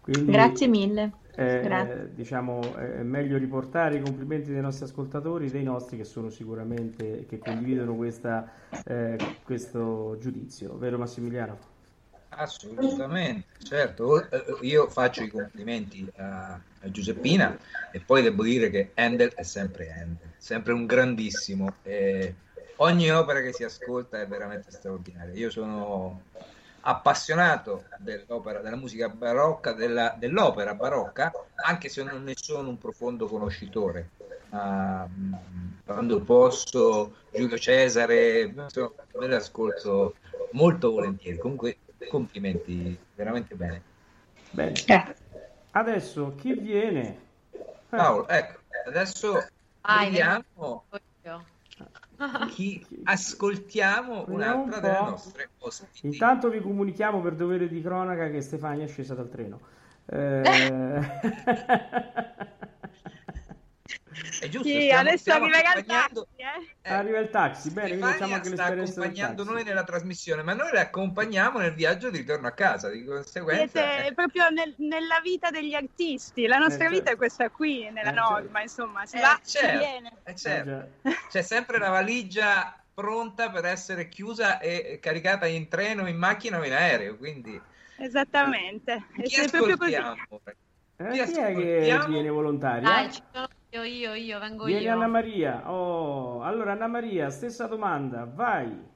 Quindi, 0.00 0.32
Grazie 0.32 0.66
mille. 0.66 1.12
eh, 1.36 1.60
Grazie. 1.62 2.10
diciamo, 2.12 2.74
è 2.74 3.02
meglio 3.04 3.38
riportare 3.38 3.98
i 3.98 4.00
complimenti 4.00 4.50
dei 4.50 4.60
nostri 4.60 4.84
ascoltatori, 4.86 5.48
dei 5.48 5.62
nostri 5.62 5.96
che 5.96 6.04
sono 6.04 6.28
sicuramente, 6.28 7.24
che 7.28 7.38
condividono 7.38 7.94
questa, 7.94 8.50
eh, 8.84 9.16
questo 9.44 10.16
giudizio, 10.18 10.76
vero 10.76 10.98
Massimiliano? 10.98 11.74
Assolutamente, 12.28 13.46
certo. 13.62 14.28
Eh, 14.30 14.66
Io 14.66 14.88
faccio 14.88 15.22
i 15.22 15.28
complimenti 15.28 16.06
a, 16.16 16.52
a 16.52 16.90
Giuseppina 16.90 17.56
e 17.92 18.00
poi 18.00 18.22
devo 18.22 18.42
dire 18.42 18.68
che 18.68 18.90
Handel 18.94 19.32
è 19.32 19.42
sempre 19.42 19.90
Handel, 19.90 20.32
sempre 20.36 20.72
un 20.72 20.86
grandissimo. 20.86 21.76
e 21.82 22.34
ogni 22.76 23.10
opera 23.10 23.40
che 23.40 23.52
si 23.52 23.64
ascolta 23.64 24.20
è 24.20 24.26
veramente 24.26 24.70
straordinaria. 24.70 25.34
Io 25.34 25.50
sono 25.50 26.20
appassionato 26.80 27.84
dell'opera, 27.96 28.60
della 28.60 28.76
musica 28.76 29.08
barocca, 29.08 29.72
della- 29.72 30.14
dell'opera 30.18 30.74
barocca, 30.74 31.32
anche 31.64 31.88
se 31.88 32.02
non 32.02 32.22
ne 32.22 32.34
sono 32.36 32.68
un 32.68 32.78
profondo 32.78 33.26
conoscitore. 33.28 34.10
Mm, 34.54 35.34
quando 35.84 36.20
posso, 36.22 37.14
Giulio 37.32 37.58
Cesare, 37.58 38.52
me 39.16 39.26
le 39.26 39.36
ascolto 39.36 40.16
molto 40.52 40.90
volentieri. 40.92 41.38
Comunque, 41.38 41.78
complimenti, 42.08 42.98
veramente 43.14 43.54
bene. 43.54 43.82
Bene. 44.50 44.72
Grazie. 44.84 45.16
Adesso 45.72 46.34
chi 46.36 46.54
viene? 46.54 47.24
Paolo, 47.88 48.26
ecco, 48.28 48.60
adesso 48.86 49.46
Vai, 49.82 50.10
vediamo 50.10 50.84
chi 52.48 52.84
ascoltiamo 53.04 54.24
un'altra 54.28 54.76
un 54.76 54.82
delle 54.82 55.00
nostre 55.00 55.50
ospiti. 55.58 56.06
Intanto 56.06 56.48
vi 56.48 56.60
comunichiamo 56.60 57.20
per 57.20 57.34
dovere 57.34 57.68
di 57.68 57.82
cronaca 57.82 58.30
che 58.30 58.40
Stefania 58.40 58.84
è 58.84 58.88
scesa 58.88 59.14
dal 59.14 59.28
treno. 59.28 59.60
Eh, 60.06 60.42
È 64.38 64.48
giusto, 64.48 64.68
Sì, 64.68 64.80
stiamo, 64.82 65.00
adesso 65.00 65.16
stiamo 65.18 65.44
arriverà 65.44 65.72
il 65.72 65.78
accompagnando- 65.78 66.28
taxi, 66.36 66.42
eh. 66.42 66.88
eh, 66.88 66.92
Arriva 66.94 67.18
il 67.18 67.30
taxi, 67.30 67.70
bene, 67.70 67.88
quindi 67.88 68.06
facciamo 68.06 68.34
anche 68.34 68.46
sta 68.48 68.54
l'esperienza 68.54 69.00
accompagnando 69.00 69.42
taxi. 69.42 69.54
noi 69.54 69.64
nella 69.64 69.84
trasmissione, 69.84 70.42
ma 70.42 70.54
noi 70.54 70.70
le 70.72 70.80
accompagniamo 70.80 71.58
nel 71.58 71.74
viaggio 71.74 72.10
di 72.10 72.18
ritorno 72.18 72.46
a 72.46 72.52
casa, 72.52 72.88
di 72.90 73.04
conseguenza... 73.04 73.80
Siete 73.80 74.06
eh, 74.06 74.14
proprio 74.14 74.48
nel- 74.50 74.74
nella 74.78 75.20
vita 75.22 75.50
degli 75.50 75.74
artisti, 75.74 76.46
la 76.46 76.58
nostra 76.58 76.86
Eh, 76.86 76.88
vita 76.90 77.04
certo. 77.04 77.12
è 77.12 77.16
questa 77.16 77.50
qui, 77.50 77.82
nella 77.90 78.00
Eh, 78.00 78.14
certo. 78.14 78.20
norma, 78.32 78.62
insomma, 78.62 79.06
si 79.06 79.16
eh, 79.16 79.20
va, 79.20 79.38
si 79.42 79.58
certo, 79.58 79.78
viene. 79.78 80.12
eh, 80.24 80.30
Eh, 80.30 80.36
certo. 80.36 80.70
già. 81.02 81.10
C'è 81.28 81.42
sempre 81.42 81.78
la 81.78 81.88
valigia 81.90 82.80
pronta 82.94 83.50
per 83.50 83.64
essere 83.66 84.08
chiusa 84.08 84.58
e 84.60 84.98
caricata 85.02 85.46
in 85.46 85.68
treno, 85.68 86.06
in 86.06 86.16
macchina 86.16 86.58
o 86.58 86.64
in 86.64 86.72
aereo, 86.72 87.16
quindi 87.16 87.60
Esattamente. 87.98 89.04
E 89.18 89.28
è 89.42 89.48
proprio 89.50 89.76
così. 89.76 89.94
ascoltiamo? 89.94 90.40
Eh, 90.98 91.10
Chi 91.10 91.32
chi 91.32 91.38
è 91.38 91.98
che 91.98 92.06
viene 92.08 92.28
volontaria? 92.30 92.88
Dai, 92.88 93.12
ci 93.12 93.20
sono 93.32 93.46
io, 93.82 93.82
io, 93.84 94.14
io, 94.14 94.38
vengo 94.38 94.64
Vieni 94.64 94.84
io. 94.84 94.92
Anna 94.92 95.06
Maria. 95.06 95.70
Oh, 95.70 96.42
allora 96.42 96.72
Anna 96.72 96.86
Maria, 96.86 97.30
stessa 97.30 97.66
domanda, 97.66 98.24
vai. 98.24 98.94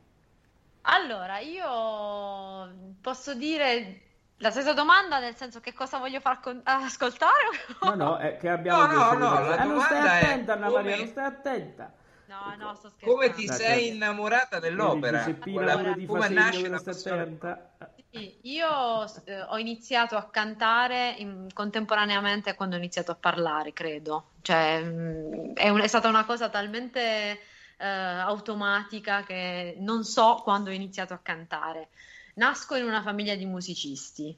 Allora, 0.82 1.38
io 1.38 2.94
posso 3.00 3.34
dire 3.34 4.00
la 4.38 4.50
stessa 4.50 4.72
domanda, 4.72 5.18
nel 5.18 5.36
senso 5.36 5.60
che 5.60 5.72
cosa 5.74 5.98
voglio 5.98 6.20
far 6.20 6.40
con- 6.40 6.60
ascoltare? 6.64 7.34
No, 7.82 7.94
no, 7.94 8.16
è 8.16 8.36
che 8.38 8.48
abbiamo 8.48 8.86
No, 8.86 8.88
detto 8.88 9.18
no, 9.18 9.40
la 9.40 9.56
Eh, 9.62 9.64
non 9.64 9.80
stai 9.80 10.00
domanda 10.00 10.18
è 10.18 10.24
attenta 10.24 10.52
Anna 10.54 10.70
Maria, 10.70 10.80
come- 10.80 10.96
non 10.96 11.06
stai 11.06 11.24
attenta. 11.26 11.92
No, 12.24 12.54
no, 12.56 12.74
sto 12.74 12.88
scherzando. 12.88 13.14
Come 13.14 13.32
ti 13.32 13.44
Dai, 13.44 13.56
sei 13.56 13.88
innamorata 13.88 14.58
dell'opera? 14.60 15.18
Vedi, 15.18 15.32
Giuseppina 15.32 15.56
Quella- 15.56 15.72
pure 15.76 16.06
fa 16.06 16.06
come 16.06 16.28
nasce 16.28 16.62
che 16.62 16.68
la 16.68 16.68
non 16.68 16.78
stai 16.78 16.92
passione? 16.94 17.20
attenta. 17.22 17.70
Sì, 18.12 18.40
io 18.42 19.04
eh, 19.24 19.42
ho 19.42 19.56
iniziato 19.58 20.16
a 20.16 20.28
cantare 20.30 21.14
in- 21.18 21.46
contemporaneamente 21.52 22.50
a 22.50 22.54
quando 22.56 22.74
ho 22.74 22.78
iniziato 22.78 23.12
a 23.12 23.14
parlare, 23.14 23.72
credo. 23.72 24.32
Cioè, 24.42 24.82
mh, 24.82 25.52
è, 25.54 25.68
un- 25.68 25.80
è 25.80 25.86
stata 25.86 26.08
una 26.08 26.24
cosa 26.24 26.48
talmente 26.48 27.38
eh, 27.78 27.86
automatica 27.86 29.22
che 29.22 29.76
non 29.78 30.02
so 30.04 30.40
quando 30.42 30.70
ho 30.70 30.72
iniziato 30.72 31.14
a 31.14 31.18
cantare. 31.18 31.90
Nasco 32.34 32.74
in 32.74 32.84
una 32.84 33.00
famiglia 33.02 33.34
di 33.36 33.46
musicisti, 33.46 34.36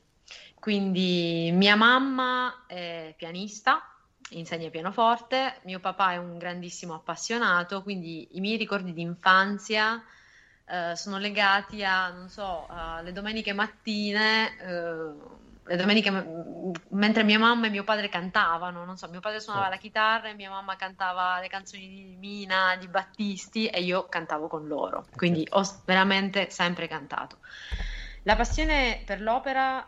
quindi 0.59 1.51
mia 1.53 1.75
mamma 1.77 2.65
è 2.67 3.15
pianista, 3.17 3.83
insegna 4.31 4.69
pianoforte, 4.71 5.61
mio 5.65 5.81
papà 5.81 6.13
è 6.13 6.17
un 6.19 6.37
grandissimo 6.39 6.95
appassionato, 6.95 7.83
quindi 7.83 8.29
i 8.37 8.41
miei 8.41 8.57
ricordi 8.57 8.93
di 8.93 9.03
infanzia 9.03 10.03
eh, 10.73 10.97
sono 10.97 11.19
legati 11.19 11.85
a, 11.85 12.09
non 12.09 12.31
so, 12.31 12.67
alle 12.67 13.13
domeniche 13.13 13.53
mattine, 13.53 14.57
eh, 14.59 15.41
le 15.65 15.77
domeniche 15.77 16.11
m- 16.11 16.73
mentre 16.93 17.25
mia 17.25 17.39
mamma 17.39 17.67
e 17.67 17.71
mio 17.71 17.85
padre 17.85 18.09
cantavano, 18.09 18.87
non 18.87 18.97
so, 18.97 19.07
mio 19.11 19.21
padre 19.21 19.39
suonava 19.41 19.69
la 19.69 19.77
chitarra 19.77 20.31
e 20.31 20.35
mia 20.35 20.49
mamma 20.49 20.77
cantava 20.77 21.41
le 21.41 21.49
canzoni 21.49 21.89
di 21.89 22.17
Mina, 22.19 22.77
di 22.77 22.89
Battisti 22.89 23.67
e 23.67 23.83
io 23.83 24.09
cantavo 24.09 24.49
con 24.49 24.67
loro, 24.67 25.05
quindi 25.15 25.47
ho 25.51 25.63
veramente 25.85 26.49
sempre 26.49 26.89
cantato. 26.89 27.37
La 28.23 28.35
passione 28.35 29.03
per 29.05 29.21
l'opera 29.21 29.87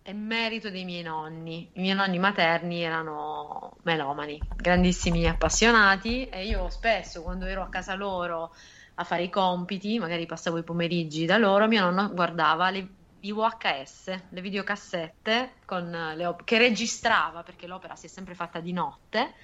è 0.00 0.12
merito 0.12 0.70
dei 0.70 0.84
miei 0.84 1.02
nonni. 1.02 1.70
I 1.74 1.80
miei 1.80 1.96
nonni 1.96 2.20
materni 2.20 2.82
erano 2.82 3.72
melomani, 3.82 4.40
grandissimi 4.54 5.26
appassionati 5.26 6.28
e 6.28 6.46
io 6.46 6.68
spesso 6.70 7.22
quando 7.22 7.46
ero 7.46 7.62
a 7.62 7.68
casa 7.68 7.94
loro 7.94 8.52
a 9.00 9.04
fare 9.04 9.22
i 9.22 9.30
compiti, 9.30 9.98
magari 9.98 10.26
passavo 10.26 10.58
i 10.58 10.62
pomeriggi 10.62 11.24
da 11.24 11.38
loro, 11.38 11.66
mio 11.66 11.80
nonno 11.80 12.12
guardava 12.12 12.68
le, 12.68 12.86
i 13.20 13.32
VHS, 13.32 14.28
le 14.28 14.40
videocassette 14.42 15.54
con 15.64 15.90
le 15.90 16.26
op- 16.26 16.44
che 16.44 16.58
registrava 16.58 17.42
perché 17.42 17.66
l'opera 17.66 17.96
si 17.96 18.06
è 18.06 18.08
sempre 18.10 18.34
fatta 18.34 18.60
di 18.60 18.72
notte. 18.72 19.34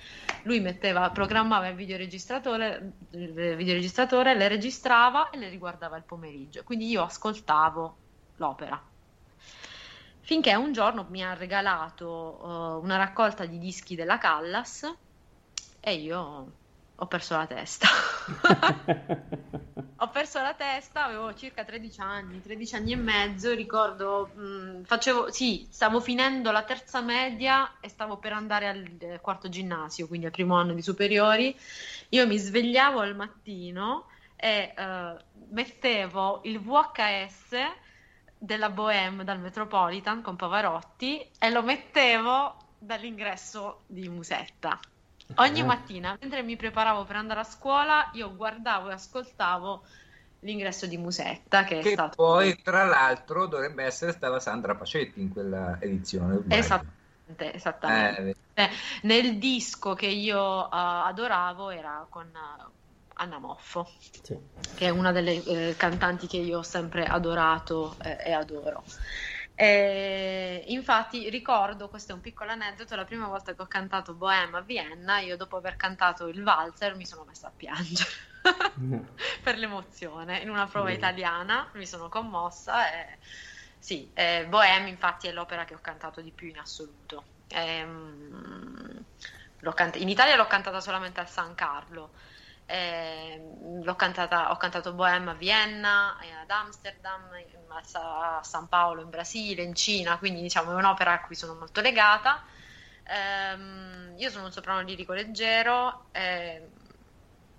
Lui 0.43 0.61
metteva, 0.61 1.11
programmava 1.11 1.69
il 1.69 1.75
videoregistratore, 1.75 2.93
il 3.13 3.33
videoregistratore, 3.57 4.35
le 4.35 4.49
registrava 4.49 5.31
e 5.31 5.39
le 5.39 5.49
riguardava 5.49 5.97
il 5.97 6.05
pomeriggio. 6.05 6.63
Quindi 6.63 6.89
io 6.89 7.03
ascoltavo 7.03 7.99
l'opera. 8.37 8.83
Finché 10.21 10.55
un 10.55 10.73
giorno 10.73 11.07
mi 11.09 11.25
ha 11.25 11.33
regalato 11.33 12.41
eh, 12.43 12.85
una 12.85 12.97
raccolta 12.97 13.47
di 13.47 13.59
dischi 13.59 13.95
della 13.95 14.19
Callas 14.19 14.83
e 15.81 15.95
io 15.95 16.53
ho 16.97 17.07
perso 17.07 17.37
la 17.37 17.47
testa. 17.47 17.89
ho 19.97 20.09
perso 20.09 20.41
la 20.41 20.55
testa, 20.55 21.05
avevo 21.05 21.35
circa 21.35 21.65
13 21.65 22.01
anni, 22.01 22.41
13 22.41 22.75
anni 22.75 22.93
e 22.93 22.97
mezzo, 22.97 23.55
ricordo, 23.55 24.31
mh, 24.35 24.85
facevo, 24.85 25.31
sì, 25.31 25.67
stavo 25.71 26.01
finendo 26.01 26.51
la 26.51 26.63
terza 26.63 27.03
media 27.03 27.75
e 27.81 27.89
stavo 27.89 28.17
per 28.17 28.33
andare 28.33 28.69
al 28.69 28.97
eh, 28.99 29.21
quarto 29.21 29.49
ginnasio, 29.49 30.07
quindi 30.07 30.27
al 30.27 30.33
primo 30.33 30.57
anno 30.57 30.73
di 30.73 30.83
superiori. 30.83 31.55
Io 32.11 32.27
mi 32.27 32.39
svegliavo 32.39 33.01
al 33.01 33.15
mattino 33.15 34.07
e 34.37 34.73
eh, 34.77 35.17
mettevo 35.51 36.41
il 36.45 36.61
VHS 36.61 37.57
della 38.39 38.71
Bohème 38.71 39.25
dal 39.25 39.41
Metropolitan 39.41 40.23
con 40.23 40.37
Pavarotti 40.37 41.27
e 41.39 41.51
lo 41.51 41.63
mettevo 41.63 42.57
dall'ingresso 42.79 43.83
di 43.87 44.09
Musetta. 44.09 44.79
Ogni 45.35 45.61
Ah. 45.61 45.65
mattina, 45.65 46.17
mentre 46.21 46.43
mi 46.43 46.57
preparavo 46.57 47.05
per 47.05 47.17
andare 47.17 47.41
a 47.41 47.45
scuola, 47.45 48.09
io 48.15 48.35
guardavo 48.35 48.91
e 48.91 48.93
ascoltavo 48.95 49.85
l'ingresso 50.41 50.87
di 50.87 50.97
Musetta, 50.97 51.65
che 51.65 51.81
Che 51.81 51.91
stato 51.91 52.15
poi, 52.15 52.57
tra 52.63 52.85
l'altro, 52.85 53.47
dovrebbe 53.47 53.85
essere 53.85 54.13
stata 54.13 54.39
Sandra 54.41 54.75
Pacetti 54.77 55.21
in 55.21 55.31
quella 55.31 55.79
edizione. 55.81 56.43
esattamente, 56.49 57.53
esattamente. 57.55 58.37
Eh, 58.55 58.71
Nel 59.03 59.39
disco 59.39 59.95
che 59.95 60.07
io 60.07 60.65
eh, 60.67 60.69
adoravo 60.71 61.69
era 61.71 62.07
con 62.09 62.27
eh, 62.27 62.65
Anna 63.15 63.39
Moffo, 63.39 63.87
Sì. 64.23 64.39
che 64.77 64.87
è 64.87 64.91
una 64.91 65.13
delle 65.13 65.43
eh, 65.45 65.75
cantanti 65.77 66.27
che 66.27 66.39
io 66.39 66.59
ho 66.59 66.63
sempre 66.63 67.05
adorato 67.05 67.97
eh, 68.03 68.17
e 68.25 68.33
adoro. 68.33 68.85
E 69.59 70.65
infatti 70.69 71.31
ricordo, 71.31 71.89
questo 71.89 72.13
è 72.13 72.15
un 72.15 72.21
piccolo 72.21 72.51
aneddoto, 72.51 72.95
la 72.95 73.05
prima 73.05 73.27
volta 73.27 73.55
che 73.55 73.63
ho 73.63 73.67
cantato 73.67 74.15
Bohème 74.15 74.59
a 74.59 74.61
Vienna, 74.61 75.21
io 75.21 75.37
dopo 75.39 75.57
aver 75.57 75.77
cantato 75.77 76.27
il 76.29 76.43
valzer 76.43 76.95
mi 76.95 77.07
sono 77.07 77.25
messa 77.25 77.49
a 77.49 77.53
piangere 77.57 78.11
per 79.43 79.57
l'emozione 79.57 80.41
in 80.41 80.51
una 80.51 80.67
prova 80.67 80.91
Bene. 80.91 80.97
italiana, 80.97 81.71
mi 81.75 81.87
sono 81.87 82.11
commossa 82.11 82.93
e 82.93 83.19
sì, 83.79 84.13
eh, 84.15 84.47
Bohème 84.47 84.89
infatti 84.91 85.27
è 85.29 85.33
l'opera 85.33 85.65
che 85.65 85.75
ho 85.75 85.81
cantato 85.81 86.21
di 86.21 86.33
più 86.33 86.49
in 86.49 86.59
assoluto. 86.59 87.29
Ehm, 87.49 89.05
l'ho 89.61 89.73
cant- 89.73 89.97
in 89.97 90.09
Italia 90.11 90.37
l'ho 90.37 90.47
cantata 90.47 90.81
solamente 90.81 91.21
al 91.21 91.29
San 91.29 91.55
Carlo 91.55 92.13
Eh, 92.67 93.41
l'ho 93.83 93.95
cantata, 93.95 94.51
ho 94.51 94.57
cantato 94.57 94.93
Bohème 94.93 95.31
a 95.31 95.35
Vienna, 95.35 96.19
eh, 96.21 96.33
ad 96.33 96.51
Amsterdam, 96.51 97.31
a 97.73 98.41
San 98.43 98.69
Paolo 98.69 99.03
in 99.03 99.09
Brasile, 99.09 99.63
in 99.63 99.75
Cina, 99.75 100.19
quindi 100.19 100.41
diciamo 100.43 100.73
è 100.73 100.75
un'opera 100.75 101.13
a 101.13 101.21
cui 101.21 101.37
sono 101.37 101.55
molto 101.55 101.81
legata. 101.81 102.45
Eh, 103.05 104.15
io 104.17 104.31
sono 104.31 104.47
un 104.47 104.53
soprano 104.53 104.81
lirico 104.81 105.13
leggero, 105.13 106.09
eh, 106.13 106.69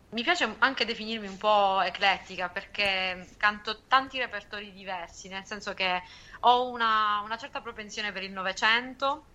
mi 0.09 0.23
piace 0.23 0.55
anche 0.59 0.85
definirmi 0.85 1.27
un 1.27 1.37
po' 1.37 1.81
eclettica 1.81 2.49
perché 2.49 3.35
canto 3.37 3.85
tanti 3.87 4.17
repertori 4.17 4.71
diversi, 4.71 5.27
nel 5.27 5.45
senso 5.45 5.73
che 5.73 6.01
ho 6.41 6.69
una, 6.69 7.21
una 7.23 7.37
certa 7.37 7.61
propensione 7.61 8.13
per 8.13 8.23
il 8.23 8.31
Novecento, 8.31 9.25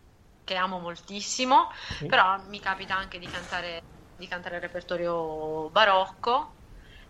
che 0.45 0.55
amo 0.55 0.79
moltissimo, 0.79 1.69
sì. 1.99 2.07
però 2.07 2.39
mi 2.49 2.59
capita 2.59 2.97
anche 2.97 3.19
di 3.19 3.27
cantare, 3.27 3.83
di 4.23 4.29
cantare 4.29 4.55
il 4.57 4.61
repertorio 4.61 5.69
barocco 5.71 6.55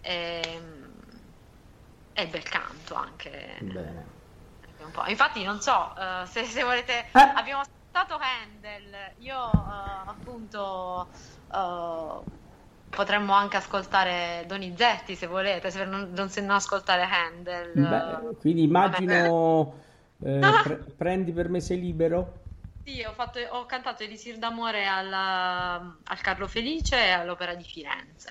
e, 0.00 0.40
ehm, 0.42 0.92
e 2.14 2.26
bel 2.26 2.42
canto 2.42 2.94
anche. 2.94 3.58
Bene. 3.60 4.20
Infatti 5.06 5.44
non 5.44 5.60
so 5.60 5.92
uh, 5.94 6.24
se, 6.24 6.44
se, 6.44 6.62
volete... 6.64 7.00
Eh. 7.12 7.32
Abbiamo 7.34 7.60
ascoltato 7.60 8.18
Handel, 8.18 9.12
io 9.18 9.38
uh, 9.38 10.08
appunto... 10.08 11.08
Uh, 11.52 12.24
potremmo 12.88 13.32
anche 13.32 13.56
ascoltare 13.56 14.44
Donizetti 14.46 15.14
se 15.14 15.26
volete, 15.26 15.70
se 15.70 15.84
non, 15.84 16.10
non, 16.14 16.28
se 16.28 16.40
non 16.40 16.50
ascoltare 16.50 17.04
Handel. 17.04 17.72
Beh, 17.72 18.36
quindi 18.38 18.64
immagino 18.64 19.74
eh, 20.22 20.40
pre- 20.62 20.84
prendi 20.96 21.32
per 21.32 21.48
me 21.48 21.60
sei 21.60 21.80
libero. 21.80 22.41
Sì, 22.85 23.03
ho, 23.03 23.12
fatto, 23.12 23.39
ho 23.39 23.64
cantato 23.66 24.03
Elisir 24.03 24.39
d'amore 24.39 24.87
alla, 24.87 25.74
al 26.03 26.20
Carlo 26.20 26.49
Felice 26.49 26.97
e 26.97 27.11
all'Opera 27.11 27.55
di 27.55 27.64
Firenze. 27.64 28.30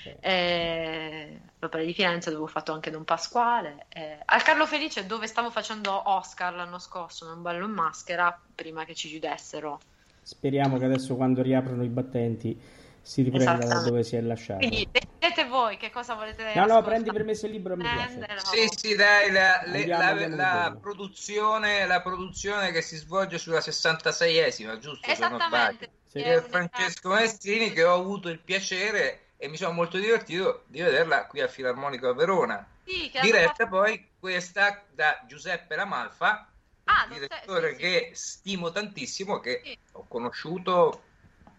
Okay. 0.00 0.16
Eh, 0.20 1.40
l'Opera 1.58 1.82
di 1.82 1.94
Firenze 1.94 2.30
dove 2.30 2.44
ho 2.44 2.48
fatto 2.48 2.72
anche 2.72 2.90
Don 2.90 3.04
Pasquale. 3.04 3.86
Eh, 3.88 4.18
al 4.24 4.42
Carlo 4.42 4.66
Felice 4.66 5.06
dove 5.06 5.26
stavo 5.26 5.50
facendo 5.50 6.08
Oscar 6.10 6.54
l'anno 6.54 6.78
scorso, 6.78 7.26
non 7.26 7.42
ballo 7.42 7.64
in 7.64 7.72
maschera, 7.72 8.38
prima 8.54 8.84
che 8.84 8.94
ci 8.94 9.08
chiudessero. 9.08 9.80
Speriamo 10.22 10.78
che 10.78 10.84
adesso 10.84 11.16
quando 11.16 11.42
riaprono 11.42 11.82
i 11.82 11.88
battenti 11.88 12.58
si 13.04 13.20
riprenda 13.20 13.66
da 13.66 13.80
dove 13.82 14.02
si 14.02 14.16
è 14.16 14.20
lasciato. 14.22 14.60
Quindi 14.60 14.88
decidete 14.90 15.44
voi 15.44 15.76
che 15.76 15.90
cosa 15.90 16.14
volete 16.14 16.42
No, 16.42 16.48
ascoltare. 16.48 16.72
no, 16.72 16.82
prendi 16.82 17.12
per 17.12 17.24
me 17.24 17.34
se 17.34 17.46
il 17.46 17.52
libro 17.52 17.76
mi 17.76 17.82
piace. 17.82 18.26
Sì, 18.44 18.68
sì, 18.74 18.94
dai, 18.94 19.30
la, 19.30 19.60
andiamo, 19.60 20.02
la, 20.02 20.08
andiamo 20.08 20.36
la 20.36 20.78
produzione, 20.80 21.86
la 21.86 22.00
produzione 22.00 22.72
che 22.72 22.80
si 22.80 22.96
svolge 22.96 23.36
sulla 23.36 23.58
66esima, 23.58 24.78
giusto? 24.78 25.10
Esattamente. 25.10 25.90
Sì. 26.06 26.20
È 26.20 26.40
Francesco 26.40 27.10
Maestrini 27.10 27.72
che 27.72 27.84
ho 27.84 27.94
avuto 27.94 28.30
il 28.30 28.38
piacere 28.38 29.32
e 29.36 29.48
mi 29.48 29.58
sono 29.58 29.72
molto 29.72 29.98
divertito 29.98 30.64
di 30.68 30.80
vederla 30.80 31.26
qui 31.26 31.42
al 31.42 31.50
Filarmonico 31.50 32.08
a 32.08 32.14
Verona. 32.14 32.66
Sì, 32.86 33.10
diretta 33.20 33.64
fatto... 33.64 33.68
poi 33.68 34.08
questa 34.18 34.82
da 34.90 35.22
Giuseppe 35.26 35.76
Lamalfa, 35.76 36.48
ah, 36.84 37.06
direttore 37.12 37.72
sì, 37.72 37.76
che 37.76 38.10
stimo 38.14 38.70
tantissimo, 38.70 39.40
che 39.40 39.76
ho 39.92 40.06
conosciuto 40.08 41.02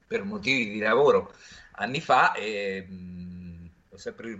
per 0.07 0.23
motivi 0.23 0.69
di 0.69 0.79
lavoro 0.79 1.33
anni 1.77 2.01
fa 2.01 2.33
e 2.33 2.85
mh, 2.87 3.69
ho 3.91 3.97
sempre 3.97 4.35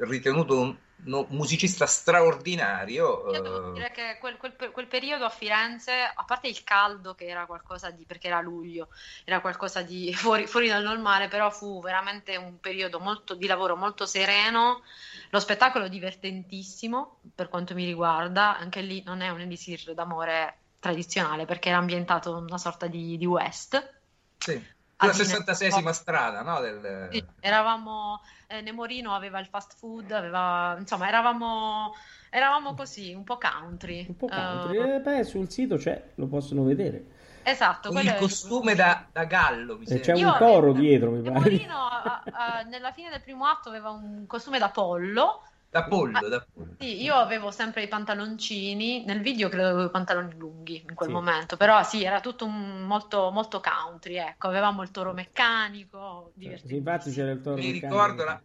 ritenuto 0.00 0.60
un 0.60 0.76
no, 1.04 1.26
musicista 1.30 1.86
straordinario. 1.86 3.30
Io 3.32 3.40
devo 3.40 3.70
dire 3.72 3.90
che 3.90 4.16
quel, 4.20 4.36
quel, 4.36 4.54
quel, 4.72 4.86
periodo 4.86 5.24
a 5.24 5.30
Firenze, 5.30 5.92
a 5.92 6.24
parte 6.24 6.48
il 6.48 6.62
caldo 6.62 7.14
che 7.14 7.26
era 7.26 7.46
qualcosa 7.46 7.90
di, 7.90 8.04
perché 8.04 8.28
era 8.28 8.40
luglio, 8.40 8.88
era 9.24 9.40
qualcosa 9.40 9.82
di 9.82 10.12
fuori, 10.14 10.46
fuori 10.46 10.68
dal 10.68 10.82
normale, 10.82 11.28
però 11.28 11.50
fu 11.50 11.80
veramente 11.80 12.36
un 12.36 12.60
periodo 12.60 13.00
molto, 13.00 13.34
di 13.34 13.46
lavoro 13.46 13.76
molto 13.76 14.06
sereno, 14.06 14.82
lo 15.30 15.40
spettacolo 15.40 15.88
divertentissimo 15.88 17.20
per 17.34 17.48
quanto 17.48 17.74
mi 17.74 17.84
riguarda, 17.84 18.56
anche 18.56 18.80
lì 18.80 19.02
non 19.04 19.20
è 19.20 19.28
un 19.30 19.40
elisir 19.40 19.92
d'amore 19.92 20.56
tradizionale 20.78 21.44
perché 21.44 21.68
era 21.68 21.78
ambientato 21.78 22.36
una 22.36 22.58
sorta 22.58 22.86
di, 22.86 23.18
di 23.18 23.26
West. 23.26 23.98
Sì 24.38 24.78
la 25.06 25.12
66esima 25.12 25.90
strada, 25.90 26.42
no? 26.42 26.60
Del... 26.60 27.08
Sì, 27.10 27.24
eravamo, 27.40 28.20
eh, 28.46 28.60
Nemorino 28.60 29.14
aveva 29.14 29.38
il 29.38 29.46
fast 29.46 29.76
food, 29.76 30.10
aveva, 30.10 30.76
insomma, 30.78 31.08
eravamo, 31.08 31.94
eravamo 32.30 32.74
così, 32.74 33.12
un 33.12 33.24
po' 33.24 33.38
country. 33.38 34.06
Un 34.08 34.16
po' 34.16 34.26
country, 34.26 34.76
uh, 34.76 34.94
eh, 34.94 35.00
beh, 35.00 35.24
sul 35.24 35.50
sito 35.50 35.76
c'è, 35.76 36.10
lo 36.16 36.26
possono 36.26 36.64
vedere. 36.64 37.18
Esatto, 37.42 37.88
il 37.98 38.16
costume 38.18 38.74
da, 38.74 39.06
da, 39.10 39.24
gallo 39.24 39.78
mi 39.78 39.86
eh, 39.86 40.00
C'è 40.00 40.12
un 40.12 40.36
toro 40.38 40.72
dietro, 40.72 41.10
mi 41.10 41.22
pare. 41.22 41.38
Nemorino, 41.38 41.74
a, 41.74 42.22
a, 42.30 42.62
nella 42.62 42.92
fine 42.92 43.08
del 43.08 43.22
primo 43.22 43.46
atto 43.46 43.70
aveva 43.70 43.90
un 43.90 44.26
costume 44.26 44.58
da 44.58 44.68
pollo 44.68 45.42
da 45.70 45.84
pollo, 45.84 46.28
da 46.28 46.44
pollo. 46.52 46.74
Sì, 46.80 47.00
io 47.00 47.14
avevo 47.14 47.52
sempre 47.52 47.84
i 47.84 47.88
pantaloncini, 47.88 49.04
nel 49.04 49.20
video 49.20 49.48
credo 49.48 49.68
avevo 49.68 49.84
i 49.84 49.90
pantaloni 49.90 50.34
lunghi 50.36 50.84
in 50.86 50.94
quel 50.94 51.08
sì. 51.08 51.14
momento, 51.14 51.56
però 51.56 51.82
sì, 51.84 52.02
era 52.02 52.20
tutto 52.20 52.44
un, 52.44 52.82
molto, 52.82 53.30
molto 53.30 53.60
country, 53.60 54.16
ecco, 54.16 54.48
avevamo 54.48 54.82
il 54.82 54.90
toro 54.90 55.12
meccanico, 55.12 56.32
sì, 56.36 56.74
infatti 56.74 57.12
c'era 57.12 57.30
il 57.30 57.40
toro 57.40 57.54
Mi 57.54 57.70
ricordo 57.70 58.24
la, 58.24 58.40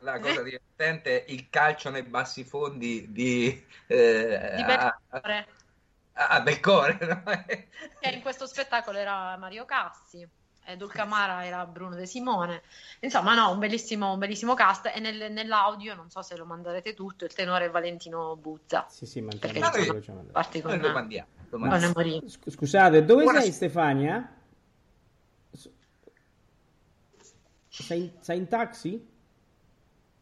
la 0.00 0.18
cosa 0.18 0.40
divertente, 0.42 1.26
il 1.28 1.50
calcio 1.50 1.90
nei 1.90 2.02
bassi 2.02 2.44
fondi 2.44 3.12
di... 3.12 3.62
Eh, 3.86 4.52
di 4.56 4.64
Belcore. 4.64 5.46
A, 6.14 6.28
a 6.28 6.40
Belcore, 6.40 6.98
no? 7.00 7.22
che 8.00 8.08
in 8.08 8.22
questo 8.22 8.46
spettacolo 8.46 8.96
era 8.96 9.36
Mario 9.36 9.66
Cassi 9.66 10.26
Dulcamara 10.76 11.44
era 11.44 11.64
Bruno 11.66 11.94
De 11.94 12.06
Simone. 12.06 12.62
Insomma, 13.00 13.34
no, 13.34 13.50
un 13.50 13.58
bellissimo, 13.58 14.12
un 14.12 14.18
bellissimo 14.18 14.54
cast. 14.54 14.90
E 14.94 15.00
nel, 15.00 15.30
nell'audio, 15.30 15.94
non 15.94 16.10
so 16.10 16.22
se 16.22 16.36
lo 16.36 16.44
manderete 16.44 16.94
tutto, 16.94 17.24
il 17.24 17.32
tenore 17.34 17.66
è 17.66 17.70
Valentino 17.70 18.36
Buzza. 18.36 18.86
Sì, 18.88 19.06
sì, 19.06 19.20
mandiamo. 19.20 19.70
Perché, 19.70 20.12
no, 20.12 20.24
parte 20.32 20.62
con, 20.62 20.78
lo 20.78 20.92
mandiamo. 20.92 21.28
Lo 21.50 21.58
mandiamo. 21.58 22.22
Scusate, 22.46 23.04
dove 23.04 23.22
Buona 23.22 23.40
sei 23.40 23.52
Stefania? 23.52 24.36
Sei, 27.68 28.12
sei 28.20 28.38
in 28.38 28.48
taxi? 28.48 29.12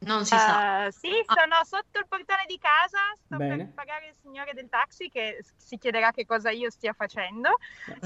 Non 0.04 0.24
si 0.24 0.34
uh, 0.34 0.38
sa. 0.38 0.88
Sì, 0.90 1.10
sono 1.26 1.54
ah. 1.54 1.64
sotto 1.64 1.98
il 1.98 2.06
portone 2.08 2.44
di 2.46 2.58
casa, 2.58 2.98
sto 3.24 3.36
Bene. 3.36 3.56
per 3.56 3.68
pagare 3.74 4.08
il 4.08 4.14
signore 4.20 4.52
del 4.52 4.68
taxi 4.68 5.08
che 5.08 5.44
si 5.56 5.78
chiederà 5.78 6.10
che 6.10 6.26
cosa 6.26 6.50
io 6.50 6.70
stia 6.70 6.92
facendo 6.92 7.58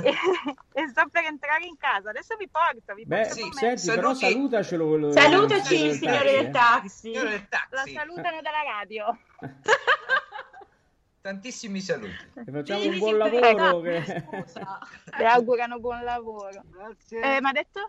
e, 0.02 0.12
e, 0.72 0.88
sto 0.88 1.08
per 1.10 1.24
entrare 1.24 1.64
in 1.64 1.76
casa. 1.78 2.10
Adesso 2.10 2.36
vi 2.36 2.48
porto, 2.48 2.94
vi 2.94 3.04
Beh, 3.06 3.22
porto 3.22 3.34
sì, 3.34 3.50
senti, 3.52 3.86
però 3.86 4.14
salutacelo. 4.14 4.86
Quello, 4.86 5.12
Salutaci, 5.12 5.84
il 5.86 5.94
signore 5.94 6.32
del 6.32 6.50
taxi. 6.50 6.88
Signore 6.88 7.30
del 7.30 7.48
taxi. 7.48 7.92
La 7.92 8.00
salutano 8.00 8.40
dalla 8.42 8.62
radio. 8.62 9.18
Tantissimi 11.22 11.80
saluti. 11.80 12.30
E 12.34 12.52
facciamo 12.52 12.84
un 12.84 12.98
buon 12.98 13.16
lavoro. 13.16 13.80
Che... 13.80 14.24
Le 15.18 15.26
augurano 15.26 15.80
buon 15.80 16.04
lavoro. 16.04 16.62
Grazie. 16.66 17.36
Eh, 17.36 17.40
ma 17.40 17.48
ha 17.48 17.52
detto? 17.52 17.88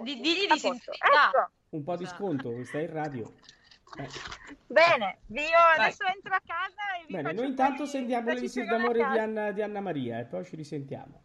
Di, 0.00 0.20
di, 0.20 0.20
di, 0.20 0.46
di 0.46 0.46
ecco 0.46 1.50
un 1.70 1.82
po' 1.84 1.96
di 1.96 2.06
sconto, 2.06 2.64
stai 2.64 2.84
in 2.84 2.92
radio. 2.92 3.32
Eh. 3.98 4.06
Bene, 4.68 5.18
io 5.26 5.58
adesso 5.76 6.04
entro 6.04 6.32
a 6.32 6.40
casa 6.46 7.00
e 7.02 7.06
vi 7.08 7.12
Bene, 7.12 7.32
noi 7.32 7.48
intanto 7.48 7.86
sentiamo 7.86 8.32
l'Elisir 8.32 8.64
d'amore 8.64 8.98
di 8.98 9.18
Anna, 9.18 9.50
di 9.50 9.62
Anna 9.62 9.80
Maria 9.80 10.20
e 10.20 10.26
poi 10.26 10.44
ci 10.44 10.54
risentiamo. 10.54 11.20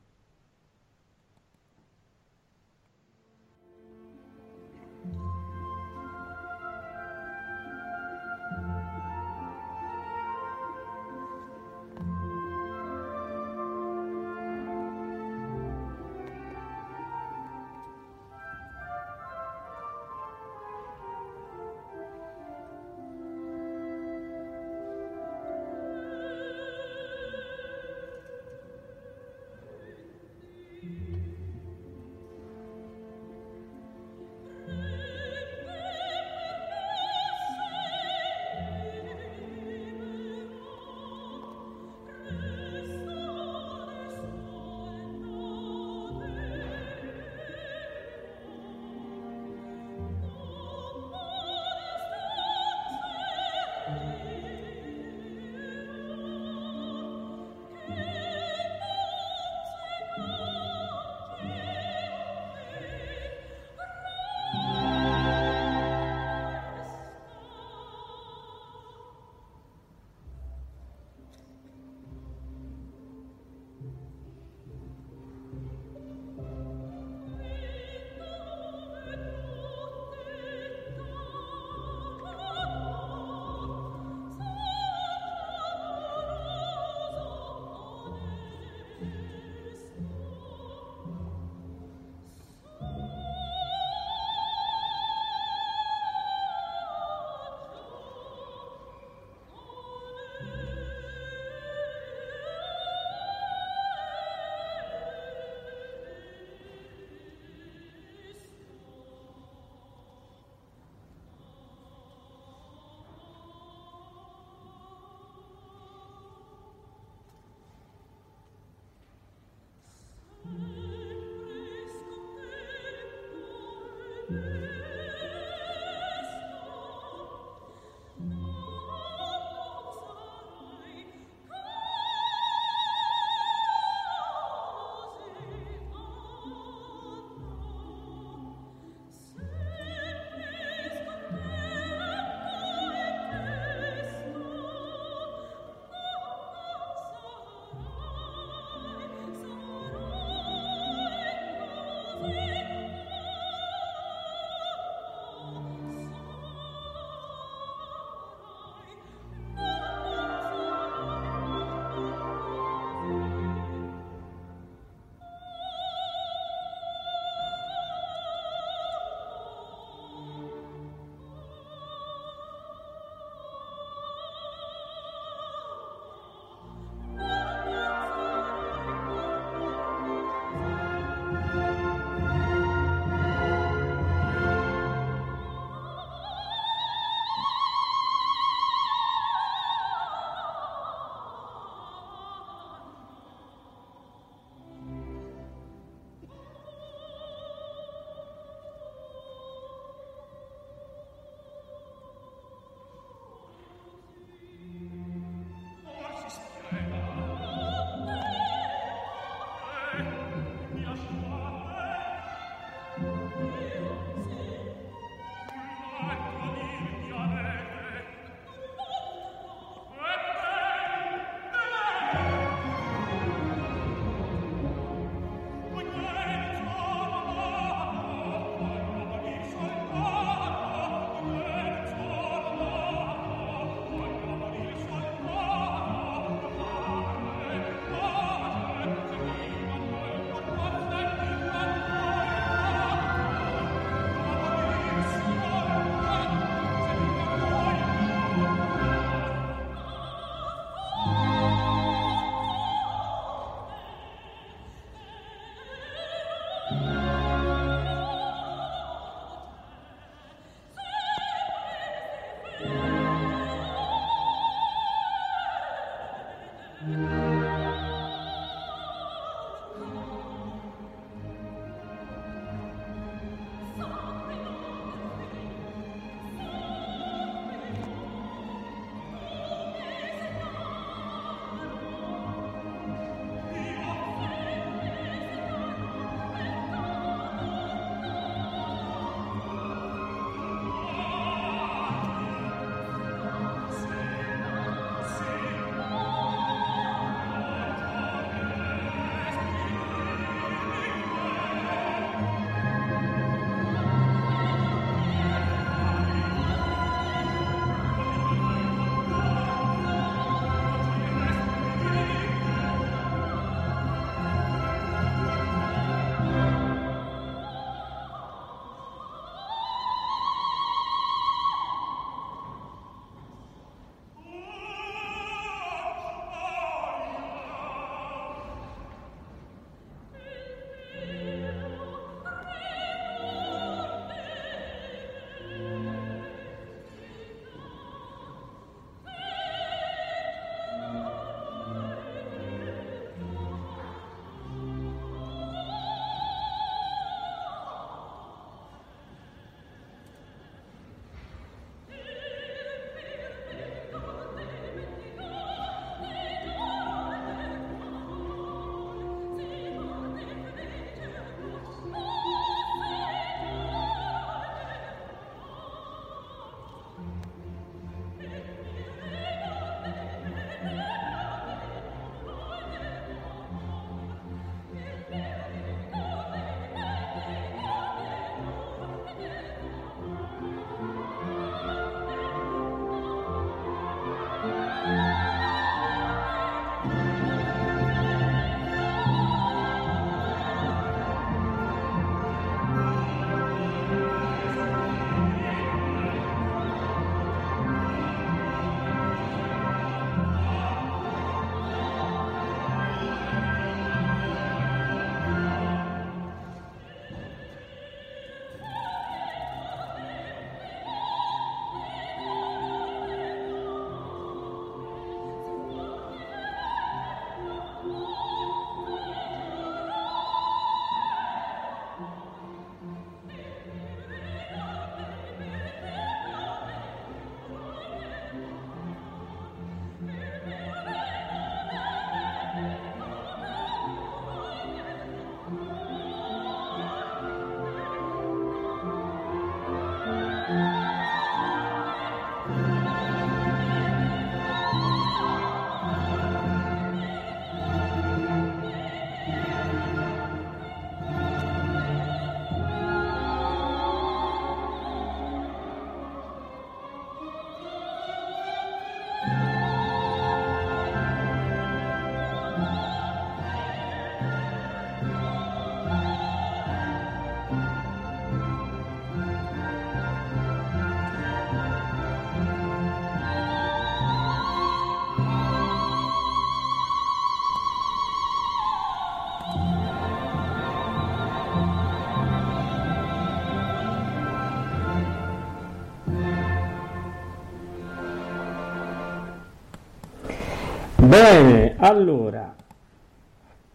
Bene, 491.16 491.76
allora, 491.80 492.54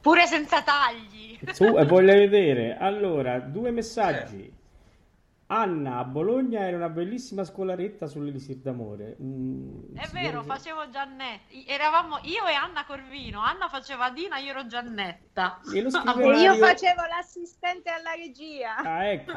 Pure 0.02 0.26
senza 0.26 0.62
tagli. 0.62 1.38
su, 1.52 1.64
eh, 1.64 1.84
voglio 1.86 2.12
vedere. 2.12 2.76
Allora, 2.76 3.38
due 3.38 3.70
messaggi. 3.70 4.58
Anna 5.46 5.96
a 5.98 6.04
Bologna 6.04 6.60
era 6.60 6.76
una 6.76 6.90
bellissima 6.90 7.42
scolaretta 7.44 8.06
sull'Elisir 8.06 8.56
d'amore. 8.58 9.16
Mm, 9.20 9.96
È 9.96 10.06
vero, 10.12 10.42
facevo 10.42 10.90
Giannetta. 10.90 11.52
Eravamo 11.66 12.18
io 12.22 12.46
e 12.46 12.52
Anna 12.52 12.84
Corvino. 12.84 13.40
Anna 13.40 13.68
faceva 13.68 14.10
Dina, 14.10 14.36
io 14.36 14.50
ero 14.50 14.66
Giannetta. 14.66 15.60
E 15.74 15.80
lo 15.80 15.88
scrive 15.90 16.22
E 16.22 16.26
io 16.40 16.48
Mario- 16.50 16.66
facevo 16.66 17.00
l'assistente 17.08 17.88
alla 17.90 18.12
regia. 18.14 18.76
Ah, 18.76 19.06
ecco. 19.06 19.32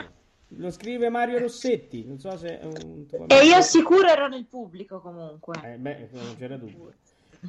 Lo 0.58 0.70
scrive 0.70 1.10
Mario 1.10 1.40
Rossetti. 1.40 2.06
Non 2.06 2.20
so 2.20 2.36
se 2.38 2.60
è 2.60 2.64
un 2.66 3.06
E 3.28 3.46
io 3.46 3.62
sicuro 3.62 4.08
ero 4.08 4.28
nel 4.28 4.46
pubblico 4.46 5.00
comunque. 5.00 5.56
Eh, 5.64 5.78
beh, 5.78 6.10
non 6.12 6.36
c'era 6.38 6.58
dubbio. 6.58 6.94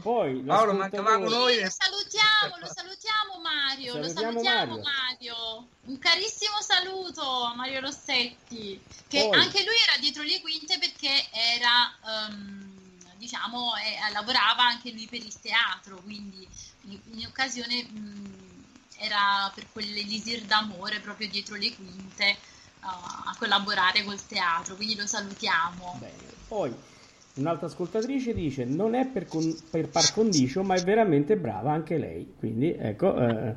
Poi 0.02 0.40
Paolo, 0.42 0.72
mancavamo 0.72 1.28
noi. 1.28 1.60
Lo 1.60 1.70
salutiamo, 1.70 2.56
lo 2.58 2.66
salutiamo 2.66 3.38
Mario, 3.40 3.96
lo 3.96 4.02
Salutiamo 4.02 4.42
salutiamo 4.42 4.76
Mario. 4.78 4.82
Mario. 4.82 5.68
Un 5.84 5.98
carissimo 5.98 6.60
saluto 6.60 7.22
a 7.44 7.54
Mario 7.54 7.80
Rossetti, 7.80 8.82
che 9.06 9.28
Poi- 9.28 9.38
anche 9.38 9.62
lui 9.64 9.74
era 9.86 9.96
dietro 10.00 10.22
le 10.22 10.40
quinte 10.40 10.78
perché 10.78 11.26
era, 11.30 11.94
ehm, 12.26 13.16
diciamo, 13.16 13.72
eh, 13.76 14.10
lavorava 14.12 14.64
anche 14.64 14.90
lui 14.90 15.06
per 15.06 15.20
il 15.20 15.40
teatro, 15.40 16.00
quindi 16.02 16.48
in, 16.82 17.00
in 17.12 17.26
occasione 17.26 17.84
mh, 17.84 18.64
era 18.98 19.50
per 19.54 19.70
quell'elisir 19.70 20.42
d'amore 20.42 21.00
proprio 21.00 21.28
dietro 21.28 21.54
le 21.54 21.72
quinte 21.74 22.24
eh, 22.24 22.36
a 22.80 23.34
collaborare 23.38 24.02
col 24.02 24.24
teatro, 24.26 24.74
quindi 24.74 24.96
lo 24.96 25.06
salutiamo. 25.06 25.96
Bene. 26.00 26.32
Poi 26.48 26.74
un'altra 27.36 27.66
ascoltatrice 27.66 28.34
dice: 28.34 28.64
Non 28.64 28.94
è 28.94 29.06
per, 29.06 29.26
con- 29.26 29.54
per 29.70 29.88
par 29.88 30.12
condicio, 30.12 30.62
ma 30.62 30.74
è 30.74 30.82
veramente 30.82 31.36
brava 31.36 31.72
anche 31.72 31.98
lei. 31.98 32.34
Quindi 32.38 32.74
ecco. 32.74 33.16
eh, 33.16 33.54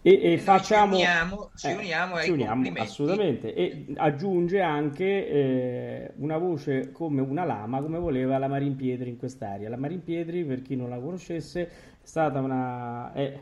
e, 0.00 0.32
e 0.32 0.38
facciamo. 0.38 0.94
ci 0.94 1.02
uniamo- 1.02 1.50
ci 1.54 1.66
eh, 1.68 1.74
uniamo 1.74 2.14
ai 2.14 2.24
ci 2.24 2.30
uniamo, 2.30 2.72
assolutamente. 2.76 3.52
E 3.52 3.86
aggiunge 3.96 4.60
anche 4.60 5.28
eh, 5.28 6.12
una 6.16 6.38
voce 6.38 6.92
come 6.92 7.20
una 7.20 7.44
lama, 7.44 7.80
come 7.80 7.98
voleva 7.98 8.38
la 8.38 8.48
Marin 8.48 8.76
Pietri 8.76 9.10
in 9.10 9.18
quest'aria. 9.18 9.68
La 9.68 9.76
Marin 9.76 10.02
Pietri, 10.02 10.44
per 10.44 10.62
chi 10.62 10.76
non 10.76 10.88
la 10.88 10.98
conoscesse, 10.98 11.66
è 11.66 11.70
stata 12.02 12.40
una. 12.40 13.12
è 13.12 13.38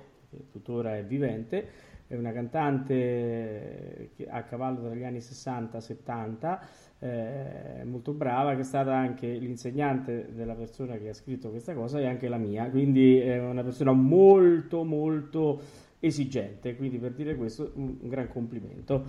tuttora 0.51 0.97
è 0.97 1.05
vivente, 1.05 1.69
è 2.07 2.15
una 2.15 2.33
cantante 2.33 4.11
a 4.29 4.43
cavallo 4.43 4.83
tra 4.83 4.95
gli 4.95 5.05
anni 5.05 5.21
60 5.21 5.79
e 5.79 5.81
70, 5.81 6.61
eh, 6.99 7.85
molto 7.85 8.13
brava, 8.13 8.55
che 8.55 8.61
è 8.61 8.65
stata 8.65 8.95
anche 8.95 9.27
l'insegnante 9.27 10.33
della 10.33 10.55
persona 10.55 10.97
che 10.97 11.11
ha 11.11 11.15
scritto 11.15 11.51
questa 11.51 11.75
cosa 11.75 11.99
e 11.99 12.07
anche 12.07 12.29
la 12.29 12.39
mia, 12.39 12.69
quindi 12.71 13.19
è 13.19 13.39
una 13.39 13.63
persona 13.63 13.93
molto 13.93 14.85
molto 14.85 15.61
esigente, 15.99 16.77
quindi 16.77 16.99
per 16.99 17.13
dire 17.13 17.37
questo 17.37 17.73
un, 17.75 17.97
gran 18.03 18.29
complimento. 18.29 19.05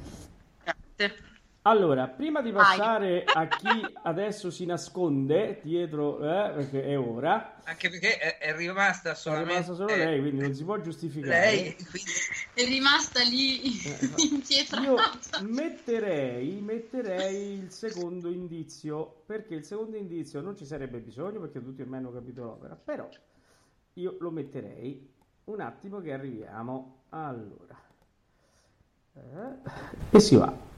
Grazie. 0.64 1.36
Allora, 1.68 2.08
prima 2.08 2.42
di 2.42 2.54
passare 2.54 3.26
a 3.26 3.46
chi 3.52 3.68
adesso 4.04 4.50
si 4.50 4.66
nasconde 4.66 5.60
dietro, 5.62 6.18
eh, 6.20 6.52
perché 6.54 6.84
è 6.86 6.98
ora, 6.98 7.56
Anche 7.66 7.90
perché 7.90 8.18
è, 8.18 8.38
è 8.38 8.56
rimasta 8.56 9.12
è 9.12 9.16
solamente 9.16 9.52
rimasta 9.52 9.74
solo 9.74 9.90
eh, 9.94 9.98
lei, 9.98 10.20
quindi 10.22 10.40
non 10.40 10.54
si 10.54 10.64
può 10.64 10.80
giustificare. 10.80 11.52
lei, 11.52 11.76
quindi 11.76 12.12
È 12.54 12.64
rimasta 12.64 13.22
lì 13.24 13.62
Eh, 13.84 14.06
Io 14.06 14.30
impietrata. 14.32 15.42
metterei, 15.42 16.62
metterei 16.62 17.60
il 17.60 17.70
secondo 17.72 18.30
indizio, 18.30 19.24
perché 19.26 19.56
il 19.56 19.66
secondo 19.66 19.98
indizio 19.98 20.40
non 20.40 20.56
ci 20.56 20.66
sarebbe 20.66 21.00
bisogno, 21.00 21.42
perché 21.42 21.62
tutti 21.62 21.82
ormai 21.82 22.00
hanno 22.00 22.14
capito 22.14 22.44
l'opera, 22.44 22.76
però 22.82 23.10
io 23.96 24.16
lo 24.22 24.32
metterei 24.32 25.06
un 25.46 25.60
attimo 25.60 26.00
che 26.00 26.14
arriviamo. 26.14 27.02
Allora, 27.10 27.76
Eh, 29.16 29.72
e 30.12 30.20
si 30.22 30.36
va. 30.38 30.76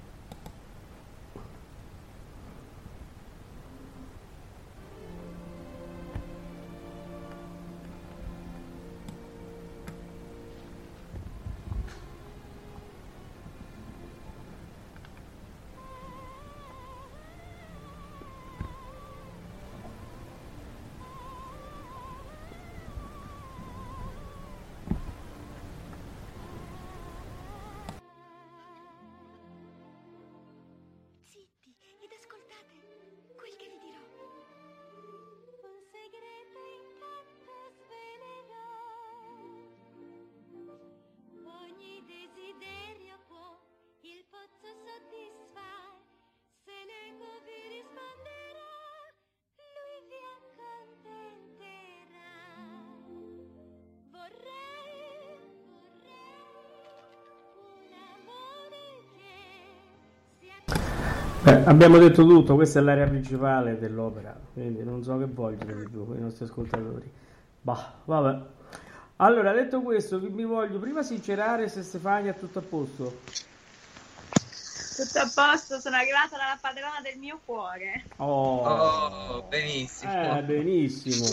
Beh, 61.42 61.64
abbiamo 61.66 61.98
detto 61.98 62.26
tutto, 62.26 62.56
questa 62.56 62.80
è 62.80 62.82
l'area 62.82 63.08
principale 63.08 63.80
dell'opera, 63.80 64.38
quindi 64.54 64.84
non 64.84 65.04
so 65.04 65.18
che 65.18 65.26
vogliono 65.26 65.74
di 65.74 65.88
più 65.90 66.14
i 66.16 66.20
nostri 66.20 66.46
ascoltatori. 66.46 67.10
Bah, 67.62 67.94
vabbè. 68.04 68.42
Allora, 69.18 69.54
detto 69.54 69.82
questo, 69.82 70.20
vi- 70.20 70.30
mi 70.30 70.44
voglio 70.44 70.80
prima 70.80 71.02
sincerare 71.02 71.70
se 71.70 71.82
Stefania 71.84 72.32
è 72.32 72.38
tutto 72.38 72.60
a 72.60 72.62
posto. 72.62 73.20
Tutto 74.96 75.20
a 75.20 75.32
posto, 75.34 75.80
sono 75.80 75.96
arrivata 75.96 76.36
dalla 76.36 76.58
padrona 76.60 77.00
del 77.02 77.18
mio 77.18 77.40
cuore. 77.46 78.04
Oh, 78.18 78.66
oh, 78.66 79.42
benissimo. 79.44 80.38
eh, 80.38 80.44
benissimo. 80.44 81.26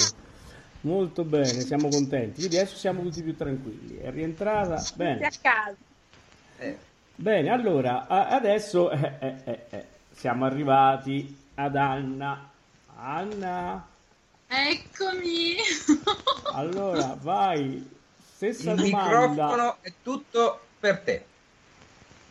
Molto 0.82 1.24
bene, 1.24 1.60
siamo 1.62 1.88
contenti. 1.88 2.38
Quindi 2.38 2.58
adesso 2.58 2.76
siamo 2.76 3.02
tutti 3.02 3.22
più 3.22 3.34
tranquilli. 3.36 3.96
È 3.98 4.10
rientrata? 4.12 4.76
Tutti 4.76 4.92
Bene. 4.96 5.26
a 5.26 5.30
casa. 5.40 5.76
Eh, 6.58 6.78
Bene, 7.16 7.48
allora, 7.50 8.06
adesso 8.08 8.90
eh, 8.90 9.12
eh, 9.18 9.34
eh, 9.44 9.60
eh, 9.70 9.84
siamo 10.16 10.44
arrivati 10.44 11.36
ad 11.54 11.76
Anna. 11.76 12.50
Anna, 12.98 13.86
Eccomi. 14.48 15.56
allora, 16.54 17.16
vai. 17.20 17.94
Stessa 18.34 18.72
il 18.72 18.76
domanda. 18.76 19.28
microfono 19.28 19.76
è 19.80 19.92
tutto 20.02 20.60
per 20.78 21.00
te. 21.00 21.24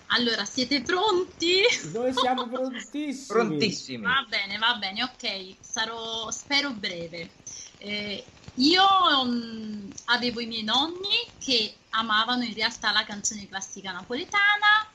Allora, 0.07 0.45
siete 0.45 0.81
pronti? 0.81 1.61
Noi 1.93 2.13
siamo 2.13 2.47
prontissimi. 2.47 3.27
Prontissimi. 3.27 4.03
Va 4.03 4.25
bene, 4.29 4.57
va 4.57 4.75
bene, 4.75 5.03
ok, 5.03 5.55
sarò, 5.59 6.29
spero 6.31 6.71
breve. 6.71 7.31
Eh, 7.79 8.23
io 8.55 8.83
mm, 9.25 9.89
avevo 10.05 10.39
i 10.39 10.45
miei 10.45 10.63
nonni 10.63 11.27
che 11.39 11.73
amavano 11.89 12.43
in 12.43 12.53
realtà 12.53 12.91
la 12.91 13.03
canzone 13.03 13.47
classica 13.47 13.91
napoletana 13.91 14.87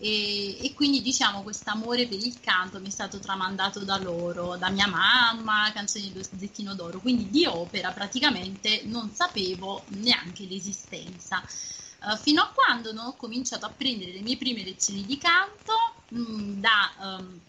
e, 0.00 0.64
e 0.64 0.74
quindi 0.74 1.02
diciamo 1.02 1.42
questo 1.42 1.70
amore 1.70 2.06
per 2.06 2.18
il 2.18 2.38
canto 2.40 2.80
mi 2.80 2.86
è 2.86 2.90
stato 2.90 3.18
tramandato 3.18 3.84
da 3.84 3.98
loro, 3.98 4.56
da 4.56 4.70
mia 4.70 4.86
mamma, 4.86 5.72
canzoni 5.72 6.12
dello 6.12 6.24
Zecchino 6.24 6.74
d'Oro, 6.74 7.00
quindi 7.00 7.28
di 7.28 7.44
opera 7.46 7.90
praticamente 7.90 8.82
non 8.84 9.10
sapevo 9.10 9.84
neanche 9.88 10.44
l'esistenza. 10.46 11.42
Eh, 11.42 12.16
fino 12.16 12.42
a 12.42 12.52
quando 12.54 12.92
non 12.92 13.06
ho 13.06 13.16
cominciato 13.16 13.66
a 13.66 13.70
prendere 13.70 14.12
le 14.12 14.20
mie 14.20 14.36
prime 14.36 14.62
lezioni 14.62 15.04
di 15.04 15.18
canto 15.18 15.74
mh, 16.08 16.60
da 16.60 16.94
ehm, 17.00 17.40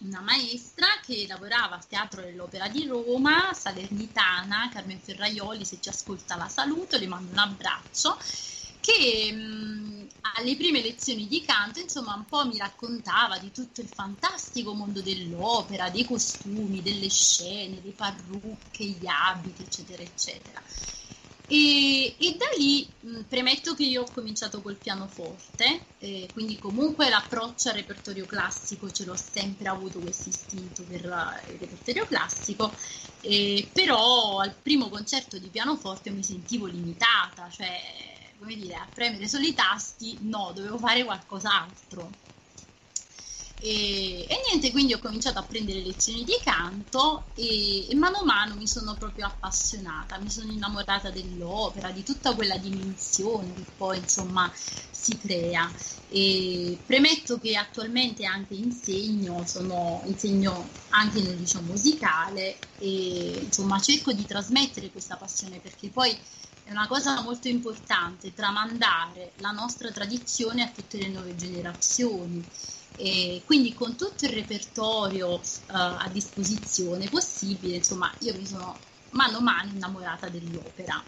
una 0.00 0.20
maestra 0.20 0.86
che 1.04 1.24
lavorava 1.26 1.76
al 1.76 1.86
Teatro 1.86 2.20
dell'Opera 2.20 2.68
di 2.68 2.86
Roma, 2.86 3.52
salernitana, 3.52 4.68
Carmen 4.72 5.00
Ferraioli, 5.00 5.64
se 5.64 5.80
ci 5.80 5.88
ascolta 5.88 6.36
la 6.36 6.48
saluto, 6.48 6.98
le 6.98 7.06
mando 7.06 7.30
un 7.32 7.38
abbraccio, 7.38 8.16
che 8.80 9.32
mh, 9.32 10.03
alle 10.36 10.56
prime 10.56 10.80
lezioni 10.82 11.26
di 11.26 11.42
canto, 11.42 11.80
insomma, 11.80 12.14
un 12.14 12.26
po' 12.28 12.46
mi 12.46 12.56
raccontava 12.56 13.38
di 13.38 13.50
tutto 13.52 13.80
il 13.82 13.88
fantastico 13.88 14.74
mondo 14.74 15.02
dell'opera, 15.02 15.90
dei 15.90 16.04
costumi, 16.04 16.80
delle 16.82 17.10
scene, 17.10 17.80
le 17.82 17.92
parrucche, 17.92 18.84
gli 18.86 19.06
abiti, 19.06 19.62
eccetera, 19.62 20.02
eccetera. 20.02 20.62
E, 21.46 22.16
e 22.18 22.36
da 22.38 22.46
lì 22.56 22.90
mh, 23.00 23.24
premetto 23.24 23.74
che 23.74 23.84
io 23.84 24.04
ho 24.04 24.10
cominciato 24.10 24.62
col 24.62 24.80
pianoforte, 24.80 25.88
eh, 25.98 26.30
quindi 26.32 26.56
comunque 26.56 27.10
l'approccio 27.10 27.68
al 27.68 27.74
repertorio 27.74 28.24
classico 28.24 28.90
ce 28.90 29.04
l'ho 29.04 29.14
sempre 29.16 29.68
avuto 29.68 30.00
questo 30.00 30.30
istinto 30.30 30.86
per 30.86 31.04
la- 31.04 31.44
il 31.48 31.58
repertorio 31.58 32.06
classico, 32.06 32.74
eh, 33.20 33.70
però 33.74 34.38
al 34.40 34.58
primo 34.60 34.88
concerto 34.88 35.38
di 35.38 35.50
pianoforte 35.50 36.10
mi 36.10 36.22
sentivo 36.24 36.64
limitata, 36.66 37.50
cioè 37.50 37.78
come 38.38 38.54
dire, 38.56 38.74
a 38.74 38.88
premere 38.92 39.28
solo 39.28 39.44
i 39.44 39.54
tasti, 39.54 40.18
no, 40.22 40.52
dovevo 40.54 40.78
fare 40.78 41.04
qualcos'altro. 41.04 42.10
E, 43.60 44.26
e 44.28 44.36
niente, 44.50 44.70
quindi 44.72 44.92
ho 44.92 44.98
cominciato 44.98 45.38
a 45.38 45.42
prendere 45.42 45.80
lezioni 45.80 46.22
di 46.24 46.38
canto 46.42 47.24
e, 47.34 47.88
e 47.88 47.94
mano 47.94 48.18
a 48.18 48.24
mano 48.24 48.56
mi 48.56 48.66
sono 48.66 48.94
proprio 48.98 49.24
appassionata, 49.24 50.18
mi 50.18 50.28
sono 50.28 50.52
innamorata 50.52 51.10
dell'opera, 51.10 51.90
di 51.90 52.02
tutta 52.02 52.34
quella 52.34 52.58
dimensione 52.58 53.54
che 53.54 53.64
poi 53.76 53.98
insomma 53.98 54.52
si 54.54 55.16
crea. 55.16 55.72
E 56.10 56.78
premetto 56.84 57.38
che 57.38 57.56
attualmente 57.56 58.26
anche 58.26 58.54
insegno, 58.54 59.46
sono, 59.46 60.02
insegno 60.04 60.68
anche 60.90 61.22
nel 61.22 61.38
liceo 61.38 61.62
musicale 61.62 62.58
e 62.78 63.40
insomma 63.44 63.80
cerco 63.80 64.12
di 64.12 64.26
trasmettere 64.26 64.90
questa 64.90 65.16
passione 65.16 65.58
perché 65.58 65.88
poi 65.88 66.16
è 66.64 66.70
una 66.70 66.86
cosa 66.88 67.20
molto 67.20 67.48
importante 67.48 68.32
tramandare 68.32 69.34
la 69.36 69.50
nostra 69.50 69.92
tradizione 69.92 70.62
a 70.62 70.70
tutte 70.70 70.96
le 70.98 71.08
nuove 71.08 71.36
generazioni. 71.36 72.44
E 72.96 73.42
quindi 73.44 73.74
con 73.74 73.96
tutto 73.96 74.24
il 74.24 74.32
repertorio 74.32 75.40
eh, 75.40 75.42
a 75.66 76.08
disposizione 76.10 77.08
possibile, 77.08 77.76
insomma, 77.76 78.14
io 78.20 78.34
mi 78.34 78.46
sono 78.46 78.80
mano 79.10 79.38
a 79.38 79.40
mano 79.42 79.70
innamorata 79.70 80.28
dell'opera. 80.28 81.04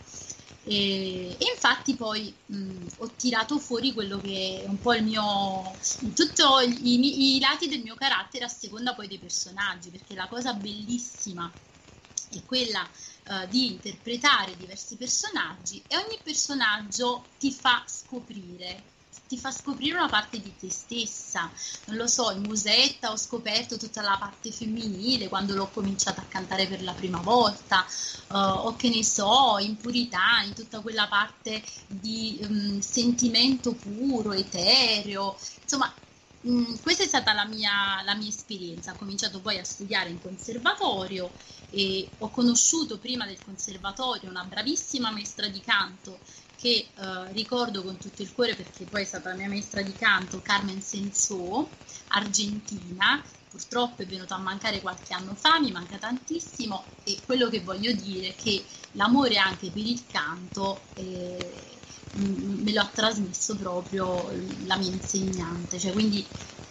E, 0.62 1.36
e 1.38 1.44
infatti 1.54 1.94
poi 1.94 2.34
mh, 2.46 2.86
ho 2.96 3.14
tirato 3.14 3.58
fuori 3.58 3.92
quello 3.92 4.20
che 4.20 4.62
è 4.64 4.68
un 4.68 4.80
po' 4.80 4.94
il 4.94 5.04
mio, 5.04 5.78
tutti 6.12 6.42
i, 6.82 7.36
i 7.36 7.40
lati 7.40 7.68
del 7.68 7.82
mio 7.82 7.94
carattere 7.94 8.44
a 8.44 8.48
seconda 8.48 8.94
poi 8.94 9.06
dei 9.08 9.18
personaggi, 9.18 9.90
perché 9.90 10.14
la 10.14 10.26
cosa 10.28 10.52
bellissima 10.54 11.50
è 12.30 12.44
quella 12.44 12.88
eh, 13.28 13.48
di 13.48 13.72
interpretare 13.72 14.56
diversi 14.56 14.96
personaggi 14.96 15.82
e 15.88 15.96
ogni 15.96 16.18
personaggio 16.22 17.24
ti 17.38 17.52
fa 17.52 17.82
scoprire 17.86 18.94
ti 19.26 19.38
fa 19.38 19.50
scoprire 19.50 19.96
una 19.96 20.08
parte 20.08 20.40
di 20.40 20.54
te 20.56 20.70
stessa. 20.70 21.50
Non 21.86 21.96
lo 21.96 22.06
so, 22.06 22.30
in 22.30 22.42
Musetta 22.42 23.10
ho 23.10 23.16
scoperto 23.16 23.76
tutta 23.76 24.02
la 24.02 24.16
parte 24.18 24.52
femminile 24.52 25.28
quando 25.28 25.54
l'ho 25.54 25.68
cominciata 25.68 26.20
a 26.20 26.26
cantare 26.26 26.66
per 26.66 26.82
la 26.82 26.92
prima 26.92 27.20
volta, 27.20 27.84
uh, 28.28 28.36
o 28.36 28.76
che 28.76 28.88
ne 28.88 29.02
so, 29.02 29.58
in 29.58 29.76
Purità, 29.76 30.42
in 30.44 30.54
tutta 30.54 30.80
quella 30.80 31.08
parte 31.08 31.62
di 31.86 32.38
um, 32.42 32.80
sentimento 32.80 33.72
puro, 33.72 34.32
etereo. 34.32 35.36
Insomma, 35.62 35.92
um, 36.42 36.80
questa 36.80 37.02
è 37.02 37.06
stata 37.06 37.32
la 37.32 37.46
mia, 37.46 38.02
la 38.04 38.14
mia 38.14 38.28
esperienza. 38.28 38.92
Ho 38.92 38.96
cominciato 38.96 39.40
poi 39.40 39.58
a 39.58 39.64
studiare 39.64 40.10
in 40.10 40.20
conservatorio 40.20 41.30
e 41.70 42.08
ho 42.18 42.30
conosciuto 42.30 42.98
prima 42.98 43.26
del 43.26 43.42
conservatorio 43.42 44.30
una 44.30 44.44
bravissima 44.44 45.10
maestra 45.10 45.48
di 45.48 45.60
canto 45.60 46.20
che 46.56 46.88
eh, 46.94 47.32
ricordo 47.32 47.82
con 47.82 47.98
tutto 47.98 48.22
il 48.22 48.32
cuore 48.32 48.54
perché 48.54 48.84
poi 48.84 49.02
è 49.02 49.04
stata 49.04 49.28
la 49.28 49.36
mia 49.36 49.48
maestra 49.48 49.82
di 49.82 49.92
canto, 49.92 50.40
Carmen 50.40 50.80
Senso, 50.80 51.68
argentina, 52.08 53.22
purtroppo 53.48 54.02
è 54.02 54.06
venuta 54.06 54.34
a 54.36 54.38
mancare 54.38 54.80
qualche 54.80 55.14
anno 55.14 55.34
fa, 55.34 55.60
mi 55.60 55.70
manca 55.70 55.98
tantissimo 55.98 56.84
e 57.04 57.20
quello 57.24 57.48
che 57.48 57.60
voglio 57.60 57.92
dire 57.92 58.28
è 58.28 58.36
che 58.36 58.64
l'amore 58.92 59.36
anche 59.36 59.70
per 59.70 59.84
il 59.84 60.06
canto 60.06 60.80
eh, 60.94 61.75
me 62.12 62.72
lo 62.72 62.80
ha 62.80 62.90
trasmesso 62.94 63.56
proprio 63.56 64.30
la 64.64 64.76
mia 64.76 64.90
insegnante, 64.90 65.78
cioè 65.78 65.92
quindi 65.92 66.26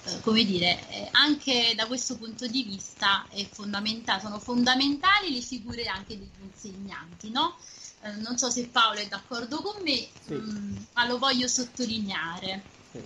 eh, 0.05 0.19
come 0.21 0.43
dire, 0.43 0.87
eh, 0.89 1.09
anche 1.11 1.73
da 1.75 1.87
questo 1.87 2.17
punto 2.17 2.47
di 2.47 2.63
vista 2.63 3.27
fondamentale, 3.51 4.21
sono 4.21 4.39
fondamentali 4.39 5.33
le 5.33 5.41
figure 5.41 5.85
anche 5.85 6.17
degli 6.17 6.43
insegnanti, 6.43 7.31
no? 7.31 7.55
Eh, 8.03 8.11
non 8.21 8.37
so 8.37 8.49
se 8.51 8.67
Paolo 8.67 8.99
è 8.99 9.07
d'accordo 9.07 9.61
con 9.61 9.81
me, 9.83 10.07
Sì. 10.19 10.33
mm, 10.33 10.77
ma 10.93 11.07
lo 11.07 11.17
voglio 11.17 11.47
sottolineare. 11.47 12.65
Sì, 12.91 12.99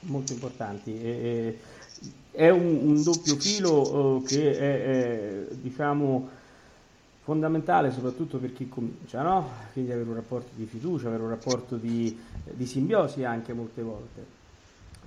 molto 0.00 0.32
importanti. 0.32 0.90
E- 0.92 1.02
e- 1.02 1.60
è 2.30 2.50
un, 2.50 2.78
un 2.82 3.02
doppio 3.02 3.36
filo 3.36 4.22
che 4.26 4.58
è, 4.58 5.46
è, 5.50 5.54
diciamo, 5.54 6.33
fondamentale 7.24 7.90
soprattutto 7.90 8.36
per 8.36 8.52
chi 8.52 8.68
comincia, 8.68 9.22
no? 9.22 9.48
Quindi 9.72 9.92
avere 9.92 10.08
un 10.08 10.14
rapporto 10.14 10.50
di 10.54 10.66
fiducia, 10.66 11.08
avere 11.08 11.22
un 11.22 11.30
rapporto 11.30 11.76
di, 11.76 12.16
di 12.44 12.66
simbiosi 12.66 13.24
anche 13.24 13.54
molte 13.54 13.82
volte. 13.82 14.24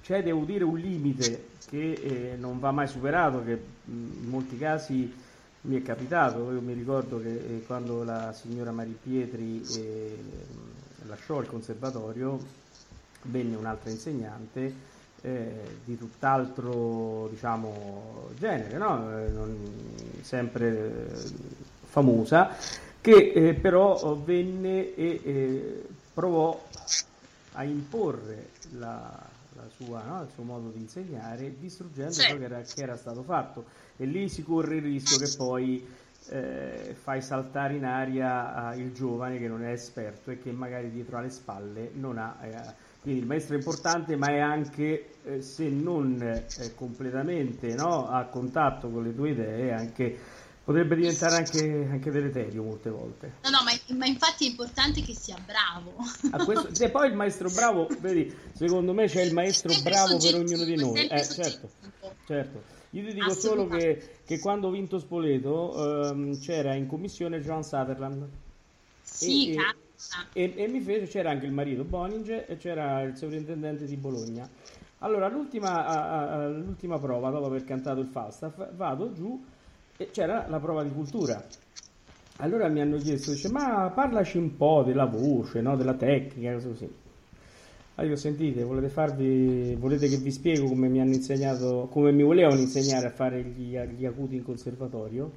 C'è, 0.01 0.23
devo 0.23 0.43
dire, 0.43 0.63
un 0.63 0.77
limite 0.77 1.43
che 1.69 1.91
eh, 1.91 2.35
non 2.37 2.59
va 2.59 2.71
mai 2.71 2.87
superato, 2.87 3.43
che 3.43 3.59
in 3.85 4.29
molti 4.29 4.57
casi 4.57 5.13
mi 5.61 5.79
è 5.79 5.83
capitato. 5.83 6.51
Io 6.51 6.61
mi 6.61 6.73
ricordo 6.73 7.21
che 7.21 7.35
eh, 7.35 7.63
quando 7.67 8.03
la 8.03 8.33
signora 8.33 8.71
Mari 8.71 8.97
Pietri 8.99 9.63
eh, 9.71 10.17
lasciò 11.07 11.39
il 11.39 11.47
conservatorio, 11.47 12.39
venne 13.23 13.55
un'altra 13.55 13.91
insegnante 13.91 14.73
eh, 15.21 15.51
di 15.85 15.97
tutt'altro 15.97 17.27
diciamo, 17.29 18.29
genere, 18.39 18.77
no? 18.77 19.17
Eh, 19.17 19.29
non- 19.29 19.85
sempre 20.21 20.67
eh, 20.67 21.75
famosa, 21.97 22.55
che 23.01 23.31
eh, 23.33 23.53
però 23.55 24.15
venne 24.23 24.93
e 24.93 25.21
eh, 25.23 25.83
provò 26.13 26.61
a 27.53 27.63
imporre 27.63 28.49
la, 28.77 29.11
la 29.55 29.67
sua, 29.75 30.03
no? 30.03 30.21
il 30.21 30.29
suo 30.33 30.43
modo 30.43 30.69
di 30.69 30.79
insegnare, 30.79 31.57
distruggendo 31.59 32.11
Sì. 32.13 32.21
ciò 32.21 32.37
che 32.37 32.43
era, 32.43 32.61
che 32.61 32.81
era 32.81 32.95
stato 32.95 33.23
fatto. 33.23 33.65
E 33.97 34.05
lì 34.05 34.29
si 34.29 34.43
corre 34.43 34.75
il 34.75 34.83
rischio 34.83 35.17
che 35.17 35.29
poi 35.35 35.83
eh, 36.29 36.95
fai 37.01 37.21
saltare 37.21 37.75
in 37.75 37.85
aria 37.85 38.73
eh, 38.73 38.77
il 38.79 38.91
giovane 38.93 39.39
che 39.39 39.47
non 39.47 39.63
è 39.63 39.71
esperto 39.71 40.29
e 40.29 40.39
che 40.39 40.51
magari 40.51 40.91
dietro 40.91 41.17
alle 41.17 41.29
spalle 41.31 41.89
non 41.93 42.17
ha. 42.19 42.37
eh, 42.43 42.85
quindi 43.01 43.21
il 43.21 43.27
maestro 43.27 43.55
è 43.55 43.57
importante, 43.59 44.15
ma 44.17 44.27
è 44.27 44.39
anche, 44.39 45.13
eh, 45.23 45.41
se 45.41 45.69
non 45.69 46.21
eh, 46.21 46.73
completamente 46.75 47.73
no, 47.73 48.09
a 48.09 48.25
contatto 48.25 48.89
con 48.89 49.03
le 49.03 49.15
tue 49.15 49.29
idee, 49.29 49.71
anche, 49.71 50.17
potrebbe 50.67 50.97
diventare 50.97 51.37
anche, 51.37 51.87
anche 51.89 52.11
deleterio 52.11 52.61
molte 52.61 52.89
volte. 52.89 53.31
No, 53.43 53.51
no, 53.51 53.57
ma, 53.63 53.95
ma 53.97 54.05
infatti 54.05 54.47
è 54.47 54.49
importante 54.49 55.01
che 55.01 55.13
sia 55.13 55.37
bravo. 55.37 55.95
A 56.31 56.43
questo- 56.43 56.67
e 56.83 56.89
poi 56.89 57.07
il 57.07 57.15
maestro 57.15 57.49
bravo, 57.49 57.87
vedi, 58.01 58.35
secondo 58.51 58.93
me 58.93 59.07
c'è 59.07 59.21
il 59.21 59.33
maestro 59.33 59.71
bravo 59.81 60.17
per 60.17 60.35
ognuno 60.35 60.65
di 60.65 60.75
noi. 60.75 61.07
Eh, 61.07 61.23
certo, 61.23 61.69
certo. 62.25 62.63
Io 62.89 63.05
ti 63.07 63.13
dico 63.13 63.33
solo 63.33 63.65
che, 63.69 64.19
che 64.25 64.39
quando 64.39 64.67
ho 64.67 64.71
vinto 64.71 64.99
Spoleto 64.99 66.09
ehm, 66.09 66.37
c'era 66.41 66.73
in 66.73 66.85
commissione 66.85 67.39
John 67.39 67.63
Sutherland 67.63 68.27
Sì, 69.03 69.53
e- 69.53 69.63
e, 70.33 70.53
e 70.53 70.67
mi 70.67 70.81
fece, 70.81 71.05
c'era 71.07 71.29
anche 71.29 71.45
il 71.45 71.53
marito 71.53 71.85
Boninger 71.85 72.43
e 72.45 72.57
c'era 72.57 73.03
il 73.03 73.15
sovrintendente 73.15 73.85
di 73.85 73.95
Bologna. 73.95 74.49
Allora, 74.99 75.29
l'ultima, 75.29 75.85
a- 75.85 76.27
a- 76.43 76.47
l'ultima 76.49 76.99
prova, 76.99 77.29
dopo 77.29 77.45
aver 77.45 77.63
cantato 77.63 78.01
il 78.01 78.07
Falstaff, 78.07 78.73
vado 78.73 79.13
giù 79.13 79.41
e 79.97 80.11
c'era 80.11 80.45
la 80.47 80.59
prova 80.59 80.83
di 80.83 80.91
cultura. 80.91 81.43
Allora 82.37 82.67
mi 82.67 82.81
hanno 82.81 82.97
chiesto, 83.01 83.31
dice, 83.31 83.49
ma 83.49 83.91
parlaci 83.93 84.37
un 84.37 84.55
po' 84.55 84.83
della 84.83 85.05
voce, 85.05 85.59
no? 85.61 85.75
della 85.75 85.95
tecnica, 85.95 86.53
così. 86.53 86.87
Allora 87.95 88.13
io 88.13 88.19
sentite, 88.19 88.63
volete 88.63 88.89
farvi, 88.89 89.73
volete 89.73 90.07
che 90.07 90.17
vi 90.17 90.29
spiego 90.29 90.67
come 90.67 90.87
mi 90.87 91.01
hanno 91.01 91.13
insegnato, 91.13 91.87
come 91.91 92.11
mi 92.11 92.21
volevano 92.21 92.59
insegnare 92.59 93.07
a 93.07 93.09
fare 93.09 93.41
gli, 93.41 93.75
gli 93.75 94.05
acuti 94.05 94.35
in 94.35 94.43
conservatorio? 94.43 95.31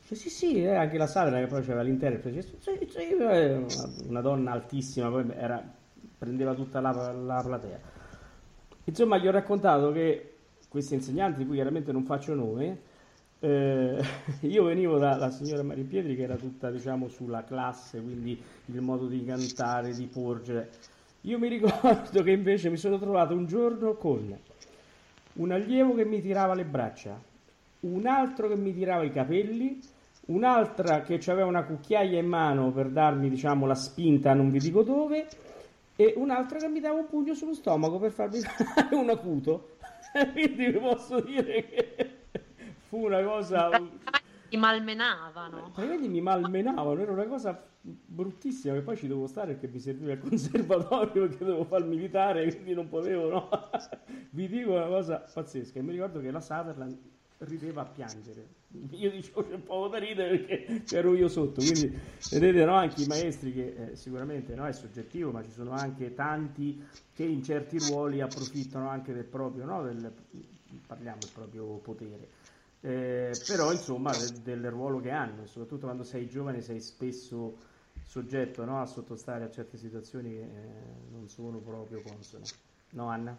Dice, 0.00 0.14
sì, 0.14 0.30
sì, 0.30 0.62
eh, 0.62 0.74
anche 0.74 0.96
la 0.96 1.06
sala 1.06 1.38
che 1.40 1.46
poi 1.46 1.62
c'era 1.62 1.82
l'interprete, 1.82 2.30
dice, 2.30 2.56
sì, 2.58 2.88
sì, 2.88 3.16
eh, 3.20 3.62
una 4.08 4.22
donna 4.22 4.52
altissima, 4.52 5.10
poi 5.10 5.26
era, 5.36 5.62
prendeva 6.16 6.54
tutta 6.54 6.80
la, 6.80 7.12
la 7.12 7.42
platea. 7.44 7.78
Insomma, 8.84 9.18
gli 9.18 9.28
ho 9.28 9.30
raccontato 9.30 9.92
che 9.92 10.30
questi 10.68 10.94
insegnanti, 10.94 11.40
di 11.40 11.46
cui 11.46 11.56
chiaramente 11.56 11.92
non 11.92 12.04
faccio 12.04 12.32
nome, 12.34 12.92
eh, 13.44 14.02
io 14.48 14.64
venivo 14.64 14.96
dalla 14.96 15.30
signora 15.30 15.62
Maria 15.62 15.84
Pietri 15.84 16.16
che 16.16 16.22
era 16.22 16.36
tutta, 16.36 16.70
diciamo, 16.70 17.08
sulla 17.08 17.44
classe, 17.44 18.00
quindi 18.00 18.40
il 18.66 18.80
modo 18.80 19.06
di 19.06 19.22
cantare, 19.24 19.92
di 19.92 20.06
porgere. 20.06 20.70
Io 21.22 21.38
mi 21.38 21.48
ricordo 21.48 22.22
che 22.22 22.30
invece 22.30 22.70
mi 22.70 22.78
sono 22.78 22.98
trovato 22.98 23.34
un 23.34 23.46
giorno 23.46 23.94
con 23.94 24.36
un 25.34 25.50
allievo 25.50 25.94
che 25.94 26.04
mi 26.04 26.22
tirava 26.22 26.54
le 26.54 26.64
braccia, 26.64 27.20
un 27.80 28.06
altro 28.06 28.48
che 28.48 28.56
mi 28.56 28.72
tirava 28.72 29.02
i 29.02 29.12
capelli, 29.12 29.78
un'altra 30.26 31.02
che 31.02 31.20
aveva 31.26 31.46
una 31.46 31.64
cucchiaia 31.64 32.18
in 32.18 32.26
mano 32.26 32.72
per 32.72 32.88
darmi, 32.88 33.28
diciamo, 33.28 33.66
la 33.66 33.74
spinta, 33.74 34.32
non 34.32 34.50
vi 34.50 34.58
dico 34.58 34.82
dove, 34.82 35.26
e 35.96 36.14
un'altra 36.16 36.58
che 36.58 36.68
mi 36.68 36.80
dava 36.80 37.00
un 37.00 37.08
pugno 37.08 37.34
sullo 37.34 37.52
stomaco 37.54 37.98
per 37.98 38.12
farmi 38.12 38.38
fare 38.40 38.94
un 38.94 39.10
acuto. 39.10 39.72
Quindi 40.32 40.70
vi 40.70 40.78
posso 40.78 41.20
dire 41.20 41.68
che 41.68 42.13
fu 42.94 43.06
una 43.06 43.22
cosa... 43.24 43.70
ti 44.48 44.56
malmenavano. 44.56 45.70
Praticamente 45.72 46.06
mi 46.06 46.20
malmenavano, 46.20 47.00
era 47.00 47.10
una 47.10 47.26
cosa 47.26 47.60
bruttissima 47.80 48.74
che 48.74 48.80
poi 48.80 48.96
ci 48.96 49.08
dovevo 49.08 49.26
stare 49.26 49.54
perché 49.54 49.66
mi 49.66 49.80
serviva 49.80 50.12
il 50.12 50.20
conservatorio 50.20 51.26
perché 51.26 51.44
dovevo 51.44 51.64
fare 51.64 51.82
il 51.82 51.88
militare, 51.88 52.50
quindi 52.52 52.72
non 52.72 52.88
potevo, 52.88 53.28
no? 53.28 53.48
Vi 54.30 54.48
dico 54.48 54.72
una 54.72 54.86
cosa 54.86 55.16
pazzesca, 55.32 55.82
mi 55.82 55.90
ricordo 55.90 56.20
che 56.20 56.30
la 56.30 56.40
Sutherland 56.40 56.96
rideva 57.38 57.82
a 57.82 57.84
piangere. 57.84 58.62
Io 58.90 59.10
dicevo 59.10 59.46
c'è 59.46 59.56
poco 59.58 59.88
da 59.88 59.98
ridere 59.98 60.38
perché 60.38 60.82
c'ero 60.84 61.14
io 61.14 61.28
sotto, 61.28 61.60
quindi 61.60 61.96
vedete 62.30 62.64
no? 62.64 62.74
anche 62.74 63.02
i 63.02 63.06
maestri 63.06 63.52
che 63.52 63.74
eh, 63.76 63.96
sicuramente 63.96 64.54
no, 64.54 64.66
è 64.66 64.72
soggettivo, 64.72 65.30
ma 65.30 65.42
ci 65.42 65.50
sono 65.50 65.72
anche 65.72 66.14
tanti 66.14 66.82
che 67.12 67.24
in 67.24 67.42
certi 67.42 67.78
ruoli 67.78 68.20
approfittano 68.20 68.88
anche 68.88 69.12
del 69.12 69.24
proprio, 69.24 69.64
no, 69.64 69.82
del, 69.82 70.12
parliamo 70.86 71.18
del 71.20 71.30
proprio 71.32 71.64
potere. 71.76 72.42
Eh, 72.86 73.32
però 73.46 73.72
insomma 73.72 74.10
del, 74.14 74.60
del 74.60 74.70
ruolo 74.70 75.00
che 75.00 75.08
hanno 75.10 75.46
soprattutto 75.46 75.86
quando 75.86 76.02
sei 76.02 76.28
giovane 76.28 76.60
sei 76.60 76.82
spesso 76.82 77.56
soggetto 78.02 78.62
no, 78.66 78.82
a 78.82 78.84
sottostare 78.84 79.44
a 79.44 79.50
certe 79.50 79.78
situazioni 79.78 80.32
che 80.32 80.42
eh, 80.42 80.48
non 81.10 81.26
sono 81.30 81.60
proprio 81.60 82.02
consone. 82.02 82.44
No 82.90 83.06
Anna? 83.08 83.34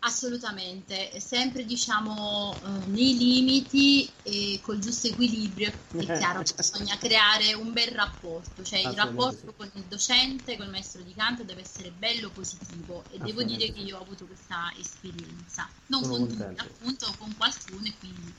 Assolutamente, 0.00 1.20
sempre 1.20 1.64
diciamo 1.64 2.58
eh, 2.62 2.68
nei 2.90 3.16
limiti 3.16 4.10
e 4.22 4.58
col 4.62 4.78
giusto 4.78 5.08
equilibrio. 5.08 5.72
È 5.90 6.04
chiaro 6.04 6.42
che 6.42 6.54
bisogna 6.56 6.96
creare 6.96 7.52
un 7.52 7.72
bel 7.72 7.90
rapporto, 7.90 8.62
cioè 8.62 8.78
il 8.78 8.92
rapporto 8.92 9.52
con 9.56 9.70
il 9.74 9.82
docente, 9.84 10.56
col 10.56 10.70
maestro 10.70 11.02
di 11.02 11.12
canto 11.14 11.44
deve 11.44 11.62
essere 11.62 11.90
bello 11.90 12.30
positivo 12.30 13.04
e 13.10 13.18
devo 13.18 13.42
dire 13.42 13.72
che 13.72 13.80
io 13.80 13.98
ho 13.98 14.02
avuto 14.02 14.24
questa 14.26 14.72
esperienza, 14.78 15.68
non 15.86 16.02
Sono 16.02 16.16
con 16.16 16.28
tutti, 16.28 16.42
appunto 16.42 17.14
con 17.18 17.36
qualcuno 17.36 17.84
e 17.84 17.94
quindi 17.98 18.32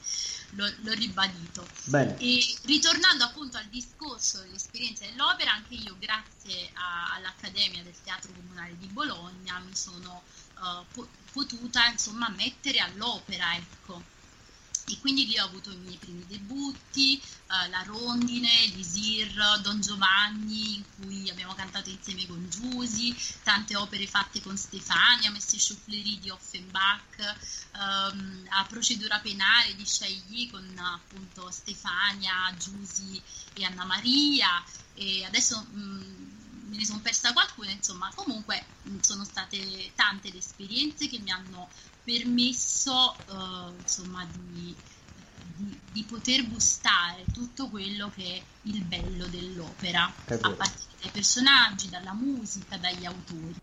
l'ho, 0.51 0.71
l'ho 0.81 0.93
ribadito. 0.93 1.67
Bene. 1.85 2.17
E 2.17 2.43
ritornando 2.63 3.23
appunto 3.23 3.57
al 3.57 3.67
discorso 3.69 4.39
dell'esperienza 4.39 5.05
dell'opera, 5.05 5.53
anche 5.53 5.75
io 5.75 5.95
grazie 5.99 6.69
a- 6.73 7.13
all'Accademia 7.15 7.83
del 7.83 7.95
Teatro 8.03 8.31
Comunale 8.33 8.75
di 8.79 8.87
Bologna 8.87 9.59
mi 9.59 9.75
sono 9.75 10.23
po- 10.91 11.09
potuta 11.31 11.85
insomma 11.87 12.29
mettere 12.29 12.79
all'opera, 12.79 13.55
ecco. 13.55 14.19
E 14.87 14.97
quindi 14.99 15.25
lì 15.27 15.39
ho 15.39 15.45
avuto 15.45 15.71
i 15.71 15.77
miei 15.77 15.95
primi 15.97 16.25
debutti, 16.27 17.17
eh, 17.17 17.69
La 17.69 17.81
Rondine, 17.83 18.49
Lisir, 18.73 19.59
Don 19.61 19.79
Giovanni, 19.79 20.75
in 20.75 20.83
cui 20.95 21.29
abbiamo 21.29 21.53
cantato 21.53 21.89
insieme 21.89 22.25
con 22.27 22.49
Giusi, 22.49 23.15
tante 23.43 23.75
opere 23.75 24.05
fatte 24.07 24.41
con 24.41 24.57
Stefania, 24.57 25.31
Messi 25.31 25.57
Chaufflerie 25.57 26.19
di 26.19 26.29
Offenbach, 26.29 27.35
ehm, 27.73 28.47
a 28.49 28.65
Procedura 28.65 29.19
Penale 29.19 29.75
di 29.75 29.85
Scegli 29.85 30.49
con 30.49 30.77
appunto 30.77 31.49
Stefania, 31.51 32.53
Giusi 32.57 33.21
e 33.53 33.63
Anna 33.63 33.85
Maria. 33.85 34.61
E 34.95 35.23
adesso 35.23 35.61
mh, 35.61 36.40
me 36.71 36.77
ne 36.77 36.85
sono 36.85 36.99
persa 36.99 37.33
qualcuna, 37.33 37.69
insomma, 37.69 38.09
comunque 38.15 38.63
sono 39.01 39.25
state 39.25 39.91
tante 39.93 40.31
le 40.31 40.37
esperienze 40.37 41.07
che 41.09 41.19
mi 41.19 41.29
hanno 41.29 41.69
permesso 42.03 43.17
eh, 43.29 43.77
insomma 43.81 44.25
di, 44.33 44.73
di- 45.57 45.79
di 45.91 46.03
poter 46.03 46.47
gustare 46.47 47.25
tutto 47.33 47.67
quello 47.69 48.09
che 48.15 48.23
è 48.23 48.43
il 48.63 48.81
bello 48.83 49.27
dell'opera, 49.27 50.11
È 50.25 50.33
a 50.33 50.49
partire 50.51 50.95
dai 51.01 51.09
personaggi, 51.11 51.89
dalla 51.89 52.13
musica, 52.13 52.77
dagli 52.77 53.05
autori 53.05 53.53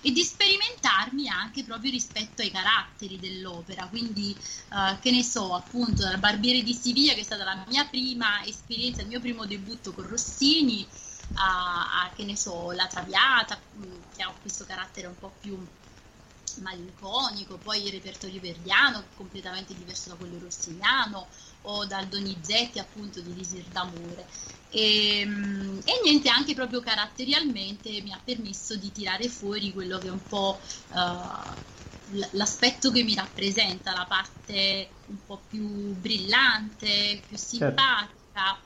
e 0.00 0.10
di 0.10 0.22
sperimentarmi 0.22 1.28
anche 1.28 1.62
proprio 1.62 1.90
rispetto 1.92 2.42
ai 2.42 2.50
caratteri 2.50 3.18
dell'opera, 3.20 3.86
quindi 3.86 4.32
eh, 4.34 4.98
che 5.00 5.10
ne 5.12 5.22
so, 5.22 5.54
appunto 5.54 6.02
dal 6.02 6.18
Barbiere 6.18 6.62
di 6.62 6.74
Siviglia 6.74 7.14
che 7.14 7.20
è 7.20 7.24
stata 7.24 7.44
la 7.44 7.64
mia 7.68 7.84
prima 7.86 8.44
esperienza, 8.44 9.02
il 9.02 9.08
mio 9.08 9.20
primo 9.20 9.46
debutto 9.46 9.92
con 9.92 10.06
Rossini, 10.08 10.86
a, 11.34 12.02
a, 12.02 12.12
che 12.14 12.24
ne 12.24 12.36
so, 12.36 12.70
La 12.72 12.86
Traviata, 12.86 13.60
mh, 13.70 13.98
che 14.14 14.22
ha 14.22 14.36
questo 14.40 14.64
carattere 14.64 15.06
un 15.06 15.16
po' 15.18 15.36
più 15.38 15.56
malinconico, 16.60 17.58
poi 17.58 17.84
il 17.84 17.92
repertorio 17.92 18.40
verdiano, 18.40 19.10
completamente 19.14 19.74
diverso 19.74 20.10
da 20.10 20.16
quello 20.16 20.38
rossiniano, 20.38 21.28
o 21.62 21.86
dal 21.86 22.08
Donizetti 22.08 22.78
appunto 22.78 23.20
di 23.20 23.34
Lisir 23.34 23.66
d'Amore. 23.68 24.28
E, 24.70 25.24
mm, 25.24 25.78
e 25.84 25.92
niente, 26.04 26.28
anche 26.28 26.54
proprio 26.54 26.80
caratterialmente 26.80 28.00
mi 28.02 28.12
ha 28.12 28.20
permesso 28.22 28.76
di 28.76 28.90
tirare 28.92 29.28
fuori 29.28 29.72
quello 29.72 29.98
che 30.00 30.08
è 30.08 30.10
un 30.10 30.26
po' 30.26 30.60
l- 32.10 32.28
l'aspetto 32.32 32.90
che 32.90 33.02
mi 33.02 33.14
rappresenta, 33.14 33.92
la 33.92 34.06
parte 34.06 35.00
un 35.06 35.22
po' 35.24 35.44
più 35.46 35.94
brillante, 35.94 37.22
più 37.26 37.36
simpatica, 37.36 38.17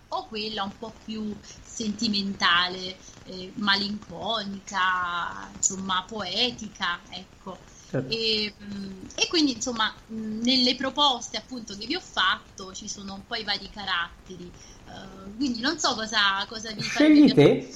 o 0.09 0.27
quella 0.29 0.63
un 0.65 0.77
po' 0.77 1.01
più 1.03 1.39
sentimentale, 1.43 2.99
eh, 3.25 3.53
malinconica, 3.57 5.51
insomma 5.55 6.05
poetica, 6.07 7.03
ecco. 7.11 7.65
Certo. 7.89 8.09
E, 8.15 8.55
mm, 8.63 9.07
e 9.17 9.29
quindi 9.29 9.53
insomma 9.53 9.95
mh, 10.07 10.41
nelle 10.43 10.75
proposte 10.77 11.37
appunto 11.37 11.77
che 11.77 11.87
vi 11.87 11.95
ho 11.95 12.01
fatto 12.01 12.73
ci 12.73 12.89
sono 12.89 13.15
un 13.15 13.27
po' 13.27 13.35
i 13.35 13.45
vari 13.45 13.69
caratteri 13.69 14.49
eh, 14.87 15.37
quindi 15.37 15.61
non 15.61 15.79
so 15.79 15.95
cosa, 15.95 16.45
cosa 16.49 16.73
vi 16.73 16.81
te, 16.83 16.89
scegli 16.89 17.33
te. 17.35 17.71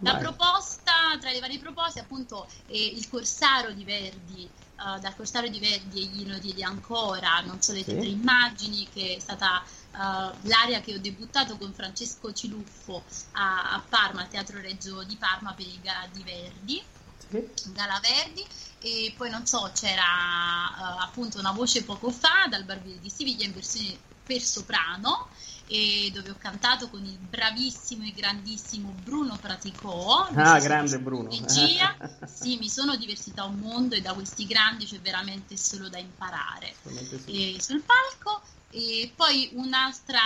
la 0.00 0.12
Vai. 0.12 0.20
proposta 0.20 0.92
tra 1.20 1.30
le 1.30 1.40
varie 1.40 1.58
proposte 1.58 2.00
appunto 2.00 2.48
è 2.66 2.76
il 2.76 3.08
Corsaro 3.08 3.72
di 3.72 3.84
Verdi 3.84 4.52
eh, 4.80 5.00
dal 5.00 5.14
Corsaro 5.16 5.48
di 5.48 5.58
Verdi 5.58 6.00
e 6.00 6.04
gli 6.06 6.20
Inodi 6.22 6.54
di 6.54 6.62
Ancora 6.62 7.40
non 7.40 7.60
so 7.60 7.72
le 7.72 7.78
Sì. 7.78 7.84
tue 7.86 7.98
tre 7.98 8.06
immagini 8.08 8.88
che 8.92 9.16
è 9.16 9.18
stata 9.20 9.62
eh, 9.62 9.98
l'area 10.42 10.80
che 10.80 10.94
ho 10.94 10.98
debuttato 10.98 11.56
con 11.56 11.72
Francesco 11.72 12.32
Ciluffo 12.32 13.02
a, 13.32 13.72
a 13.72 13.82
Parma 13.88 14.22
al 14.22 14.28
Teatro 14.28 14.60
Reggio 14.60 15.02
di 15.02 15.16
Parma 15.16 15.52
per 15.54 15.66
il 15.66 15.80
Gala 15.80 16.06
di 16.12 16.22
Verdi 16.22 16.82
Sì. 17.28 17.72
Gala 17.72 18.00
Verdi 18.00 18.44
e 18.80 19.12
poi 19.16 19.28
non 19.30 19.44
so 19.46 19.70
c'era 19.74 20.02
eh, 20.02 21.02
appunto 21.02 21.38
una 21.38 21.52
voce 21.52 21.82
poco 21.84 22.10
fa 22.10 22.46
dal 22.48 22.64
Barbiere 22.64 23.00
di 23.00 23.10
Siviglia 23.10 23.44
in 23.44 23.52
versione 23.52 23.98
per 24.24 24.40
soprano 24.40 25.28
e 25.70 26.10
dove 26.14 26.30
ho 26.30 26.36
cantato 26.38 26.88
con 26.88 27.04
il 27.04 27.18
bravissimo 27.18 28.04
e 28.04 28.12
grandissimo 28.12 28.92
Bruno 28.92 29.38
Praticò 29.38 30.28
Ah, 30.34 30.58
grande 30.60 30.98
Bruno. 30.98 31.28
regia 31.28 31.94
sì 32.26 32.56
mi 32.56 32.70
sono 32.70 32.96
divertita 32.96 33.44
un 33.44 33.58
mondo 33.58 33.94
e 33.94 34.00
da 34.00 34.14
questi 34.14 34.46
grandi 34.46 34.86
c'è 34.86 34.98
veramente 35.00 35.58
solo 35.58 35.90
da 35.90 35.98
imparare 35.98 36.74
sì. 36.82 37.56
e 37.56 37.60
sul 37.60 37.84
palco 37.84 38.42
e 38.70 39.12
poi 39.16 39.50
un'altra, 39.54 40.20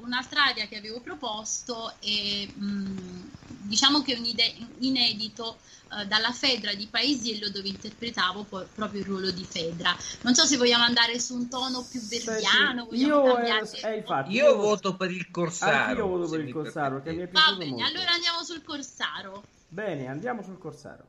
un'altra 0.00 0.44
area 0.46 0.66
che 0.66 0.76
avevo 0.76 1.00
proposto 1.02 1.98
è 2.00 2.46
mh, 2.54 3.36
diciamo 3.46 4.00
che 4.02 4.14
è 4.14 4.18
un 4.18 4.24
ide- 4.24 4.54
inedito 4.80 5.60
eh, 5.90 6.06
dalla 6.06 6.32
Fedra 6.32 6.74
di 6.74 6.86
Paesiello 6.86 7.50
dove 7.50 7.68
interpretavo 7.68 8.44
poi 8.44 8.66
proprio 8.74 9.00
il 9.00 9.06
ruolo 9.06 9.30
di 9.30 9.44
Fedra 9.44 9.96
non 10.22 10.34
so 10.34 10.44
se 10.44 10.56
vogliamo 10.56 10.84
andare 10.84 11.18
su 11.18 11.34
un 11.34 11.48
tono 11.48 11.86
più 11.88 12.00
verdiano 12.00 12.84
vogliamo 12.84 13.26
io 13.26 13.34
cambiare 13.34 13.70
ero- 13.70 13.88
eh, 13.88 13.96
infatti, 13.96 14.32
Io 14.32 14.56
voto 14.56 14.96
per 14.96 15.10
il 15.10 15.30
Corsaro. 15.30 15.76
Anch'io 15.76 16.06
voto 16.06 16.30
per 16.30 16.40
il 16.40 16.52
Corsaro 16.52 17.02
mi 17.04 17.16
è 17.16 17.28
va 17.28 17.54
bene 17.56 17.70
molto. 17.70 17.86
allora 17.86 18.12
andiamo 18.12 18.42
sul 18.42 18.62
Corsaro 18.62 19.44
Bene, 19.70 20.06
andiamo 20.06 20.42
sul 20.42 20.56
Corsaro. 20.58 21.04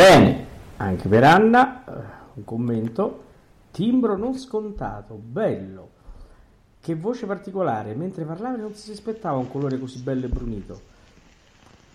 Bene, 0.00 0.46
anche 0.78 1.08
per 1.08 1.24
Anna, 1.24 1.84
eh, 1.84 1.90
un 2.36 2.44
commento. 2.44 3.24
Timbro 3.70 4.16
non 4.16 4.34
scontato, 4.38 5.12
bello. 5.14 5.90
Che 6.80 6.94
voce 6.94 7.26
particolare, 7.26 7.94
mentre 7.94 8.24
parlava 8.24 8.56
non 8.56 8.74
si 8.74 8.92
aspettava 8.92 9.36
un 9.36 9.50
colore 9.50 9.78
così 9.78 9.98
bello 9.98 10.24
e 10.24 10.28
brunito. 10.30 10.80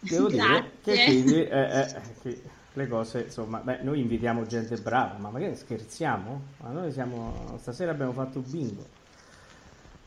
Devo 0.02 0.28
dire 0.28 0.74
che 0.84 0.94
Grazie. 0.94 1.06
quindi 1.06 1.46
eh, 1.46 1.80
eh, 1.80 1.96
che 2.22 2.42
le 2.74 2.88
cose, 2.88 3.22
insomma, 3.22 3.58
beh, 3.62 3.80
noi 3.82 4.02
invitiamo 4.02 4.46
gente 4.46 4.76
brava, 4.76 5.16
ma 5.18 5.32
magari 5.32 5.56
scherziamo? 5.56 6.42
Ma 6.58 6.70
noi 6.70 6.92
siamo, 6.92 7.58
stasera 7.60 7.90
abbiamo 7.90 8.12
fatto 8.12 8.38
un 8.38 8.46
bingo. 8.48 8.86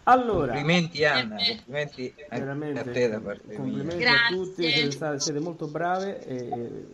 Allora, 0.04 0.54
Complimenti 0.54 1.04
Anna, 1.04 1.34
complimenti 1.36 2.14
a 2.28 2.82
te 2.84 3.08
da 3.08 3.20
parte 3.20 3.54
complimenti 3.54 3.96
mia. 3.96 4.12
a 4.12 4.28
tutti, 4.30 4.62
siete, 4.70 4.90
state- 4.92 5.20
siete 5.20 5.40
molto 5.40 5.66
brave 5.66 6.24
e, 6.24 6.48
e 6.48 6.86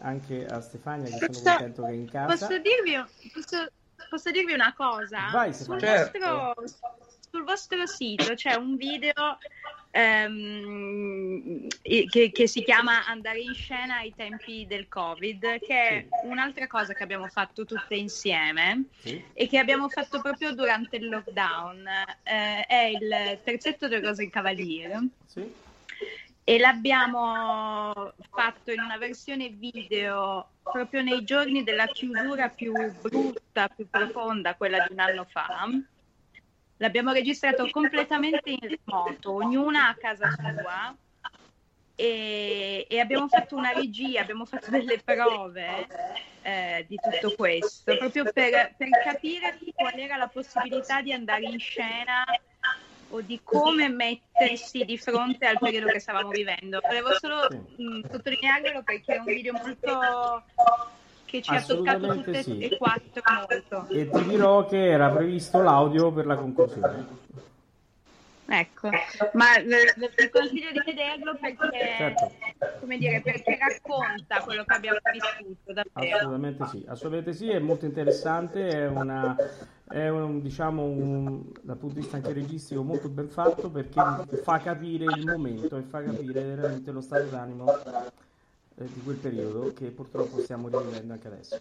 anche 0.00 0.46
a 0.46 0.60
Stefania 0.60 1.04
che 1.04 1.10
sono 1.10 1.26
Posso- 1.26 1.42
contento 1.42 1.82
che 1.82 1.88
è 1.88 1.94
in 1.94 2.10
casa. 2.10 2.46
Posso 2.46 2.58
dirvi, 2.60 3.30
posso, 3.32 3.66
posso 4.10 4.30
dirvi 4.30 4.52
una 4.52 4.74
cosa? 4.74 5.28
Vai, 5.32 5.54
sul, 5.54 5.78
Stefania. 5.78 6.52
vostro, 6.54 6.54
sul 7.30 7.44
vostro 7.44 7.86
sito 7.86 8.34
c'è 8.34 8.54
un 8.54 8.76
video 8.76 9.38
ehm, 9.90 11.66
che, 11.80 12.30
che 12.32 12.46
si 12.46 12.62
chiama 12.62 13.06
Andare 13.06 13.40
in 13.40 13.54
scena 13.54 13.96
ai 13.96 14.12
tempi 14.14 14.66
del 14.66 14.88
Covid, 14.88 15.58
che 15.60 15.74
è 15.74 16.06
un'altra 16.24 16.66
cosa 16.66 16.92
che 16.94 17.02
abbiamo 17.02 17.26
fatto 17.28 17.64
tutte 17.64 17.94
insieme 17.96 18.84
e 19.32 19.48
che 19.48 19.58
abbiamo 19.58 19.88
fatto 19.88 20.20
proprio 20.20 20.54
durante 20.54 20.96
il 20.96 21.08
lockdown. 21.08 21.86
Eh, 22.22 22.66
è 22.66 22.84
il 22.84 23.40
terzetto 23.42 23.88
del 23.88 24.04
Rosencavaliere 24.04 25.08
e 26.48 26.58
l'abbiamo 26.58 28.14
fatto 28.30 28.72
in 28.72 28.80
una 28.80 28.96
versione 28.96 29.50
video 29.50 30.52
proprio 30.62 31.02
nei 31.02 31.22
giorni 31.22 31.62
della 31.62 31.84
chiusura 31.84 32.48
più 32.48 32.72
brutta, 33.02 33.68
più 33.68 33.86
profonda, 33.90 34.54
quella 34.54 34.78
di 34.86 34.94
un 34.94 34.98
anno 34.98 35.26
fa. 35.28 35.68
L'abbiamo 36.78 37.12
registrato 37.12 37.68
completamente 37.68 38.48
in 38.48 38.60
remoto, 38.60 39.34
ognuna 39.34 39.88
a 39.88 39.94
casa 39.96 40.30
sua. 40.30 40.96
E, 41.94 42.86
e 42.88 42.98
abbiamo 42.98 43.28
fatto 43.28 43.54
una 43.54 43.72
regia, 43.72 44.22
abbiamo 44.22 44.46
fatto 44.46 44.70
delle 44.70 45.02
prove 45.04 45.86
eh, 46.40 46.86
di 46.88 46.96
tutto 46.96 47.34
questo, 47.36 47.94
proprio 47.98 48.22
per, 48.32 48.74
per 48.74 48.88
capire 49.04 49.58
qual 49.74 49.98
era 49.98 50.16
la 50.16 50.28
possibilità 50.28 51.02
di 51.02 51.12
andare 51.12 51.42
in 51.42 51.58
scena 51.58 52.24
o 53.10 53.20
di 53.20 53.40
come 53.42 53.88
mettersi 53.88 54.84
di 54.84 54.98
fronte 54.98 55.46
al 55.46 55.58
periodo 55.58 55.86
che 55.86 56.00
stavamo 56.00 56.30
vivendo. 56.30 56.80
Volevo 56.82 57.08
solo 57.18 57.48
mh, 57.48 58.10
sottolinearlo 58.10 58.82
perché 58.82 59.14
è 59.14 59.18
un 59.18 59.24
video 59.24 59.52
molto 59.52 60.44
che 61.24 61.42
ci 61.42 61.54
ha 61.54 61.62
toccato 61.62 62.14
tutte 62.14 62.42
sì. 62.42 62.58
e 62.58 62.76
quattro 62.76 63.22
molto. 63.34 63.86
E 63.90 64.08
ti 64.08 64.24
dirò 64.24 64.66
che 64.66 64.90
era 64.90 65.10
previsto 65.10 65.60
l'audio 65.60 66.10
per 66.10 66.26
la 66.26 66.36
conclusione. 66.36 67.06
Ecco, 68.50 68.88
ma 69.34 69.56
eh, 69.56 69.66
vi 69.96 70.30
consiglio 70.30 70.70
di 70.72 70.82
vederlo 70.84 71.36
perché, 71.38 71.68
Certo. 71.98 72.30
come 72.80 72.96
dire, 72.96 73.20
perché 73.20 73.58
racconta 73.58 74.40
quello 74.42 74.64
che 74.64 74.74
abbiamo 74.74 74.98
vissuto 75.12 75.72
davvero. 75.74 76.16
Assolutamente 76.16 76.64
sì, 76.66 76.84
assolutamente 76.88 77.32
sì, 77.34 77.50
è 77.50 77.58
molto 77.58 77.84
interessante, 77.84 78.70
è 78.70 78.86
una 78.86 79.36
è 79.88 80.08
un, 80.08 80.42
diciamo 80.42 80.84
un, 80.84 81.42
dal 81.62 81.76
punto 81.76 81.94
di 81.94 82.00
vista 82.00 82.16
anche 82.16 82.32
registico 82.32 82.82
molto 82.82 83.08
ben 83.08 83.28
fatto 83.28 83.70
perché 83.70 84.00
fa 84.42 84.58
capire 84.58 85.06
il 85.06 85.26
momento 85.26 85.76
e 85.78 85.82
fa 85.82 86.02
capire 86.02 86.42
veramente 86.44 86.90
lo 86.90 87.00
stato 87.00 87.24
d'animo 87.24 87.66
eh, 88.76 88.84
di 88.92 89.00
quel 89.00 89.16
periodo 89.16 89.72
che 89.72 89.86
purtroppo 89.90 90.38
stiamo 90.38 90.68
rivivendo 90.68 91.14
anche 91.14 91.26
adesso. 91.26 91.60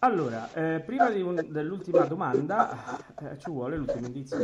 Allora, 0.00 0.52
eh, 0.52 0.80
prima 0.80 1.10
di 1.10 1.22
un- 1.22 1.50
dell'ultima 1.50 2.04
domanda 2.04 2.68
eh, 3.18 3.38
ci 3.38 3.50
vuole 3.50 3.76
l'ultimo 3.76 4.06
indizio. 4.06 4.38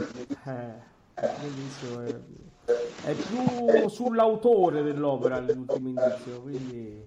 Eh, 1.15 1.27
l'ultimo 1.27 1.47
indizio 1.49 2.01
è, 2.01 2.21
è 3.05 3.15
più 3.15 3.89
sull'autore 3.89 4.83
dell'opera 4.83 5.39
l'ultimo 5.41 5.89
indizio, 5.89 6.41
quindi 6.41 7.07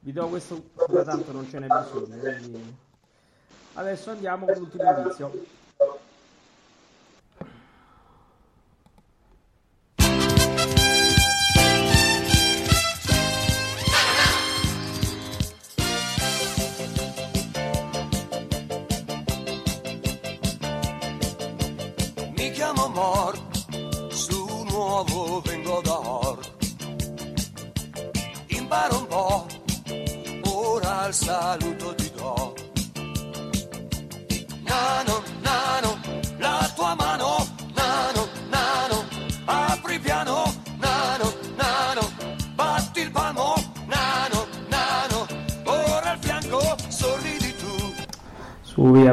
vi 0.00 0.12
do 0.12 0.28
questo, 0.28 0.62
da 0.88 1.02
tanto 1.04 1.32
non 1.32 1.48
ce 1.48 1.58
n'è 1.58 1.66
bisogno. 1.66 2.18
quindi 2.18 2.76
Adesso 3.74 4.10
andiamo 4.10 4.46
con 4.46 4.54
l'ultimo 4.56 4.98
indizio. 4.98 5.58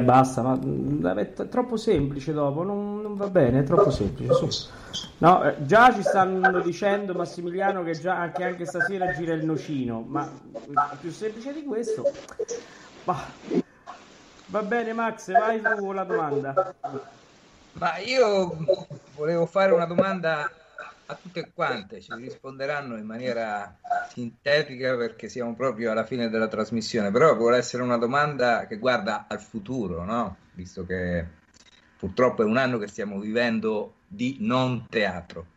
Basta, 0.08 0.42
ma 0.42 0.58
mm, 0.58 1.06
è 1.06 1.34
troppo 1.50 1.76
semplice 1.76 2.32
dopo, 2.32 2.64
non, 2.64 3.02
non 3.02 3.18
va 3.18 3.28
bene, 3.28 3.60
è 3.60 3.64
troppo 3.64 3.92
semplice. 3.92 4.34
Su. 4.34 4.70
No, 5.18 5.44
eh, 5.44 5.66
già 5.66 5.94
ci 5.94 6.02
stanno 6.02 6.62
dicendo 6.62 7.14
Massimiliano 7.14 7.84
che 7.84 7.92
già 7.92 8.18
anche, 8.18 8.46
anche 8.46 8.66
stasera 8.66 9.12
gira 9.14 9.34
il 9.34 9.46
nocino, 9.46 10.04
ma 10.08 10.32
più 11.00 11.12
semplice 11.12 11.54
di 11.54 11.64
questo. 11.64 12.10
Bah. 13.04 13.26
Va 14.50 14.62
bene 14.62 14.94
Max, 14.94 15.30
vai 15.30 15.62
tu 15.62 15.92
la 15.92 16.06
domanda. 16.06 16.74
Ma 17.74 17.98
io 17.98 18.58
volevo 19.18 19.46
fare 19.46 19.74
una 19.74 19.86
domanda 19.86 20.50
a 21.10 21.16
tutte 21.16 21.52
quante, 21.54 22.02
ci 22.02 22.14
risponderanno 22.16 22.98
in 22.98 23.06
maniera 23.06 23.78
sintetica 24.10 24.96
perché 24.98 25.30
siamo 25.30 25.56
proprio 25.56 25.92
alla 25.92 26.06
fine 26.06 26.30
della 26.30 26.48
trasmissione, 26.48 27.12
però 27.12 27.36
vuole 27.36 27.58
essere 27.58 27.84
una 27.84 27.98
domanda 27.98 28.68
che 28.68 28.78
guarda 28.78 29.26
al 29.28 29.42
futuro, 29.42 30.04
no? 30.04 30.38
Visto 30.54 30.86
che 30.86 31.26
purtroppo 31.98 32.42
è 32.42 32.46
un 32.46 32.58
anno 32.58 32.78
che 32.78 32.88
stiamo 32.88 33.20
vivendo 33.20 33.96
di 34.06 34.38
non 34.42 34.88
teatro. 34.90 35.56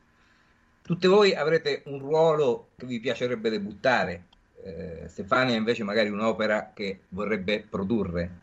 Tutte 0.82 1.09
voi 1.09 1.35
avrete 1.35 1.82
un 1.86 1.98
ruolo 1.98 2.68
che 2.77 2.86
vi 2.86 3.01
piacerebbe 3.01 3.51
debuttare, 3.51 4.27
eh, 4.62 5.06
Stefania 5.09 5.56
invece 5.56 5.82
magari 5.82 6.10
un'opera 6.10 6.70
che 6.72 7.01
vorrebbe 7.09 7.66
produrre. 7.68 8.39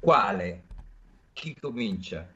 Quale? 0.00 0.62
Chi 1.32 1.56
comincia? 1.58 2.33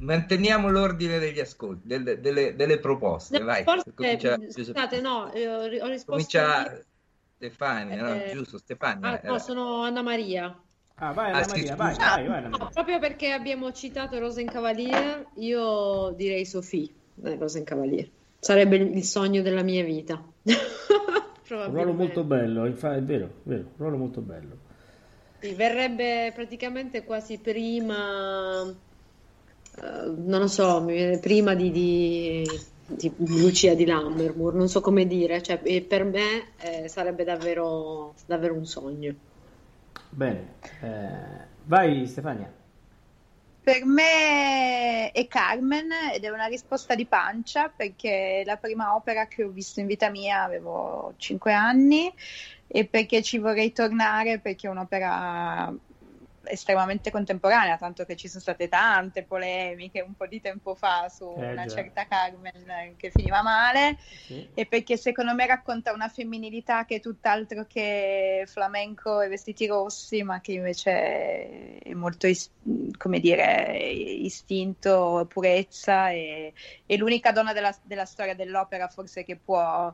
Manteniamo 0.00 0.70
l'ordine 0.70 1.18
degli 1.18 1.40
ascolti, 1.40 1.86
delle, 1.88 2.20
delle- 2.20 2.54
delle 2.54 2.78
proposte, 2.78 3.38
No, 3.38 3.44
vai. 3.44 3.64
forse, 3.64 3.92
Comincia, 3.94 4.36
scusate, 4.48 5.00
no, 5.00 5.32
eh, 5.32 5.48
ho, 5.48 5.62
ho 5.62 5.88
risposto 5.88 6.04
comincia. 6.04 6.82
Stefania, 7.36 8.02
no? 8.02 8.14
Eh, 8.14 8.30
Giusto, 8.32 8.58
Stefania. 8.58 9.20
Ah, 9.20 9.20
no, 9.24 9.38
sono 9.38 9.82
Anna 9.82 10.02
Maria. 10.02 10.56
Ah, 11.00 11.12
vai 11.12 11.30
Anna 11.30 11.38
Ah, 11.38 11.44
sì, 11.44 11.48
Maria, 11.48 11.76
vai, 11.76 11.94
vai, 11.94 12.26
vai, 12.26 12.44
Anna 12.44 12.48
No, 12.48 12.68
proprio 12.72 12.98
perché 12.98 13.30
abbiamo 13.32 13.72
citato 13.72 14.18
Rosencavalier, 14.18 15.26
io 15.36 16.10
direi 16.16 16.44
Sophie, 16.44 16.88
eh, 17.24 17.36
Rosencavalier. 17.36 18.10
Sarebbe 18.40 18.76
il 18.76 19.04
sogno 19.04 19.42
della 19.42 19.62
mia 19.62 19.84
vita. 19.84 20.22
Un 21.50 21.72
ruolo 21.72 21.92
molto 21.92 22.24
bello, 22.24 22.66
infa- 22.66 22.94
è 22.94 23.02
vero, 23.02 23.26
è 23.26 23.48
vero, 23.48 23.62
un 23.62 23.72
ruolo 23.76 23.96
molto 23.96 24.20
bello. 24.20 24.56
Sì, 25.40 25.54
verrebbe 25.54 26.32
praticamente 26.34 27.04
quasi 27.04 27.38
prima, 27.38 28.64
non 29.80 30.40
lo 30.40 30.46
so, 30.48 30.82
mi 30.82 30.94
viene 30.94 31.18
prima 31.18 31.54
di, 31.54 31.70
di, 31.70 32.44
di 32.86 33.12
Lucia 33.16 33.74
di 33.74 33.84
Lammermoor, 33.84 34.54
non 34.54 34.68
so 34.68 34.80
come 34.80 35.06
dire, 35.06 35.42
cioè, 35.42 35.58
per 35.82 36.04
me 36.04 36.52
eh, 36.58 36.88
sarebbe 36.88 37.24
davvero, 37.24 38.14
davvero 38.26 38.54
un 38.54 38.66
sogno. 38.66 39.14
Bene, 40.10 40.54
eh, 40.80 41.46
vai 41.64 42.06
Stefania. 42.06 42.52
Per 43.62 43.84
me 43.84 45.10
è 45.12 45.26
Carmen 45.26 45.90
ed 46.14 46.24
è 46.24 46.30
una 46.30 46.46
risposta 46.46 46.94
di 46.94 47.04
pancia 47.04 47.68
perché 47.68 48.40
è 48.40 48.44
la 48.44 48.56
prima 48.56 48.94
opera 48.94 49.26
che 49.26 49.44
ho 49.44 49.50
visto 49.50 49.80
in 49.80 49.86
vita 49.86 50.08
mia 50.08 50.42
avevo 50.42 51.12
5 51.18 51.52
anni 51.52 52.10
e 52.66 52.86
perché 52.86 53.22
ci 53.22 53.36
vorrei 53.36 53.72
tornare 53.72 54.38
perché 54.38 54.68
è 54.68 54.70
un'opera 54.70 55.70
estremamente 56.48 57.10
contemporanea, 57.10 57.76
tanto 57.76 58.04
che 58.04 58.16
ci 58.16 58.28
sono 58.28 58.40
state 58.40 58.68
tante 58.68 59.22
polemiche 59.24 60.00
un 60.00 60.14
po' 60.14 60.26
di 60.26 60.40
tempo 60.40 60.74
fa 60.74 61.08
su 61.08 61.24
Eh, 61.38 61.52
una 61.52 61.66
già. 61.66 61.74
certa 61.76 62.06
Carmen 62.06 62.94
che 62.96 63.10
finiva 63.10 63.42
male 63.42 63.96
Sì. 64.26 64.48
e 64.54 64.66
perché 64.66 64.96
secondo 64.96 65.34
me 65.34 65.46
racconta 65.46 65.92
una 65.92 66.08
femminilità 66.08 66.84
che 66.84 66.96
è 66.96 67.00
tutt'altro 67.00 67.64
che 67.66 68.44
flamenco 68.46 69.20
e 69.20 69.28
vestiti 69.28 69.66
rossi, 69.66 70.22
ma 70.22 70.40
che 70.40 70.52
invece 70.52 71.78
è 71.78 71.92
molto, 71.94 72.26
is- 72.26 72.50
come 72.96 73.20
dire, 73.20 73.76
istinto, 73.78 75.26
purezza 75.28 76.10
e, 76.10 76.52
è 76.86 76.96
l'unica 76.96 77.32
donna 77.32 77.52
della, 77.52 77.76
della 77.82 78.04
storia 78.04 78.34
dell'opera 78.34 78.88
forse 78.88 79.24
che 79.24 79.36
può 79.36 79.92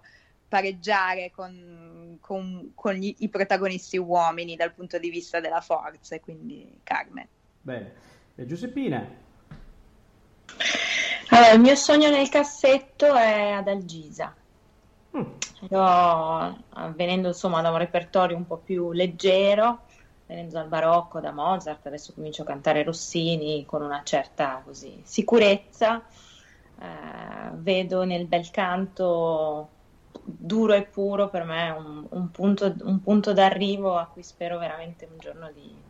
pareggiare 0.54 1.32
con, 1.32 2.16
con- 2.20 2.70
con 2.76 2.92
gli- 2.92 3.16
i 3.18 3.28
protagonisti 3.28 3.98
uomini 3.98 4.54
dal 4.54 4.72
punto 4.72 5.00
di 5.00 5.10
vista 5.10 5.40
della 5.40 5.60
forza, 5.60 6.14
e 6.14 6.20
quindi 6.20 6.78
Carmen. 6.84 7.28
Bene. 7.60 7.92
E 8.36 8.46
Giuseppina? 8.46 9.04
Allora, 11.30 11.50
il 11.50 11.60
mio 11.60 11.74
sogno 11.74 12.08
nel 12.08 12.28
cassetto 12.28 13.16
è 13.16 13.50
ad 13.50 13.66
Algisa. 13.66 14.36
Mm. 15.16 15.32
Io, 15.70 16.64
venendo 16.94 17.28
insomma 17.28 17.60
da 17.60 17.70
un 17.70 17.78
repertorio 17.78 18.36
un 18.36 18.46
po' 18.46 18.58
più 18.58 18.92
leggero, 18.92 19.86
venendo 20.26 20.52
dal 20.52 20.68
barocco, 20.68 21.18
da 21.18 21.32
Mozart, 21.32 21.84
adesso 21.86 22.14
comincio 22.14 22.42
a 22.42 22.46
cantare 22.46 22.84
Rossini 22.84 23.64
con 23.66 23.82
una 23.82 24.02
certa 24.04 24.62
così, 24.64 25.02
sicurezza. 25.04 26.06
Eh, 26.80 27.50
vedo 27.54 28.04
nel 28.04 28.26
bel 28.26 28.50
canto 28.50 29.73
duro 30.22 30.72
e 30.74 30.84
puro 30.86 31.28
per 31.30 31.44
me 31.44 31.70
un, 31.70 32.06
un 32.10 32.30
punto, 32.30 32.74
un 32.82 33.00
punto 33.00 33.32
d'arrivo 33.32 33.96
a 33.96 34.08
cui 34.08 34.22
spero 34.22 34.58
veramente 34.58 35.06
un 35.10 35.18
giorno 35.18 35.50
di, 35.52 35.82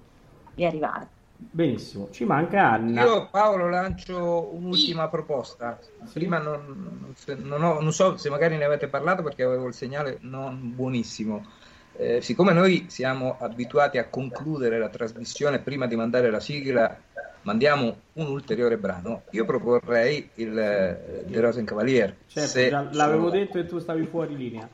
di 0.53 0.65
arrivare. 0.65 1.11
Benissimo. 1.37 2.11
Ci 2.11 2.25
manca 2.25 2.71
Anna. 2.71 3.03
Io 3.03 3.29
Paolo 3.31 3.69
lancio 3.69 4.55
un'ultima 4.55 5.09
proposta. 5.09 5.79
Prima 6.13 6.39
non, 6.39 7.13
non 7.39 7.63
ho- 7.63 7.81
non 7.81 7.93
so 7.93 8.17
se 8.17 8.31
magari 8.31 8.57
ne 8.57 8.65
avete 8.65 8.89
parlato 8.89 9.23
perché 9.23 9.43
avevo 9.43 9.67
il 9.67 9.75
segnale 9.75 10.19
non 10.23 10.75
buonissimo. 10.75 11.45
Eh, 11.93 12.21
siccome 12.23 12.53
noi 12.53 12.89
siamo 12.91 13.37
abituati 13.37 13.99
a 13.99 14.09
concludere 14.09 14.79
la 14.79 14.89
trasmissione 14.89 15.63
prima 15.63 15.87
di 15.87 15.97
mandare 15.97 16.31
la 16.31 16.41
sigla, 16.41 17.01
mandiamo 17.45 17.97
un 18.15 18.27
ulteriore 18.27 18.77
brano. 18.77 19.23
Io 19.31 19.45
proporrei 19.45 20.29
il 20.35 20.59
eh, 20.59 21.25
De 21.27 21.41
Rosencavalier. 21.41 22.17
Certo, 22.27 22.49
Se- 22.51 22.69
già 22.69 22.89
l'avevo 22.93 23.31
detto 23.31 23.59
e 23.59 23.67
tu 23.67 23.79
stavi 23.79 24.05
fuori 24.07 24.37
linea. 24.37 24.69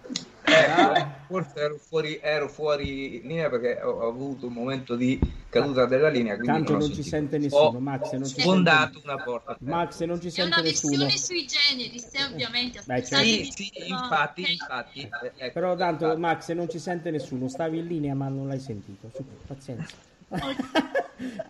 Eh, 0.51 1.07
forse 1.29 1.53
ero 1.61 1.77
fuori, 1.79 2.19
ero 2.21 2.49
fuori 2.49 3.21
linea 3.23 3.49
perché 3.49 3.81
ho, 3.83 3.91
ho 3.91 4.09
avuto 4.09 4.47
un 4.49 4.53
momento 4.53 4.97
di 4.97 5.19
caduta 5.49 5.87
della 5.87 6.09
linea. 6.09 6.37
Quindi 6.37 6.53
Tanto 6.65 6.73
non 6.73 6.83
ho 6.83 6.87
non 6.87 6.95
ci 6.95 7.03
sente 7.05 7.39
nessuno, 7.39 7.63
Ho 7.77 7.81
Max, 7.81 8.11
non 8.13 8.25
ci 8.25 8.29
sente 8.31 8.41
sfondato 8.43 9.01
una 9.05 9.19
porta. 9.19 9.57
Max, 9.61 9.97
se 9.97 10.07
non 10.07 10.21
ci 10.21 10.27
È 10.27 10.31
sente 10.31 10.55
una 10.59 10.63
nessuno. 10.63 11.05
versione 11.07 11.17
sui 11.19 11.47
generis, 11.47 12.15
eh, 12.15 12.25
ovviamente. 12.25 12.81
Beh, 12.85 12.95
aspettatevi 12.95 13.45
Sì, 13.45 13.53
sì, 13.53 13.89
infatti, 13.91 14.43
ok. 14.43 14.49
infatti. 14.51 15.01
eh, 15.23 15.33
ecco, 15.37 15.53
Però 15.53 15.77
tanto. 15.77 16.17
Max, 16.17 16.51
non 16.53 16.69
ci 16.69 16.79
sente 16.81 17.11
nessuno, 17.13 17.47
stavi 17.49 17.79
in 17.79 17.87
linea 17.87 18.15
ma 18.15 18.27
non 18.29 18.49
l'hai 18.49 18.61
sentito. 18.61 19.11
Su, 19.15 19.25
pazienza. 19.47 19.95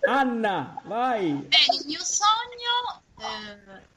Anna, 0.06 0.80
vai. 0.84 1.32
Bene, 1.32 1.76
il 1.80 1.86
mio 1.86 2.00
sogno 2.02 3.02
eh, 3.18 3.88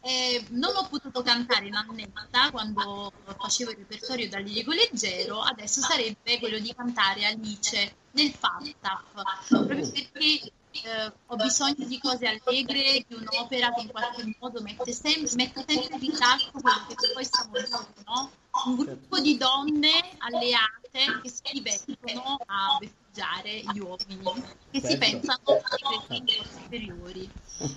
è- 0.00 0.44
non 0.50 0.76
ho 0.76 0.86
potuto 0.88 1.22
cantare 1.22 1.66
in 1.66 1.74
Annetta 1.74 2.50
quando 2.50 3.12
facevo 3.38 3.70
il 3.70 3.76
repertorio 3.78 4.28
da 4.28 4.38
Lirico 4.38 4.72
Leggero, 4.72 5.40
adesso 5.40 5.80
sarebbe 5.80 6.38
quello 6.38 6.58
di 6.58 6.74
cantare 6.74 7.24
Alice 7.24 7.94
nel 8.12 8.30
Falstaff, 8.32 9.46
proprio 9.48 9.90
perché 9.90 10.52
eh, 10.72 11.12
ho 11.26 11.36
bisogno 11.36 11.86
di 11.86 11.98
cose 12.00 12.26
allegre, 12.26 13.04
di 13.06 13.14
un'opera 13.14 13.72
che 13.72 13.80
in 13.82 13.88
qualche 13.90 14.36
modo 14.38 14.60
mette, 14.60 14.92
sem- 14.92 15.26
mette 15.34 15.64
sempre 15.66 15.96
in 15.96 16.10
risalto 16.10 16.50
quello 16.60 16.86
che 16.88 17.12
poi 17.12 17.24
siamo 17.24 17.52
noi, 17.52 18.04
no? 18.04 18.30
Un 18.66 18.76
gruppo 18.76 19.20
di 19.20 19.36
donne 19.36 19.90
alleate 20.18 21.20
che 21.22 21.28
si 21.28 21.40
divertono 21.52 22.38
a 22.46 22.78
festeggiare 23.14 23.60
gli 23.72 23.78
uomini, 23.78 24.42
che 24.70 24.80
si 24.80 24.86
Certo. 24.86 24.98
pensano 24.98 25.40
ai 25.46 26.06
cretini 26.08 26.44
superiori. 26.50 27.30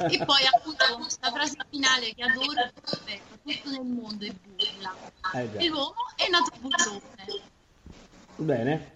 E 0.09 0.25
poi 0.25 0.41
appunto 0.51 0.83
la 1.21 1.31
frase 1.31 1.57
finale 1.69 2.13
che 2.13 2.23
adoro 2.23 2.63
è 2.63 2.71
perfetta, 2.73 3.35
tutto 3.43 3.69
nel 3.69 3.85
mondo 3.85 4.25
è 4.25 4.31
burla. 4.31 4.95
Eh. 5.35 5.65
E 5.65 5.67
l'uomo 5.69 5.93
è 6.15 6.29
nato 6.29 6.51
burlone. 6.59 7.01
Bene. 8.37 8.91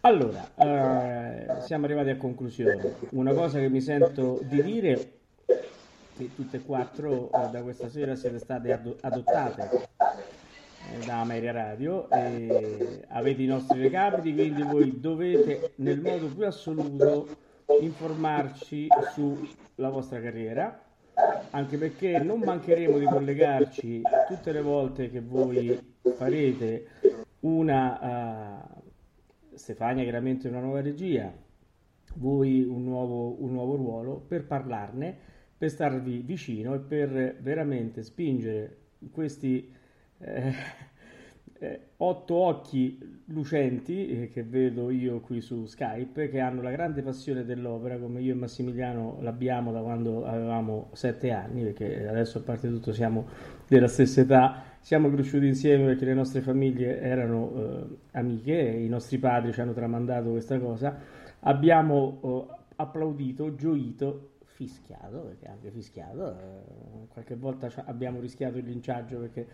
Allora, 0.00 0.50
eh, 0.56 1.62
siamo 1.62 1.86
arrivati 1.86 2.10
a 2.10 2.16
conclusione. 2.16 2.96
Una 3.10 3.32
cosa 3.32 3.58
che 3.58 3.68
mi 3.68 3.80
sento 3.80 4.38
di 4.42 4.62
dire 4.62 5.18
che 6.16 6.34
tutte 6.34 6.58
e 6.58 6.62
quattro 6.62 7.30
eh, 7.32 7.48
da 7.48 7.62
questa 7.62 7.88
sera 7.88 8.14
siete 8.14 8.38
state 8.38 8.72
ado- 8.72 8.98
adottate 9.00 9.62
eh, 9.72 10.24
da 11.04 11.20
Ameria 11.20 11.52
Radio 11.52 12.08
avete 12.08 13.42
i 13.42 13.46
nostri 13.46 13.80
recapiti, 13.80 14.34
quindi 14.34 14.62
voi 14.62 15.00
dovete 15.00 15.72
nel 15.76 16.00
modo 16.00 16.26
più 16.26 16.46
assoluto 16.46 17.28
informarci 17.80 18.86
sulla 19.12 19.88
vostra 19.88 20.20
carriera, 20.20 20.82
anche 21.50 21.76
perché 21.76 22.18
non 22.18 22.40
mancheremo 22.40 22.98
di 22.98 23.06
collegarci 23.06 24.02
tutte 24.28 24.52
le 24.52 24.62
volte 24.62 25.10
che 25.10 25.20
voi 25.20 25.78
farete 26.16 26.86
una 27.40 28.70
eh, 28.72 28.82
Stefania 29.54 30.02
chiaramente 30.02 30.48
una 30.48 30.60
nuova 30.60 30.80
regia, 30.80 31.32
voi 32.16 32.62
un 32.62 32.84
nuovo, 32.84 33.42
un 33.42 33.52
nuovo 33.52 33.76
ruolo 33.76 34.24
per 34.26 34.46
parlarne, 34.46 35.16
per 35.56 35.70
starvi 35.70 36.18
vicino 36.18 36.74
e 36.74 36.78
per 36.78 37.36
veramente 37.40 38.02
spingere 38.02 38.78
questi 39.12 39.72
eh, 40.24 40.54
eh, 41.58 41.80
otto 41.98 42.34
occhi 42.34 43.22
lucenti 43.26 44.08
eh, 44.08 44.28
che 44.28 44.42
vedo 44.42 44.90
io 44.90 45.20
qui 45.20 45.40
su 45.40 45.66
Skype, 45.66 46.28
che 46.28 46.40
hanno 46.40 46.60
la 46.62 46.70
grande 46.70 47.02
passione 47.02 47.44
dell'opera, 47.44 47.96
come 47.98 48.20
io 48.20 48.32
e 48.32 48.36
Massimiliano 48.36 49.18
l'abbiamo 49.20 49.72
da 49.72 49.80
quando 49.80 50.26
avevamo 50.26 50.90
sette 50.92 51.30
anni, 51.30 51.62
perché 51.62 52.06
adesso 52.06 52.38
a 52.38 52.40
parte 52.42 52.68
tutto 52.68 52.92
siamo 52.92 53.26
della 53.66 53.88
stessa 53.88 54.20
età, 54.20 54.62
siamo 54.80 55.10
cresciuti 55.10 55.46
insieme 55.46 55.86
perché 55.86 56.04
le 56.04 56.14
nostre 56.14 56.40
famiglie 56.40 57.00
erano 57.00 57.52
eh, 57.56 57.96
amiche 58.12 58.60
i 58.60 58.88
nostri 58.88 59.18
padri 59.18 59.52
ci 59.52 59.60
hanno 59.60 59.72
tramandato 59.72 60.30
questa 60.30 60.58
cosa. 60.58 60.98
Abbiamo 61.40 62.20
eh, 62.50 62.54
applaudito, 62.76 63.54
gioito, 63.54 64.30
fischiato, 64.44 65.18
perché 65.20 65.48
anche 65.48 65.70
fischiato, 65.70 67.06
qualche 67.08 67.34
volta 67.34 67.70
abbiamo 67.86 68.20
rischiato 68.20 68.58
il 68.58 68.64
linciaggio 68.64 69.18
perché 69.18 69.46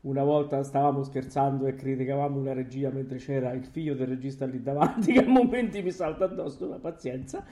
una 0.00 0.22
volta 0.22 0.62
stavamo 0.62 1.02
scherzando 1.02 1.66
e 1.66 1.74
criticavamo 1.74 2.38
una 2.38 2.52
regia 2.52 2.90
mentre 2.90 3.18
c'era 3.18 3.52
il 3.52 3.64
figlio 3.64 3.94
del 3.94 4.06
regista 4.06 4.46
lì 4.46 4.62
davanti 4.62 5.12
che 5.14 5.24
a 5.24 5.28
momenti 5.28 5.82
mi 5.82 5.90
salta 5.90 6.24
addosso 6.24 6.68
la 6.68 6.78
pazienza. 6.78 7.44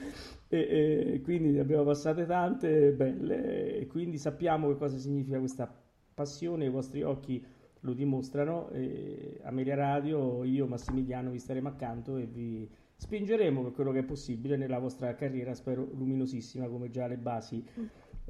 E, 0.47 1.11
e 1.13 1.21
quindi 1.21 1.51
ne 1.51 1.59
abbiamo 1.59 1.83
passate 1.83 2.25
tante 2.25 2.91
belle 2.93 3.77
e 3.77 3.87
quindi 3.87 4.17
sappiamo 4.17 4.69
che 4.69 4.77
cosa 4.77 4.97
significa 4.97 5.39
questa 5.39 5.69
passione, 6.13 6.65
i 6.65 6.69
vostri 6.69 7.03
occhi 7.03 7.43
lo 7.81 7.93
dimostrano 7.93 8.69
e 8.69 9.39
Amelia 9.43 9.75
Radio, 9.75 10.43
io 10.43 10.65
Massimiliano 10.67 11.31
vi 11.31 11.39
staremo 11.39 11.67
accanto 11.67 12.17
e 12.17 12.25
vi 12.25 12.67
spingeremo 12.95 13.61
per 13.61 13.71
quello 13.73 13.91
che 13.91 13.99
è 13.99 14.03
possibile 14.03 14.57
nella 14.57 14.79
vostra 14.79 15.13
carriera, 15.13 15.53
spero 15.53 15.87
luminosissima 15.93 16.67
come 16.67 16.89
già 16.89 17.05
le 17.05 17.17
basi 17.17 17.63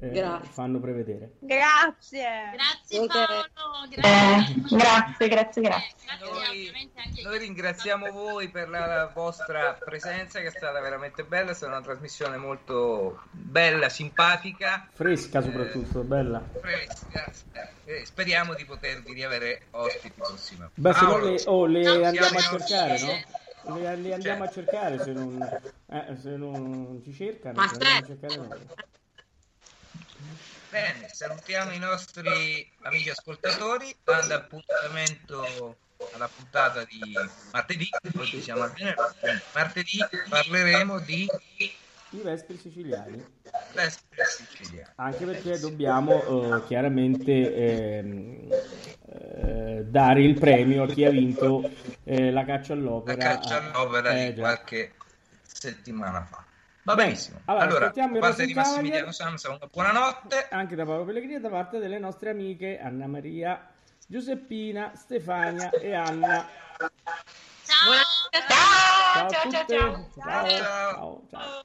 eh, 0.00 0.40
fanno 0.50 0.78
prevedere. 0.78 1.32
Grazie. 1.40 2.52
Grazie. 2.52 3.06
Paolo, 3.06 3.88
Eh, 3.90 3.98
grazie. 3.98 4.76
grazie, 4.76 5.28
grazie, 5.28 5.62
grazie. 5.62 5.96
Noi, 6.20 6.90
noi 7.24 7.38
ringraziamo 7.38 8.10
voi 8.12 8.48
per 8.48 8.68
la, 8.68 9.10
vostra 9.12 9.76
presenza 9.84 10.38
che 10.40 10.46
è 10.46 10.50
stata 10.50 10.80
veramente 10.80 11.24
bella, 11.24 11.50
è 11.50 11.54
stata 11.54 11.72
una 11.72 11.82
trasmissione 11.82 12.36
molto 12.36 13.22
bella, 13.32 13.88
simpatica, 13.88 14.86
Fresca 14.92 15.40
soprattutto, 15.42 16.02
bella. 16.02 16.42
fresca. 16.60 17.32
Eh, 17.84 18.04
speriamo 18.04 18.54
di 18.54 18.64
potervi 18.64 19.12
riavere 19.14 19.62
ospiti 19.70 20.20
prossimamente. 20.20 20.80
Beh, 20.80 20.92
se 20.92 21.00
no 21.04 21.10
Paolo, 21.10 21.30
le, 21.30 21.42
oh, 21.46 21.66
le 21.66 22.06
andiamo 22.06 22.38
a 22.38 22.42
cercare, 22.42 23.00
no? 23.00 23.76
Le, 23.76 23.96
le 23.96 24.14
andiamo 24.14 24.44
a 24.44 24.48
cercare 24.48 25.02
se 25.02 25.12
non, 25.12 25.60
eh, 25.86 26.16
se 26.20 26.36
non 26.36 27.00
ci 27.02 27.12
cercano, 27.12 27.54
Ma 27.56 27.64
le 27.64 27.70
andiamo 27.72 27.94
a 27.96 28.06
certo. 28.06 28.28
cercare 28.28 28.48
noi. 28.48 28.66
Bene, 30.70 31.08
salutiamo 31.12 31.72
i 31.72 31.78
nostri 31.78 32.28
amici 32.82 33.08
ascoltatori, 33.08 33.94
dando 34.04 34.34
appuntamento 34.34 35.76
alla 36.12 36.28
puntata 36.28 36.84
di 36.84 37.14
martedì, 37.52 37.88
oggi 38.16 38.42
siamo 38.42 38.62
al 38.64 38.72
venerdì, 38.72 39.42
martedì 39.52 39.98
parleremo 40.28 40.98
di 41.00 41.26
I 42.10 42.20
Vespri 42.22 42.58
siciliani. 42.58 43.24
Vespri 43.72 44.24
siciliani. 44.24 44.92
Anche 44.96 45.24
perché 45.24 45.58
dobbiamo 45.58 46.56
eh, 46.56 46.64
chiaramente 46.66 47.54
ehm, 47.54 48.48
eh, 49.12 49.84
dare 49.84 50.22
il 50.22 50.38
premio 50.38 50.82
a 50.82 50.88
chi 50.88 51.04
ha 51.04 51.10
vinto 51.10 51.70
eh, 52.04 52.30
la 52.30 52.44
caccia 52.44 52.74
La 52.74 52.80
all'opera. 52.80 53.16
caccia 53.16 53.56
all'opera 53.62 54.10
Eh, 54.18 54.28
di 54.30 54.34
già. 54.34 54.40
qualche 54.40 54.92
settimana 55.42 56.24
fa. 56.24 56.47
Va 56.88 56.94
benissimo. 56.94 57.42
Allora, 57.44 57.64
Allora, 57.64 57.78
ascoltiamo 57.80 58.14
da 58.14 58.20
parte 58.20 58.46
di 58.46 58.54
Massimiliano. 58.54 59.12
Samsa, 59.12 59.50
una 59.50 59.68
buonanotte. 59.70 60.46
Anche 60.48 60.74
da 60.74 60.86
Paolo 60.86 61.04
Pellegrini, 61.04 61.38
da 61.38 61.50
parte 61.50 61.78
delle 61.78 61.98
nostre 61.98 62.30
amiche 62.30 62.80
Anna 62.80 63.06
Maria, 63.06 63.68
Giuseppina, 64.06 64.92
Stefania 64.96 65.68
e 65.68 65.92
Anna. 65.92 66.48
Ciao, 67.62 67.92
Ciao 68.48 69.26
a 69.26 69.28
ciao, 69.28 69.50
ciao, 69.50 69.50
tutte. 69.50 69.76
ciao. 69.76 70.10
Ciao, 70.16 71.26
ciao, 71.30 71.64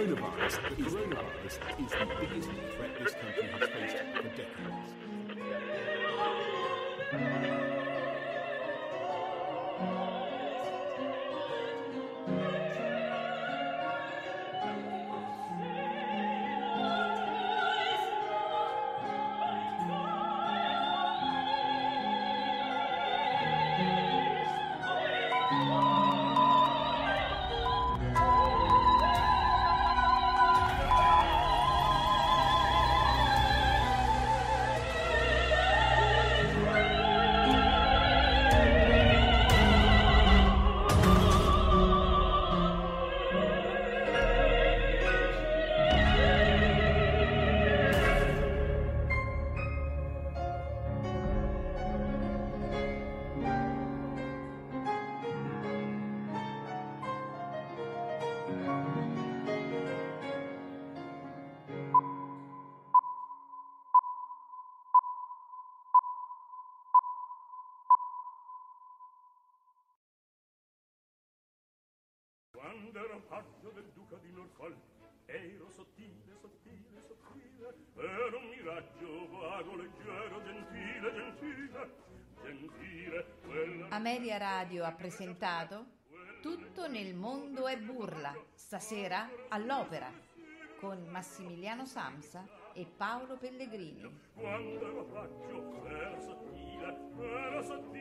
coronavirus, 0.00 0.76
the 0.76 0.82
coronavirus 0.82 1.44
is 1.44 1.90
the 1.90 2.06
biggest 2.20 2.48
threat 2.76 2.89
Ameria 84.00 84.38
Radio 84.38 84.86
ha 84.86 84.92
presentato 84.92 85.84
Tutto 86.40 86.88
nel 86.88 87.14
mondo 87.14 87.68
è 87.68 87.76
burla, 87.76 88.34
stasera 88.54 89.28
all'opera, 89.50 90.10
con 90.78 91.06
Massimiliano 91.10 91.84
Samsa 91.84 92.48
e 92.72 92.86
Paolo 92.86 93.36
Pellegrini. 93.36 94.10
Quando 94.32 94.86
lo 94.86 95.04
faccio, 95.04 95.84
era 95.84 96.18
sottile, 96.18 96.98
era 97.18 97.62
sottile. 97.62 98.00